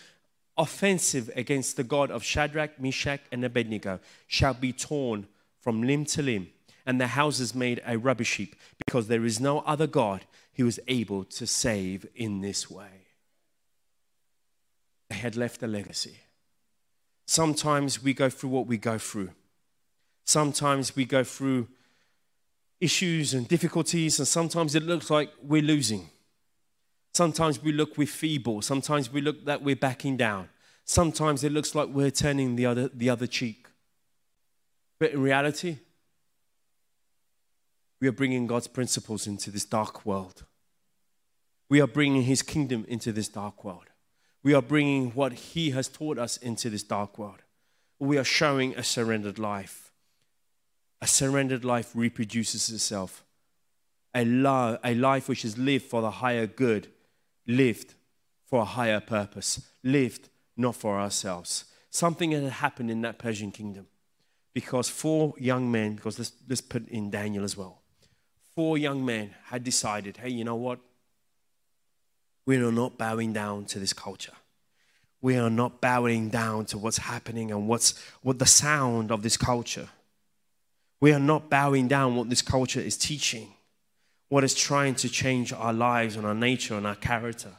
offensive 0.59 1.31
against 1.35 1.79
the 1.79 1.85
God 1.85 2.11
of 2.11 2.23
Shadrach, 2.23 2.79
Meshach, 2.79 3.23
and 3.33 3.43
Abednego 3.43 3.99
shall 4.27 4.53
be 4.53 4.75
torn 4.75 5.27
from 5.59 5.83
limb 5.83 6.05
to 6.05 6.21
limb, 6.21 6.49
and 6.85 7.01
their 7.01 7.09
houses 7.09 7.55
made 7.55 7.81
a 7.87 7.97
rubbish 7.97 8.37
heap, 8.37 8.55
because 8.85 9.09
there 9.09 9.25
is 9.25 9.41
no 9.41 9.61
other 9.61 9.87
God 9.87 10.27
who 10.57 10.67
is 10.67 10.79
able 10.87 11.25
to 11.25 11.47
save 11.47 12.07
in 12.15 12.43
this 12.43 12.71
way. 12.71 13.07
They 15.09 15.17
had 15.17 15.35
left 15.35 15.63
a 15.63 15.67
legacy. 15.67 16.19
Sometimes 17.25 18.03
we 18.03 18.13
go 18.13 18.29
through 18.29 18.51
what 18.51 18.67
we 18.67 18.77
go 18.77 18.99
through. 18.99 19.31
Sometimes 20.27 20.95
we 20.95 21.07
go 21.07 21.25
through 21.25 21.69
issues 22.81 23.35
and 23.35 23.47
difficulties, 23.47 24.19
and 24.19 24.27
sometimes 24.27 24.75
it 24.75 24.83
looks 24.83 25.11
like 25.11 25.31
we're 25.43 25.63
losing. 25.63 26.09
Sometimes 27.13 27.63
we 27.63 27.73
look 27.73 27.99
we're 27.99 28.07
feeble. 28.07 28.63
Sometimes 28.63 29.13
we 29.13 29.21
look 29.21 29.45
that 29.45 29.63
we're 29.63 29.77
backing 29.77 30.17
down. 30.17 30.49
Sometimes 30.85 31.45
it 31.45 31.53
looks 31.53 31.75
like 31.75 31.89
we're 31.89 32.11
turning 32.11 32.57
the 32.57 32.67
other, 32.67 32.89
the 32.89 33.11
other 33.11 33.27
cheek. 33.27 33.67
But 34.99 35.13
in 35.13 35.23
reality, 35.23 35.79
we 38.01 38.09
are 38.09 38.13
bringing 38.13 38.47
God's 38.47 38.67
principles 38.67 39.27
into 39.27 39.51
this 39.51 39.65
dark 39.65 40.07
world. 40.07 40.45
We 41.69 41.81
are 41.81 41.87
bringing 41.87 42.23
His 42.23 42.43
kingdom 42.43 42.85
into 42.89 43.13
this 43.13 43.29
dark 43.29 43.65
world. 43.65 43.85
We 44.43 44.55
are 44.55 44.63
bringing 44.63 45.11
what 45.11 45.33
He 45.33 45.71
has 45.71 45.89
taught 45.89 46.19
us 46.19 46.37
into 46.39 46.71
this 46.71 46.83
dark 46.83 47.19
world. 47.19 47.43
we 47.99 48.17
are 48.17 48.25
showing 48.25 48.75
a 48.77 48.83
surrendered 48.83 49.39
life. 49.39 49.90
A 51.03 51.07
surrendered 51.07 51.65
life 51.65 51.93
reproduces 51.95 52.71
itself. 52.71 53.25
A, 54.15 54.25
lo- 54.25 54.79
a 54.83 54.95
life 54.95 55.29
which 55.29 55.45
is 55.45 55.57
lived 55.57 55.85
for 55.85 56.03
the 56.03 56.11
higher 56.11 56.47
good, 56.47 56.89
lived 57.47 57.95
for 58.45 58.63
a 58.63 58.65
higher 58.65 59.01
purpose, 59.01 59.61
lived 59.83 60.29
not 60.57 60.75
for 60.75 60.99
ourselves. 60.99 61.65
Something 61.91 62.33
had 62.33 62.45
happened 62.45 62.91
in 62.91 63.01
that 63.03 63.19
Persian 63.19 63.51
kingdom 63.51 63.87
because 64.53 64.89
four 64.89 65.35
young 65.39 65.71
men, 65.71 65.95
because 65.95 66.19
let's, 66.19 66.33
let's 66.49 66.61
put 66.61 66.89
in 66.89 67.11
Daniel 67.11 67.45
as 67.45 67.57
well, 67.57 67.81
four 68.55 68.77
young 68.77 69.05
men 69.05 69.35
had 69.45 69.65
decided, 69.65 70.17
hey, 70.17 70.29
you 70.29 70.45
know 70.45 70.57
what? 70.57 70.81
We 72.47 72.57
are 72.57 72.73
not 72.73 72.99
bowing 72.99 73.33
down 73.33 73.67
to 73.67 73.79
this 73.79 73.93
culture. 73.93 74.33
We 75.23 75.37
are 75.37 75.51
not 75.51 75.81
bowing 75.81 76.31
down 76.31 76.65
to 76.67 76.79
what's 76.79 76.99
happening 76.99 77.53
and 77.53 77.69
what's 77.69 78.03
what 78.23 78.39
the 78.39 78.47
sound 78.47 79.13
of 79.13 79.23
this 79.23 79.37
culture. 79.37 79.89
We 81.01 81.13
are 81.13 81.19
not 81.19 81.49
bowing 81.49 81.89
down 81.89 82.17
what 82.17 82.29
this 82.29 82.43
culture 82.43 82.81
is 82.81 82.97
teaching, 82.97 83.55
what 84.29 84.45
is 84.45 84.55
trying 84.55 84.95
to 84.97 85.09
change 85.09 85.53
our 85.53 85.73
lives 85.73 86.17
and 86.17 86.27
our 86.27 86.35
nature 86.35 86.77
and 86.77 86.87
our 86.87 86.95
character 86.95 87.53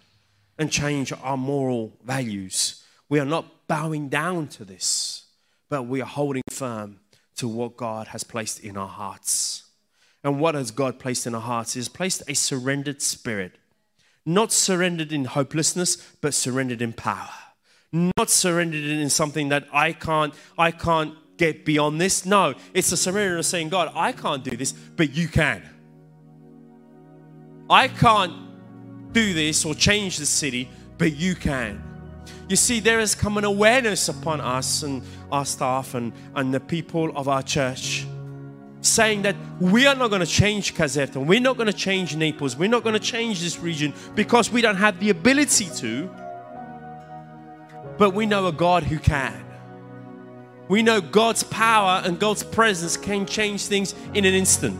and 0.60 0.72
change 0.72 1.12
our 1.24 1.38
moral 1.38 1.94
values. 2.04 2.84
We 3.10 3.20
are 3.20 3.26
not 3.26 3.68
bowing 3.68 4.10
down 4.10 4.48
to 4.50 4.64
this, 4.66 5.26
but 5.70 5.84
we 5.84 6.02
are 6.02 6.08
holding 6.08 6.44
firm 6.50 7.00
to 7.38 7.48
what 7.48 7.78
God 7.78 8.08
has 8.10 8.24
placed 8.24 8.60
in 8.60 8.78
our 8.78 8.88
hearts. 8.88 9.64
And 10.24 10.40
what 10.40 10.54
has 10.54 10.70
God 10.70 11.00
placed 11.00 11.26
in 11.26 11.34
our 11.34 11.42
hearts? 11.42 11.76
is 11.76 11.90
placed 11.90 12.22
a 12.28 12.36
surrendered 12.36 13.02
spirit. 13.02 13.54
Not 14.24 14.52
surrendered 14.52 15.12
in 15.12 15.26
hopelessness, 15.26 15.96
but 16.22 16.36
surrendered 16.36 16.82
in 16.82 16.94
power. 16.94 17.30
Not 17.92 18.30
surrendered 18.30 18.84
in 18.84 19.10
something 19.10 19.50
that 19.50 19.68
I 19.74 19.94
can't, 19.94 20.36
I 20.58 20.70
can't 20.70 21.16
get 21.42 21.66
beyond 21.66 22.00
this. 22.00 22.24
No, 22.24 22.54
it's 22.72 22.92
a 22.92 22.98
surrender 22.98 23.40
of 23.40 23.46
saying, 23.48 23.70
God, 23.70 23.92
I 23.96 24.12
can't 24.12 24.44
do 24.44 24.56
this, 24.56 24.74
but 24.74 25.16
you 25.16 25.28
can. 25.28 25.64
I 27.68 27.88
can't 27.88 29.12
do 29.12 29.34
this 29.34 29.66
or 29.66 29.74
change 29.74 30.18
the 30.18 30.28
city, 30.28 30.70
but 31.00 31.16
you 31.16 31.34
can. 31.34 31.84
You 32.48 32.56
see, 32.56 32.80
there 32.80 33.00
has 33.00 33.16
come 33.16 33.40
an 33.40 33.44
awareness 33.44 34.08
upon 34.08 34.40
us 34.40 34.84
and 34.84 35.02
our 35.32 35.44
staff 35.44 35.96
and, 35.96 36.14
and 36.36 36.54
the 36.54 36.60
people 36.60 37.12
of 37.18 37.28
our 37.28 37.42
church 37.42 38.06
saying 38.82 39.24
that 39.24 39.36
we 39.60 39.88
are 39.88 39.96
not 39.96 40.10
going 40.10 40.22
to 40.22 40.28
change 40.28 40.76
Caserta, 40.76 41.26
we're 41.26 41.40
not 41.40 41.56
going 41.58 41.68
to 41.68 41.74
change 41.74 42.16
Naples, 42.16 42.56
we're 42.56 42.70
not 42.70 42.84
going 42.84 42.94
to 42.94 43.00
change 43.00 43.42
this 43.42 43.58
region 43.60 43.94
because 44.14 44.52
we 44.52 44.62
don't 44.62 44.76
have 44.76 45.00
the 45.00 45.10
ability 45.10 45.70
to, 45.78 46.08
but 47.98 48.12
we 48.12 48.28
know 48.28 48.46
a 48.46 48.52
God 48.52 48.84
who 48.84 49.00
can. 49.00 49.51
We 50.72 50.84
know 50.84 51.02
God's 51.02 51.44
power 51.44 52.02
and 52.06 52.18
God's 52.18 52.44
presence 52.44 52.96
can 52.96 53.26
change 53.26 53.66
things 53.66 53.94
in 54.14 54.24
an 54.24 54.34
instant. 54.34 54.80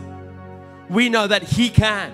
We 0.88 1.10
know 1.10 1.26
that 1.26 1.42
He 1.42 1.68
can. 1.68 2.10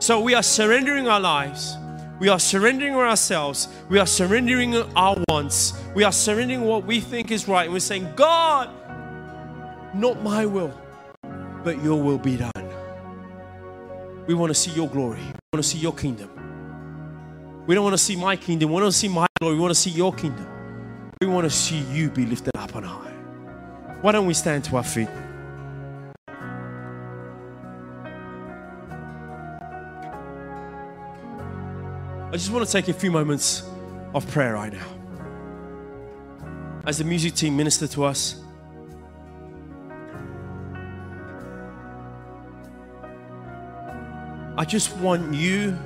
So 0.00 0.20
we 0.20 0.34
are 0.34 0.42
surrendering 0.42 1.08
our 1.08 1.18
lives. 1.18 1.78
We 2.20 2.28
are 2.28 2.38
surrendering 2.38 2.92
ourselves. 2.92 3.68
We 3.88 3.98
are 3.98 4.06
surrendering 4.06 4.74
our 4.94 5.16
wants. 5.30 5.72
We 5.94 6.04
are 6.04 6.12
surrendering 6.12 6.60
what 6.60 6.84
we 6.84 7.00
think 7.00 7.30
is 7.30 7.48
right. 7.48 7.64
And 7.64 7.72
we're 7.72 7.80
saying, 7.80 8.06
God, 8.16 8.68
not 9.94 10.22
my 10.22 10.44
will, 10.44 10.78
but 11.64 11.82
your 11.82 12.02
will 12.02 12.18
be 12.18 12.36
done. 12.36 12.52
We 14.26 14.34
want 14.34 14.50
to 14.50 14.54
see 14.54 14.72
your 14.72 14.90
glory. 14.90 15.20
We 15.22 15.56
want 15.56 15.64
to 15.64 15.70
see 15.70 15.78
your 15.78 15.94
kingdom. 15.94 17.64
We 17.66 17.74
don't 17.74 17.84
want 17.84 17.94
to 17.94 18.04
see 18.04 18.16
my 18.16 18.36
kingdom. 18.36 18.68
We 18.68 18.74
want 18.74 18.92
to 18.92 18.92
see 18.92 19.08
my 19.08 19.26
glory. 19.40 19.54
We 19.54 19.60
want 19.62 19.72
to 19.72 19.80
see 19.80 19.88
your 19.88 20.12
kingdom. 20.12 20.49
We 21.22 21.26
want 21.26 21.44
to 21.44 21.50
see 21.50 21.80
you 21.92 22.08
be 22.08 22.24
lifted 22.24 22.56
up 22.56 22.74
on 22.74 22.82
high. 22.82 23.12
Why 24.00 24.10
don't 24.12 24.24
we 24.26 24.32
stand 24.32 24.64
to 24.64 24.76
our 24.76 24.82
feet? 24.82 25.10
I 32.26 32.30
just 32.32 32.50
want 32.50 32.64
to 32.64 32.72
take 32.72 32.88
a 32.88 32.94
few 32.94 33.10
moments 33.10 33.64
of 34.14 34.26
prayer 34.30 34.54
right 34.54 34.72
now. 34.72 34.86
As 36.86 36.96
the 36.96 37.04
music 37.04 37.34
team 37.34 37.54
minister 37.54 37.86
to 37.88 38.04
us, 38.04 38.40
I 44.56 44.64
just 44.66 44.96
want 44.96 45.34
you 45.34 45.76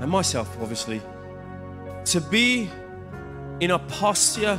and 0.00 0.10
myself, 0.10 0.56
obviously, 0.60 1.00
to 2.06 2.20
be 2.20 2.68
in 3.60 3.72
a 3.72 3.78
posture 3.78 4.58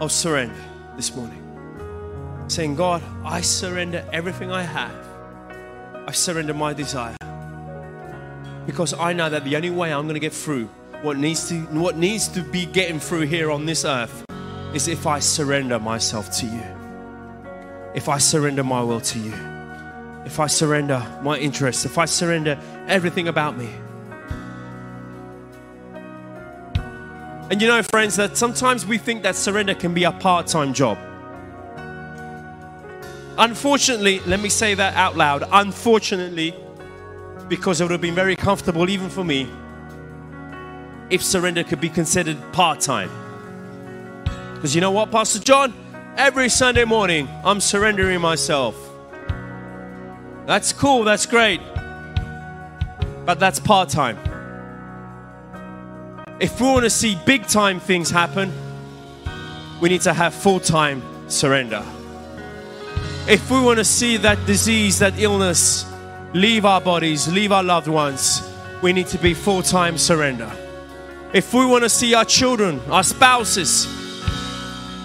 of 0.00 0.10
surrender 0.10 0.64
this 0.96 1.14
morning. 1.14 1.44
Saying, 2.48 2.76
God, 2.76 3.02
I 3.24 3.42
surrender 3.42 4.04
everything 4.12 4.50
I 4.50 4.62
have. 4.62 4.94
I 6.06 6.12
surrender 6.12 6.54
my 6.54 6.72
desire. 6.72 7.16
Because 8.66 8.94
I 8.94 9.12
know 9.12 9.28
that 9.28 9.44
the 9.44 9.56
only 9.56 9.70
way 9.70 9.92
I'm 9.92 10.04
going 10.04 10.14
to 10.14 10.20
get 10.20 10.32
through 10.32 10.68
what 11.02 11.16
needs 11.16 11.48
to 11.48 11.60
what 11.78 11.96
needs 11.96 12.26
to 12.28 12.42
be 12.42 12.66
getting 12.66 12.98
through 12.98 13.20
here 13.20 13.50
on 13.50 13.66
this 13.66 13.84
earth 13.84 14.24
is 14.74 14.88
if 14.88 15.06
I 15.06 15.20
surrender 15.20 15.78
myself 15.78 16.30
to 16.38 16.46
you. 16.46 16.62
If 17.94 18.08
I 18.08 18.18
surrender 18.18 18.64
my 18.64 18.82
will 18.82 19.00
to 19.00 19.18
you. 19.18 19.32
If 20.24 20.40
I 20.40 20.46
surrender 20.46 21.04
my 21.22 21.38
interests, 21.38 21.84
if 21.84 21.98
I 21.98 22.04
surrender 22.06 22.58
everything 22.86 23.28
about 23.28 23.56
me. 23.56 23.68
And 27.50 27.62
you 27.62 27.68
know, 27.68 27.82
friends, 27.82 28.16
that 28.16 28.36
sometimes 28.36 28.84
we 28.84 28.98
think 28.98 29.22
that 29.22 29.34
surrender 29.34 29.74
can 29.74 29.94
be 29.94 30.04
a 30.04 30.12
part 30.12 30.46
time 30.46 30.74
job. 30.74 30.98
Unfortunately, 33.38 34.20
let 34.26 34.40
me 34.40 34.48
say 34.48 34.74
that 34.74 34.94
out 34.96 35.16
loud. 35.16 35.44
Unfortunately, 35.50 36.54
because 37.48 37.80
it 37.80 37.84
would 37.84 37.92
have 37.92 38.00
been 38.00 38.14
very 38.14 38.36
comfortable 38.36 38.90
even 38.90 39.08
for 39.08 39.24
me 39.24 39.48
if 41.08 41.22
surrender 41.22 41.64
could 41.64 41.80
be 41.80 41.88
considered 41.88 42.36
part 42.52 42.80
time. 42.80 43.10
Because 44.54 44.74
you 44.74 44.80
know 44.80 44.90
what, 44.90 45.10
Pastor 45.10 45.38
John? 45.38 45.72
Every 46.16 46.48
Sunday 46.48 46.84
morning, 46.84 47.28
I'm 47.44 47.60
surrendering 47.60 48.20
myself. 48.20 48.74
That's 50.46 50.72
cool, 50.72 51.04
that's 51.04 51.26
great. 51.26 51.60
But 53.24 53.38
that's 53.38 53.60
part 53.60 53.88
time. 53.88 54.18
If 56.40 56.60
we 56.60 56.68
want 56.68 56.84
to 56.84 56.90
see 56.90 57.18
big 57.26 57.48
time 57.48 57.80
things 57.80 58.10
happen, 58.10 58.52
we 59.80 59.88
need 59.88 60.02
to 60.02 60.12
have 60.12 60.32
full 60.32 60.60
time 60.60 61.02
surrender. 61.28 61.84
If 63.28 63.50
we 63.50 63.60
want 63.60 63.78
to 63.78 63.84
see 63.84 64.16
that 64.18 64.38
disease, 64.46 65.00
that 65.00 65.18
illness 65.18 65.84
leave 66.34 66.64
our 66.64 66.80
bodies, 66.80 67.26
leave 67.26 67.50
our 67.50 67.64
loved 67.64 67.88
ones, 67.88 68.48
we 68.82 68.92
need 68.92 69.08
to 69.08 69.18
be 69.18 69.34
full 69.34 69.62
time 69.62 69.98
surrender. 69.98 70.50
If 71.32 71.52
we 71.52 71.66
want 71.66 71.82
to 71.82 71.90
see 71.90 72.14
our 72.14 72.24
children, 72.24 72.80
our 72.88 73.02
spouses 73.02 73.88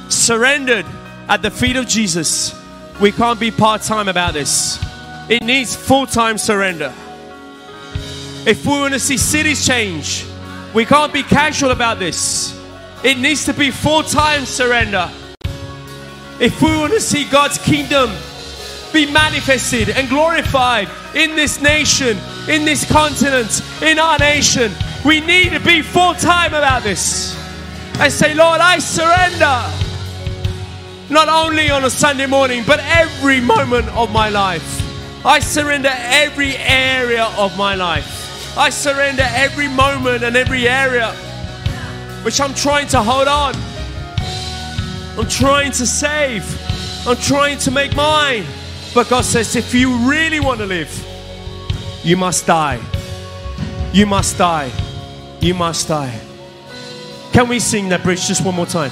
surrendered 0.10 0.86
at 1.30 1.42
the 1.42 1.50
feet 1.50 1.78
of 1.78 1.88
Jesus, 1.88 2.54
we 3.02 3.12
can't 3.12 3.40
be 3.40 3.50
part 3.50 3.82
time 3.82 4.08
about 4.08 4.34
this. 4.34 4.80
It 5.30 5.42
needs 5.42 5.76
full 5.76 6.06
time 6.06 6.38
surrender. 6.38 6.94
If 8.46 8.66
we 8.66 8.74
want 8.74 8.94
to 8.94 9.00
see 9.00 9.18
cities 9.18 9.66
change, 9.66 10.26
we 10.74 10.86
can't 10.86 11.14
be 11.14 11.24
casual 11.24 11.72
about 11.72 12.00
this. 12.00 12.60
It 13.04 13.18
needs 13.18 13.46
to 13.46 13.54
be 13.54 13.70
full 13.70 14.04
time 14.04 14.46
surrender. 14.46 15.10
If 16.40 16.62
we 16.62 16.76
want 16.76 16.94
to 16.94 17.00
see 17.00 17.26
God's 17.30 17.58
kingdom 17.60 18.10
be 18.92 19.12
manifested 19.12 19.90
and 19.90 20.10
glorified 20.10 20.90
in 21.16 21.36
this 21.36 21.62
nation, 21.62 22.18
in 22.50 22.66
this 22.66 22.90
continent, 22.90 23.62
in 23.82 24.00
our 24.00 24.18
nation, 24.18 24.72
we 25.06 25.20
need 25.20 25.52
to 25.52 25.60
be 25.60 25.82
full 25.82 26.14
time 26.16 26.54
about 26.54 26.84
this. 26.84 27.38
I 28.00 28.08
say, 28.08 28.34
Lord, 28.34 28.60
I 28.62 28.80
surrender. 28.80 29.62
Not 31.14 31.30
only 31.30 31.70
on 31.70 31.84
a 31.84 31.90
Sunday 31.90 32.26
morning, 32.26 32.64
but 32.66 32.80
every 32.84 33.40
moment 33.40 33.88
of 33.90 34.12
my 34.12 34.30
life. 34.30 34.80
I 35.26 35.40
surrender 35.40 35.92
every 35.92 36.56
area 36.58 37.26
of 37.38 37.58
my 37.58 37.76
life. 37.76 38.23
I 38.56 38.70
surrender 38.70 39.26
every 39.30 39.68
moment 39.68 40.24
and 40.24 40.36
every 40.38 40.68
area 40.68 41.12
which 42.24 42.40
I'm 42.40 42.54
trying 42.54 42.88
to 42.90 43.02
hold 43.02 43.28
on. 43.28 43.56
I'm 45.18 45.28
trying 45.28 45.72
to 45.72 45.86
save. 45.86 46.44
I'm 47.08 47.18
trying 47.18 47.58
to 47.60 47.72
make 47.72 47.96
mine. 47.96 48.46
But 48.94 49.10
God 49.10 49.26
says, 49.26 49.56
if 49.56 49.74
you 49.74 49.98
really 50.10 50.40
want 50.40 50.60
to 50.60 50.66
live, 50.66 50.92
you 52.04 52.16
must 52.16 52.46
die. 52.46 52.80
You 53.92 54.06
must 54.06 54.38
die. 54.38 54.72
You 55.42 55.54
must 55.54 55.88
die. 55.88 56.20
Can 57.32 57.48
we 57.50 57.60
sing 57.60 57.90
that 57.90 58.04
bridge 58.04 58.28
just 58.28 58.46
one 58.46 58.56
more 58.56 58.68
time? 58.68 58.92